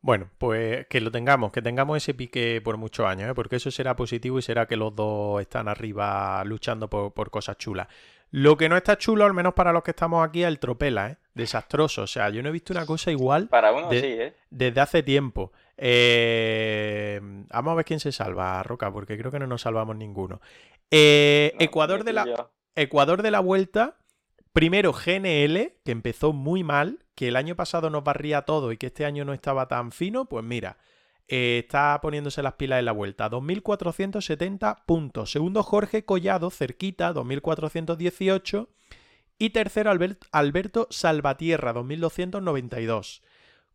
[0.01, 3.33] Bueno, pues que lo tengamos, que tengamos ese pique por muchos años, ¿eh?
[3.35, 7.57] porque eso será positivo y será que los dos están arriba luchando por, por cosas
[7.57, 7.87] chulas.
[8.29, 11.11] Lo que no está chulo, al menos para los que estamos aquí, es el tropela,
[11.11, 11.17] ¿eh?
[11.33, 12.01] Desastroso.
[12.03, 14.33] O sea, yo no he visto una cosa igual Para uno De- sí, ¿eh?
[14.49, 15.53] desde hace tiempo.
[15.77, 17.19] Eh,
[17.49, 20.41] Vamos a ver quién se salva, Roca, porque creo que no nos salvamos ninguno.
[20.91, 22.49] Eh, No, Ecuador, de la.
[22.75, 23.97] Ecuador de la Vuelta,
[24.57, 28.87] primero GNL, que empezó muy mal, que el año pasado nos barría todo y que
[28.87, 30.79] este año no estaba tan fino, pues mira,
[31.27, 33.29] eh, está poniéndose las pilas en la Vuelta.
[33.29, 35.29] 2.470 puntos.
[35.31, 38.67] Segundo Jorge Collado, cerquita, 2.418.
[39.37, 43.21] Y tercero Albert- Alberto Salvatierra, 2.292.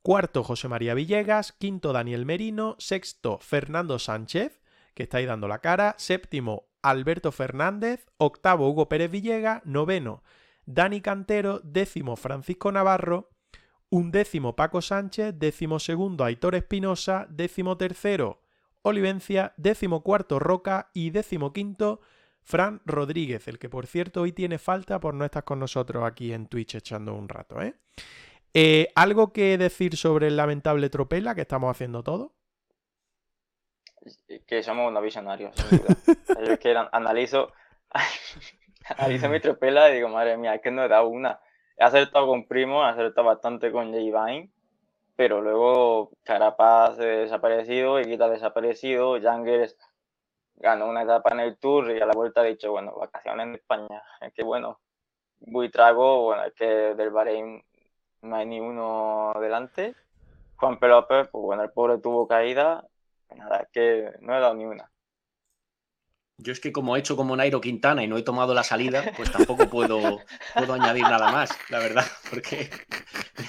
[0.03, 1.53] Cuarto José María Villegas.
[1.53, 2.75] Quinto Daniel Merino.
[2.81, 4.61] Sexto Fernando Sánchez,
[4.95, 5.95] que estáis dando la cara.
[5.99, 8.09] Séptimo, Alberto Fernández.
[8.17, 9.63] Octavo, Hugo Pérez Villegas.
[9.65, 10.25] Noveno,
[10.75, 11.61] Dani Cantero.
[11.63, 13.31] Décimo, Francisco Navarro.
[13.91, 15.35] Undécimo, Paco Sánchez.
[15.39, 17.27] Décimo segundo, Aitor Espinosa.
[17.29, 18.43] Décimo tercero,
[18.83, 19.55] Olivencia.
[19.57, 20.91] Décimo cuarto, Roca.
[20.95, 22.01] Y décimo quinto,
[22.45, 26.33] Fran Rodríguez, el que por cierto hoy tiene falta por no estar con nosotros aquí
[26.33, 27.75] en Twitch echando un rato, ¿eh?
[28.53, 32.35] eh algo que decir sobre el lamentable tropela que estamos haciendo todo?
[34.47, 35.55] Que somos unos visionarios,
[36.47, 37.53] Yo que analizo,
[38.89, 41.41] analizo mi tropela y digo, madre mía, es que no he dado una.
[41.77, 43.99] He acertado con Primo, he acertado bastante con J.
[43.99, 44.51] Vine,
[45.17, 49.77] pero luego Carapaz desaparecido, Eguita desaparecido, Jangers
[50.57, 53.55] ganó una etapa en el Tour y a la vuelta ha dicho, bueno, vacaciones en
[53.55, 54.03] España.
[54.21, 54.81] Es que bueno,
[55.41, 57.65] Buitrago, bueno, es que del Bahrein
[58.23, 59.95] no hay ni uno delante.
[60.57, 62.87] Juan López, pues bueno, el pobre tuvo caída.
[63.35, 64.92] Nada, es que no he dado ni una.
[66.43, 69.05] Yo es que como he hecho como Nairo Quintana y no he tomado la salida,
[69.17, 70.19] pues tampoco puedo,
[70.57, 72.69] puedo añadir nada más, la verdad, porque...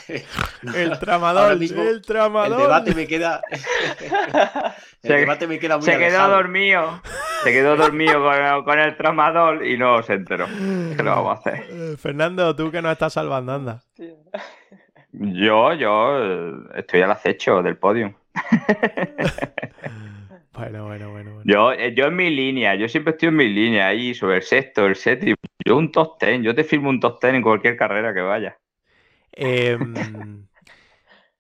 [0.76, 2.60] el tramador, el tramador.
[2.60, 3.42] El debate me queda...
[3.50, 7.02] el se, debate me queda muy Se quedó dormido.
[7.44, 10.46] Se quedó dormido con, el tramador y no se enteró.
[10.46, 11.66] ¿Qué lo vamos a hacer?
[11.70, 13.82] Eh, Fernando, tú que nos estás salvando, anda.
[15.14, 18.14] Yo, yo eh, estoy al acecho del podio.
[20.54, 21.42] Bueno, bueno, bueno.
[21.46, 24.44] Yo, eh, yo en mi línea, yo siempre estoy en mi línea ahí sobre el
[24.44, 25.36] sexto, el séptimo.
[25.66, 28.58] Yo un top ten, yo te firmo un top ten en cualquier carrera que vaya.
[29.32, 29.94] Em,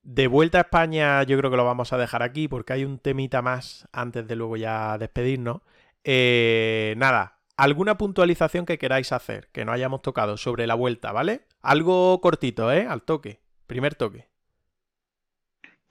[0.03, 2.97] de vuelta a España, yo creo que lo vamos a dejar aquí porque hay un
[2.97, 5.61] temita más antes de luego ya despedirnos.
[6.03, 11.41] Eh, nada, alguna puntualización que queráis hacer, que no hayamos tocado sobre la vuelta, ¿vale?
[11.61, 12.87] Algo cortito, ¿eh?
[12.89, 14.32] Al toque, primer toque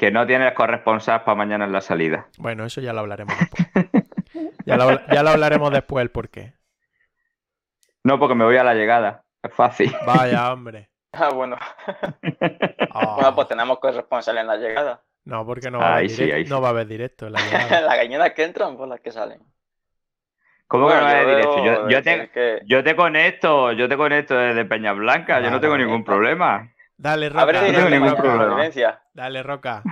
[0.02, 2.26] que no tienes corresponsal para mañana en la salida.
[2.36, 3.68] Bueno, eso ya lo hablaremos después.
[4.66, 6.54] ya, lo, hablaremos después el por qué.
[8.02, 9.22] No, porque me voy a la llegada.
[9.40, 9.94] Es fácil.
[10.04, 10.90] Vaya, hombre.
[11.12, 11.56] Ah, bueno.
[12.90, 13.14] Ah.
[13.14, 15.04] Bueno, pues tenemos corresponsal en la llegada.
[15.24, 17.80] No, porque no va, a, haber directo, no va a haber directo en la llegada.
[17.82, 19.40] las gallinas que entran, pues las que salen.
[20.66, 21.88] ¿Cómo que no va a haber directo?
[21.88, 26.02] Yo, te, yo te conecto, yo te conecto desde Peña Blanca, yo no tengo ningún
[26.02, 26.71] problema.
[27.02, 27.52] Dale, Roca.
[27.52, 28.70] no tengo ningún problema.
[29.12, 29.82] Dale, Roca.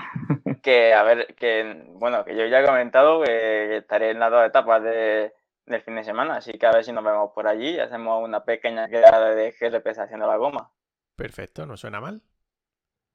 [0.63, 4.47] Que, a ver, que, bueno, que yo ya he comentado que estaré en las dos
[4.47, 5.33] etapas de,
[5.67, 8.23] del fin de semana, así que a ver si nos vemos por allí y hacemos
[8.23, 10.71] una pequeña quedada de GRP haciendo la goma.
[11.17, 12.23] Perfecto, no suena mal.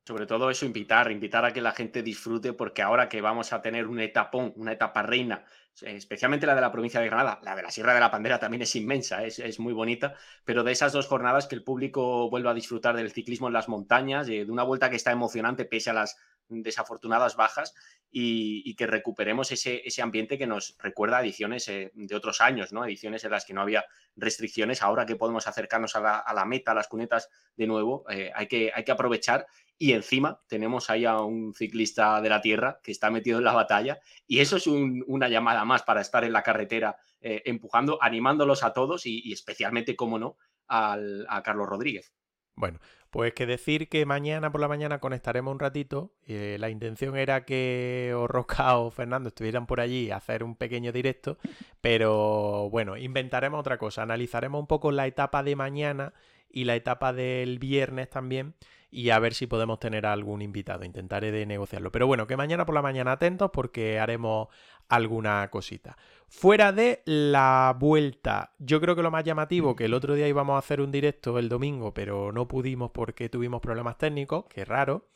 [0.06, 3.62] Sobre todo eso, invitar, invitar a que la gente disfrute, porque ahora que vamos a
[3.62, 5.44] tener un etapón, una etapa reina
[5.82, 8.62] especialmente la de la provincia de Granada, la de la Sierra de la Pandera también
[8.62, 10.16] es inmensa, es, muy bonita,
[10.46, 13.68] pero de esas dos jornadas que el público vuelva a disfrutar del ciclismo en las
[13.68, 16.18] montañas, de una vuelta que está emocionante pese a las
[16.48, 17.74] desafortunadas bajas
[18.12, 22.72] y, que recuperemos ese, ese, ambiente que nos recuerda a ediciones eh, de otros años,
[22.72, 22.86] ¿no?
[22.86, 23.84] Ediciones en las que no había
[24.16, 28.48] restricciones, ahora que podemos acercarnos a la, meta, a las cunetas de nuevo, eh, hay,
[28.48, 32.92] que, hay que aprovechar y encima tenemos ahí a un ciclista de la tierra que
[32.92, 36.44] está metido en la batalla y eso es una llamada más para estar en la
[36.44, 40.38] carretera eh, empujando, animándolos a todos y, especialmente, como no,
[40.68, 42.14] a Carlos Rodríguez.
[42.56, 42.80] Bueno,
[43.10, 46.14] pues que decir que mañana por la mañana conectaremos un ratito.
[46.26, 50.92] Eh, la intención era que o o Fernando estuvieran por allí a hacer un pequeño
[50.92, 51.38] directo,
[51.82, 54.04] pero bueno, inventaremos otra cosa.
[54.04, 56.14] Analizaremos un poco la etapa de mañana
[56.50, 58.56] y la etapa del viernes también
[58.92, 60.86] y a ver si podemos tener algún invitado.
[60.86, 61.92] Intentaré de negociarlo.
[61.92, 64.48] Pero bueno, que mañana por la mañana atentos porque haremos
[64.88, 65.98] alguna cosita.
[66.28, 70.56] Fuera de la vuelta, yo creo que lo más llamativo, que el otro día íbamos
[70.56, 75.08] a hacer un directo el domingo, pero no pudimos porque tuvimos problemas técnicos, que raro.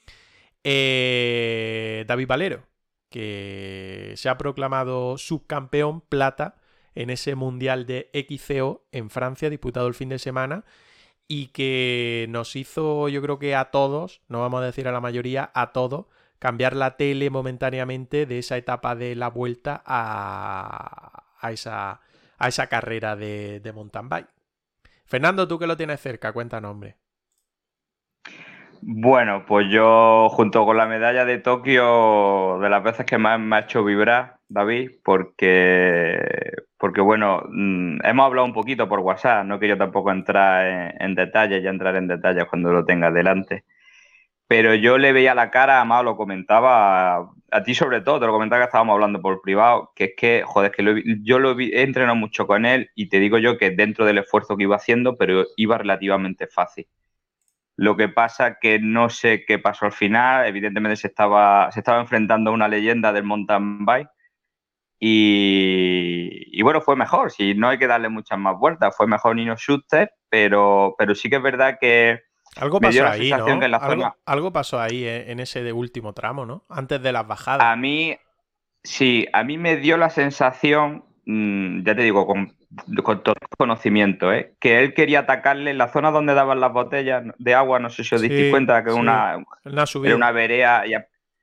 [0.63, 2.63] Eh, David Valero,
[3.09, 6.57] que se ha proclamado subcampeón plata
[6.95, 10.65] en ese mundial de XCO en Francia, disputado el fin de semana
[11.31, 14.99] y que nos hizo, yo creo que a todos, no vamos a decir a la
[14.99, 16.07] mayoría, a todos,
[16.39, 22.01] cambiar la tele momentáneamente de esa etapa de la vuelta a, esa,
[22.39, 24.29] a esa, carrera de, de, mountain bike.
[25.05, 26.95] Fernando, tú que lo tienes cerca, cuenta nombre.
[28.81, 33.57] Bueno, pues yo junto con la medalla de Tokio, de las veces que más me
[33.57, 36.17] ha hecho vibrar, David, porque
[36.79, 41.61] porque bueno, mm, hemos hablado un poquito por WhatsApp, no quiero tampoco entrar en, detalles,
[41.61, 43.65] ya entrar en detalles cuando lo tenga delante.
[44.47, 48.31] Pero yo le veía la cara, Amado lo comentaba, a, ti sobre todo, te lo
[48.31, 52.15] comentaba que estábamos hablando por privado, que es que, joder, que yo lo he entrenado
[52.15, 55.45] mucho con él y te digo yo que dentro del esfuerzo que iba haciendo, pero
[55.57, 56.87] iba relativamente fácil.
[57.75, 61.99] Lo que pasa que no sé qué pasó al final, evidentemente se estaba, se estaba
[61.99, 64.09] enfrentando a una leyenda del mountain bike
[65.01, 69.55] Y, bueno, fue mejor, si no hay que darle muchas más vueltas, fue mejor Nino
[69.55, 72.21] Schuster, pero, pero sí que es verdad que
[72.57, 74.15] algo pasó ahí, ¿no?
[74.25, 76.65] algo, pasó ahí en ese de último tramo, ¿no?
[76.67, 77.65] Antes de las bajadas.
[77.65, 78.17] A mí,
[78.83, 82.57] sí, a mí me dio la sensación, mm, ya te digo, con,
[83.23, 84.55] todo conocimiento, ¿eh?
[84.59, 88.03] que él quería atacarle en la zona donde daban las botellas de agua, no sé
[88.03, 90.83] si os diste cuenta, que una, era una verea.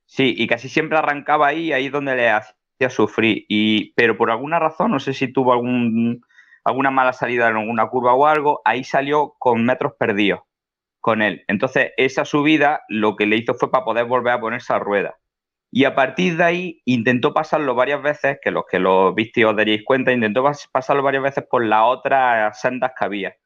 [0.05, 2.56] sí, y casi siempre arrancaba ahí, ahí donde le hacía
[2.91, 3.45] sufrir.
[3.49, 6.23] Y, pero por alguna razón, no sé si tuvo algún,
[6.65, 10.41] alguna mala salida en alguna curva o algo, ahí salió con metros perdidos
[11.01, 11.45] con él.
[11.47, 15.17] Entonces, esa subida lo que le hizo fue para poder volver a ponerse a rueda.
[15.71, 19.55] Y a partir de ahí intentó pasarlo varias veces, que los que lo viste os
[19.55, 23.37] daríais cuenta, intentó pasarlo varias veces por las otras sendas que había.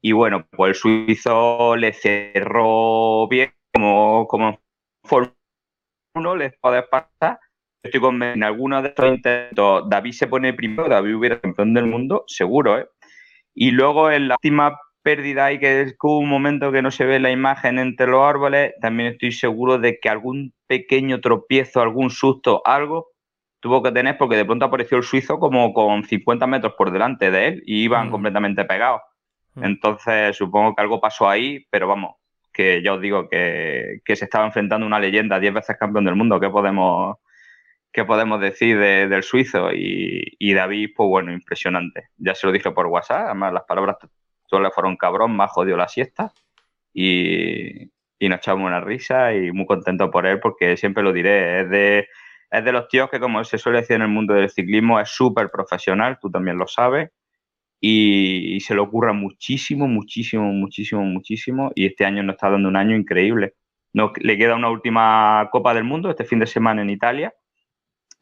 [0.00, 4.60] Y bueno, pues el suizo le cerró bien, como, como
[5.04, 5.34] Fórmula
[6.14, 7.38] 1, les podés pasar.
[7.82, 11.86] Estoy convencido en algunos de estos intentos, David se pone primero, David hubiera campeón del
[11.86, 12.86] mundo, seguro, ¿eh?
[13.54, 17.18] Y luego en la última pérdida y que hubo un momento que no se ve
[17.18, 22.62] la imagen entre los árboles, también estoy seguro de que algún pequeño tropiezo, algún susto,
[22.64, 23.08] algo
[23.62, 27.30] tuvo que tener porque de pronto apareció el suizo como con 50 metros por delante
[27.30, 28.10] de él y iban mm.
[28.10, 29.00] completamente pegados.
[29.54, 29.64] Mm.
[29.64, 32.16] Entonces supongo que algo pasó ahí, pero vamos,
[32.52, 36.40] que ya os digo que, se estaba enfrentando una leyenda, 10 veces campeón del mundo,
[36.40, 37.16] ¿qué podemos,
[37.92, 39.72] qué podemos decir del suizo?
[39.72, 42.08] Y, y, David, pues bueno, impresionante.
[42.16, 43.96] Ya se lo dije por WhatsApp, además las palabras
[44.60, 46.32] le fueron cabrón, más jodió la siesta
[46.92, 47.90] y,
[48.20, 52.08] nos echamos una risa y muy contento por él porque siempre lo diré, es de,
[52.50, 55.08] es de los tíos que como se suele decir en el mundo del ciclismo es
[55.08, 57.10] súper profesional, tú también lo sabes,
[57.80, 62.76] y, se le ocurra muchísimo, muchísimo, muchísimo, muchísimo y este año nos está dando un
[62.76, 63.54] año increíble.
[63.92, 67.34] No, le queda una última Copa del Mundo este fin de semana en Italia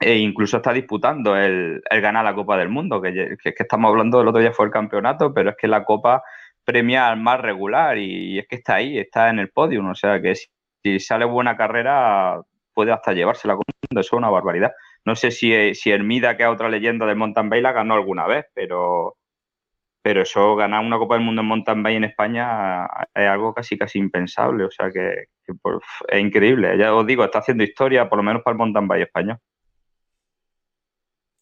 [0.00, 4.18] e incluso está disputando el, ganar la Copa del Mundo, que, que, que, estamos hablando
[4.18, 6.22] del otro día fue el campeonato, pero es que la Copa
[6.64, 10.20] premia al más regular y, es que está ahí, está en el podio, o sea
[10.22, 12.40] que si, sale buena carrera
[12.74, 14.72] puede hasta llevarse la Copa del Mundo, eso es una barbaridad.
[15.04, 18.26] No sé si, si Hermida, que es otra leyenda del mountain bike, la ganó alguna
[18.26, 19.16] vez, pero,
[20.02, 23.76] pero eso, ganar una Copa del Mundo en mountain bike en España es algo casi
[23.78, 25.26] casi impensable, o sea que,
[26.08, 26.78] es increíble.
[26.78, 29.38] Ya os digo, está haciendo historia, por lo menos para el mountain bike español.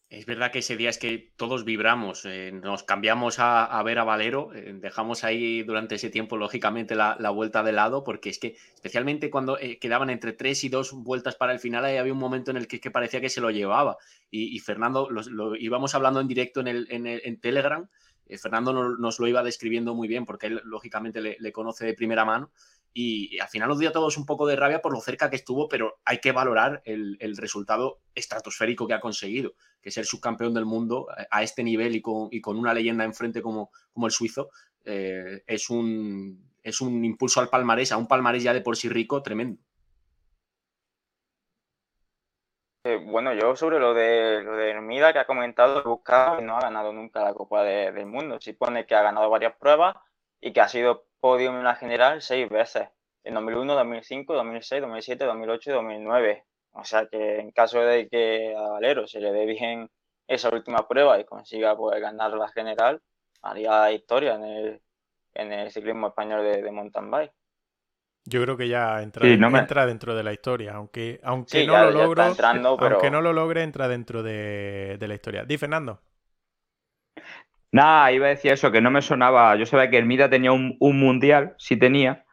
[0.09, 4.03] Es verdad que ese día es que todos vibramos, eh, nos cambiamos a, ver a
[4.03, 8.55] Valero, eh, dejamos ahí durante ese tiempo, lógicamente, la, vuelta de lado, porque es que,
[8.73, 12.17] especialmente cuando eh, quedaban entre tres y dos vueltas para el final, ahí había un
[12.17, 13.97] momento en el que, parecía que se lo llevaba.
[14.31, 17.87] Y, Fernando, lo, íbamos hablando en directo en, el, en, Telegram,
[18.41, 22.49] Fernando nos, lo iba describiendo muy bien, porque él, lógicamente, le conoce de primera mano
[22.93, 25.35] y al final nos dio a todos un poco de rabia por lo cerca que
[25.35, 30.65] estuvo, pero hay que valorar el, resultado estratosférico que ha conseguido, que ser subcampeón del
[30.65, 34.49] mundo a este nivel y con, una leyenda enfrente como, el suizo,
[34.85, 38.89] eh, es, un, es un impulso al palmarés, a un palmarés ya de por sí
[38.89, 39.61] rico tremendo.
[42.85, 46.57] Eh, bueno, yo sobre lo de lo de Hermida que ha comentado, buscado y no
[46.57, 48.39] ha ganado nunca la Copa del Mundo.
[48.39, 49.97] Si pone que ha ganado varias pruebas
[50.39, 52.87] y que ha sido podium en la general seis veces,
[53.23, 56.43] en 2001, 2005, 2006, 2007, 2008 y 2009.
[56.71, 59.89] O sea que en caso de que a Valero se le dé bien
[60.27, 63.01] esa última prueba y consiga poder ganar la general,
[63.41, 64.81] haría historia en el,
[65.33, 67.33] en el ciclismo español de, mountain bike.
[68.25, 72.23] Yo creo que ya entra, entra dentro de la historia, aunque, aunque no lo logro,
[72.23, 75.45] aunque no lo logre, entra dentro de, de la historia.
[75.45, 75.99] Di Fernando.
[77.71, 79.55] Nada, iba a decir eso, que no me sonaba.
[79.55, 82.25] Yo sabía que Hermida tenía un, mundial, sí tenía,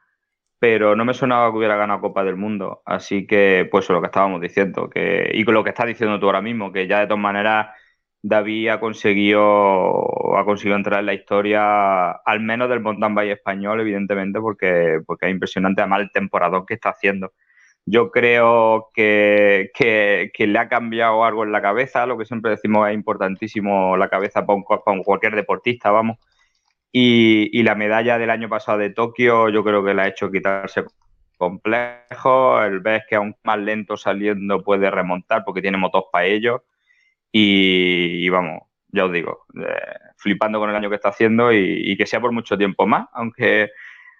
[0.58, 2.82] pero no me sonaba que hubiera ganado Copa del Mundo.
[2.86, 4.90] Así que, pues, lo que estábamos diciendo.
[4.90, 7.68] Que, y con lo que estás diciendo tú ahora mismo, que ya de todas maneras
[8.22, 13.80] David ha conseguido, ha conseguido entrar en la historia, al menos del mountain bike español,
[13.80, 17.32] evidentemente, porque, porque es impresionante además el temporadón que está haciendo.
[17.88, 19.70] Yo creo que,
[20.36, 24.44] le ha cambiado algo en la cabeza, lo que siempre decimos es importantísimo la cabeza
[24.44, 24.60] para,
[25.04, 26.18] cualquier deportista, vamos.
[26.92, 30.84] Y, la medalla del año pasado de Tokio yo creo que le ha hecho quitarse
[31.36, 36.64] complejo, el ves que aún más lento saliendo puede remontar porque tiene motos para ello
[37.30, 41.96] y, vamos, ya os digo, eh, flipando con el año que está haciendo y, y,
[41.96, 43.70] que sea por mucho tiempo más, aunque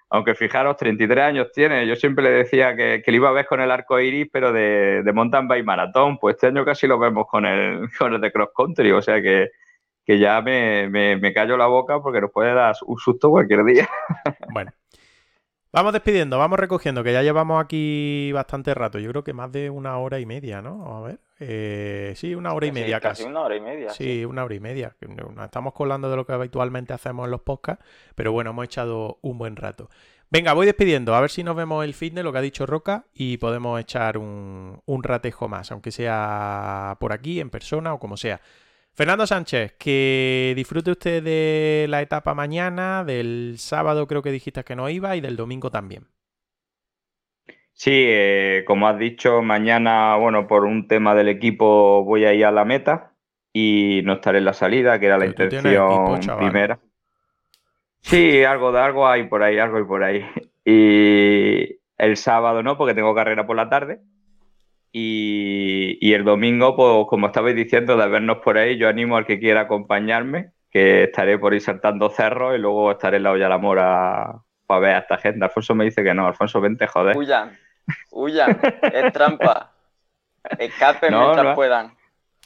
[0.09, 1.85] aunque fijaros, 33 años tiene.
[1.85, 4.53] Yo siempre le decía que, que le iba a ver con el arco iris, pero
[4.53, 6.17] de, de mountain bike maratón.
[6.17, 8.91] Pues este año casi lo vemos con el, con el de cross country.
[8.91, 9.49] O sea que,
[10.05, 13.89] que ya me, me, callo la boca porque nos puede dar un susto cualquier día.
[14.53, 14.71] Bueno.
[15.73, 18.99] Vamos despidiendo, vamos recogiendo, que ya llevamos aquí bastante rato.
[18.99, 20.97] Yo creo que más de una hora y media, ¿no?
[20.97, 21.19] A ver.
[21.39, 23.29] Eh, sí, una hora y Casi- media casi casi.
[23.29, 23.89] una hora y media.
[23.91, 24.95] Sí, una hora y media.
[25.43, 27.83] estamos colando de lo que habitualmente hacemos en los podcasts,
[28.15, 29.89] pero bueno, hemos echado un buen rato.
[30.29, 33.05] Venga, voy despidiendo, a ver si nos vemos el fitness, lo que ha dicho Roca,
[33.13, 38.17] y podemos echar un, un ratejo más, aunque sea por aquí, en persona o como
[38.17, 38.41] sea.
[38.93, 44.75] Fernando Sánchez, que disfrute usted de la etapa mañana, del sábado creo que dijiste que
[44.75, 46.07] no iba y del domingo también.
[47.77, 52.43] Sí, eh, como has dicho, mañana, bueno, por un tema del equipo voy a ir
[52.43, 53.11] a la meta
[53.53, 56.79] y no estaré en la salida, que era la Pero intención equipo, primera.
[58.01, 60.25] Sí, algo de algo hay por ahí, algo hay por ahí.
[60.69, 64.01] Y el sábado no, porque tengo carrera por la tarde.
[64.91, 69.25] Y, y el domingo, pues como estabais diciendo, de vernos por ahí, yo animo al
[69.25, 73.45] que quiera acompañarme, que estaré por ir saltando cerros y luego estaré en la olla
[73.45, 75.45] de la mora para ver a esta gente.
[75.45, 77.15] Alfonso me dice que no, Alfonso, vente, joder.
[78.11, 79.73] Huyan, es trampa.
[80.57, 81.55] Escapen No, mientras no.
[81.55, 81.97] puedan.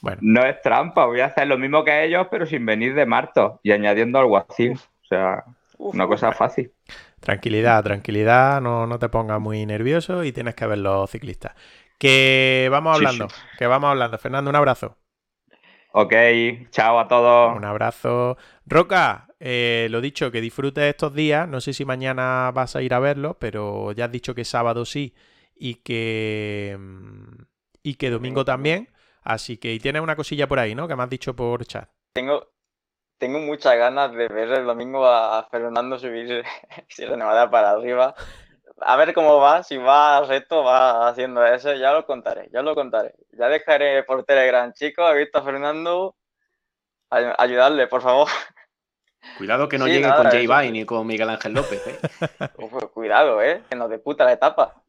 [0.02, 3.06] Bueno, No es trampa, voy a hacer lo mismo que ellos, pero sin venir de
[3.08, 4.74] Marto y añadiendo alguacil.
[5.04, 5.46] O sea,
[5.78, 6.74] Uf, una cosa fácil.
[7.20, 11.54] tranquilidad, tranquilidad, no, no te pongas muy nervioso y tienes que ver los ciclistas.
[11.98, 14.18] Que vamos Sí, hablando, que vamos hablando.
[14.18, 14.98] Fernando, un abrazo.
[15.94, 16.14] Ok,
[16.72, 17.52] chao a todos.
[17.54, 18.38] Un abrazo.
[18.66, 21.48] Roca, eh, lo dicho, que disfrutes estos días.
[21.50, 24.86] No sé si mañana vas a ir a verlo, pero ya has dicho que sábado
[24.86, 25.14] sí
[25.64, 27.44] y que, mm,
[27.84, 28.90] y que domingo también.
[29.22, 30.88] Así que, y tienes una cosilla por ahí, ¿no?
[30.88, 31.88] Que me has dicho por chat.
[32.16, 32.50] Tengo,
[33.20, 36.44] tengo muchas ganas de ver el domingo a, Fernando subir
[36.90, 38.16] Sierra Nevada para arriba.
[38.84, 42.74] A ver cómo va, si va recto, va haciendo eso, ya lo contaré, ya lo
[42.74, 43.14] contaré.
[43.38, 46.16] Ya dejaré por Telegram, chicos, he visto a Fernando,
[47.12, 48.28] ay- ayudarle, por favor.
[49.38, 51.86] Cuidado que no Sí, llegue nada, con Jay eso- Vine y con Miguel Ángel López.
[51.86, 52.00] ¿eh?
[52.58, 54.81] Uf, cuidado, eh, que nos deputa la etapa.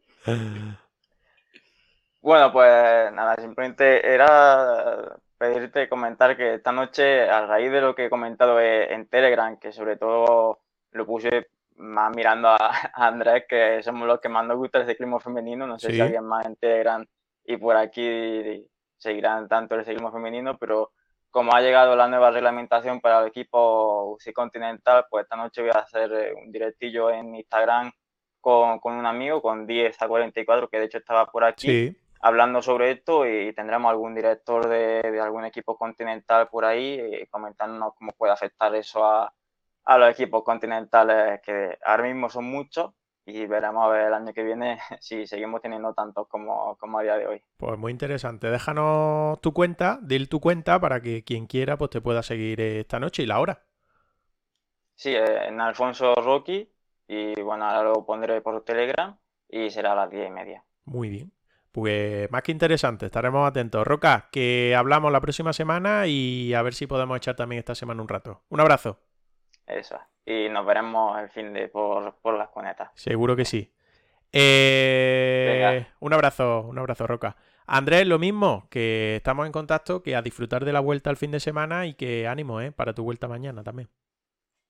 [2.21, 8.07] Bueno, pues nada, simplemente era pedirte comentar que esta noche, a raíz de lo que
[8.07, 10.61] he comentado en Telegram, que sobre todo
[10.93, 15.19] lo puse más mirando a, Andrés, que somos los que más nos gusta el ciclismo
[15.19, 15.95] femenino, no sé Sí.
[15.95, 17.05] si alguien más en Telegram
[17.45, 18.69] y por aquí
[18.99, 20.93] seguirán tanto el ciclismo femenino, pero
[21.31, 25.71] como ha llegado la nueva reglamentación para el equipo UCI Continental, pues esta noche voy
[25.75, 27.91] a hacer eh, un directillo en Instagram
[28.43, 31.97] con, con un amigo, con 10 a 44, que de hecho estaba por aquí Sí,
[32.21, 37.29] hablando sobre esto y tendremos algún director de, de algún equipo continental por ahí eh,
[37.31, 39.35] comentándonos cómo puede afectar eso a,
[39.85, 42.93] a los equipos continentales que ahora mismo son muchos
[43.27, 47.03] y veremos a ver el año que viene si seguimos teniendo tantos como, como a
[47.03, 47.45] día de hoy.
[47.57, 48.51] pues muy interesante.
[48.51, 53.01] Déjanos tu cuenta, dil tu cuenta para que quien quiera pues te pueda seguir esta
[53.01, 53.65] noche y la hora.
[54.95, 56.72] Sí, eh, en Alfonso Rocky
[57.13, 59.17] y bueno, ahora lo pondré por Telegram
[59.49, 60.65] y será a las diez y media.
[60.87, 61.33] Muy bien.
[61.71, 63.87] Pues más que interesante, estaremos atentos.
[63.87, 68.03] Roca, que hablamos la próxima semana y a ver si podemos echar también esta semana
[68.03, 68.43] un rato.
[68.49, 68.99] Un abrazo.
[69.67, 69.99] Eso.
[70.25, 72.91] Y nos veremos el fin de por, por las cunetas.
[72.95, 73.73] Seguro que sí.
[74.33, 77.37] Eh, un abrazo, un abrazo, Roca.
[77.67, 81.31] Andrés, lo mismo, que estamos en contacto, que a disfrutar de la vuelta al fin
[81.31, 82.73] de semana y que ánimo, ¿eh?
[82.73, 83.89] Para tu vuelta mañana también.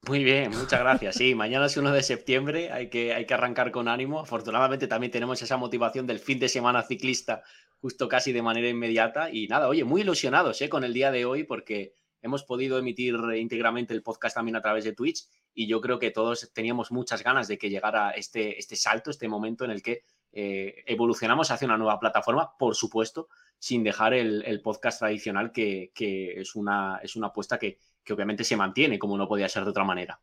[0.09, 1.15] Muy bien, muchas gracias.
[1.15, 4.19] Sí, mañana es 1 de septiembre, hay que, hay que arrancar con ánimo.
[4.19, 7.45] Afortunadamente también tenemos esa motivación del fin de semana ciclista
[7.81, 9.31] justo casi de manera inmediata.
[9.31, 10.69] Y nada, oye, muy ilusionados ¿eh?
[10.69, 14.83] con el día de hoy porque hemos podido emitir íntegramente el podcast también a través
[14.83, 18.75] de Twitch y yo creo que todos teníamos muchas ganas de que llegara este, este
[18.75, 20.03] salto, este momento en el que
[20.33, 25.93] eh, evolucionamos hacia una nueva plataforma, por supuesto, sin dejar el, el podcast tradicional, que,
[25.95, 29.65] que es, una, es una apuesta que, que obviamente se mantiene, como no podía ser
[29.65, 30.21] de otra manera.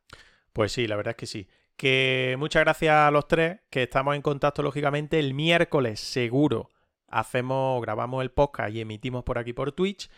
[0.53, 1.47] Pues sí, la verdad es que sí.
[1.75, 5.19] Que muchas gracias a los tres, que estamos en contacto lógicamente.
[5.19, 6.69] El miércoles seguro
[7.07, 10.09] hacemos, grabamos el podcast y emitimos por aquí por Twitch.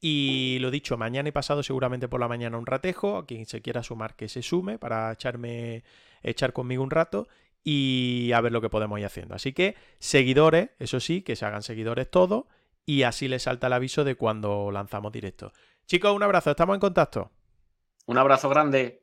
[0.00, 3.16] Y lo dicho, mañana y pasado seguramente por la mañana un ratejo.
[3.16, 5.82] A quien se quiera sumar que se sume para echarme,
[6.22, 7.26] echar conmigo un rato
[7.64, 9.34] y a ver lo que podemos ir haciendo.
[9.34, 12.44] Así que seguidores, eso sí, que se hagan seguidores todos
[12.86, 15.52] y así les salta el aviso de cuando lanzamos directo.
[15.88, 17.30] Chicos, un abrazo, estamos en contacto.
[18.04, 19.00] Un abrazo grande.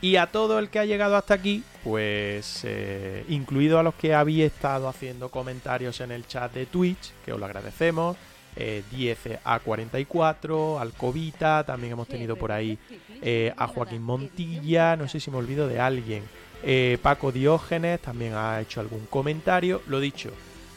[0.00, 4.12] Y a todo el que ha llegado hasta aquí, pues eh, incluido a los que
[4.12, 8.16] habéis estado haciendo comentarios en el chat de Twitch, que os lo agradecemos,
[8.56, 12.76] eh, 10A44, Alcovita, también hemos tenido por ahí
[13.22, 16.24] eh, a Joaquín Montilla, no sé si me olvido de alguien,
[16.64, 20.30] eh, Paco Diógenes también ha hecho algún comentario, lo dicho,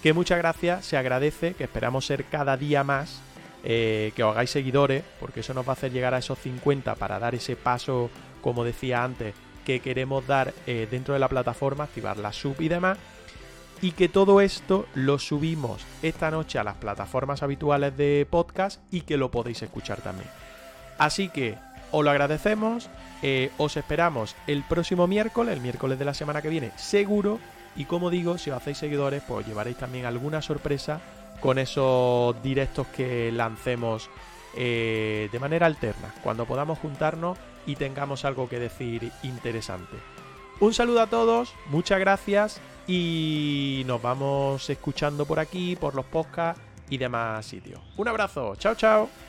[0.04, 3.24] que muchas gracias, se agradece, que esperamos ser cada día más,
[3.64, 6.96] eh, que os hagáis seguidores, porque eso nos va a hacer llegar a esos 50
[6.96, 8.10] para dar ese paso
[8.42, 12.68] como decía antes, que queremos dar eh, dentro de la plataforma, activar la sub y
[12.68, 12.98] demás.
[13.82, 19.02] Y que todo esto lo subimos esta noche a las plataformas habituales de podcast y
[19.02, 20.30] que lo podéis escuchar también.
[20.98, 21.58] Así que
[21.92, 22.90] os lo agradecemos,
[23.22, 27.40] eh, os esperamos el próximo miércoles, el miércoles de la semana que viene, seguro.
[27.78, 31.00] Y como digo, si os hacéis seguidores, pues llevaréis también alguna sorpresa
[31.42, 34.10] con esos directos que lancemos
[34.56, 39.96] eh, de manera alterna, cuando podamos juntarnos y tengamos algo que decir interesante.
[40.60, 46.62] Un saludo a todos, muchas gracias y nos vamos escuchando por aquí, por los podcasts
[46.90, 47.80] y demás sitios.
[47.96, 49.29] Un abrazo, chao chao.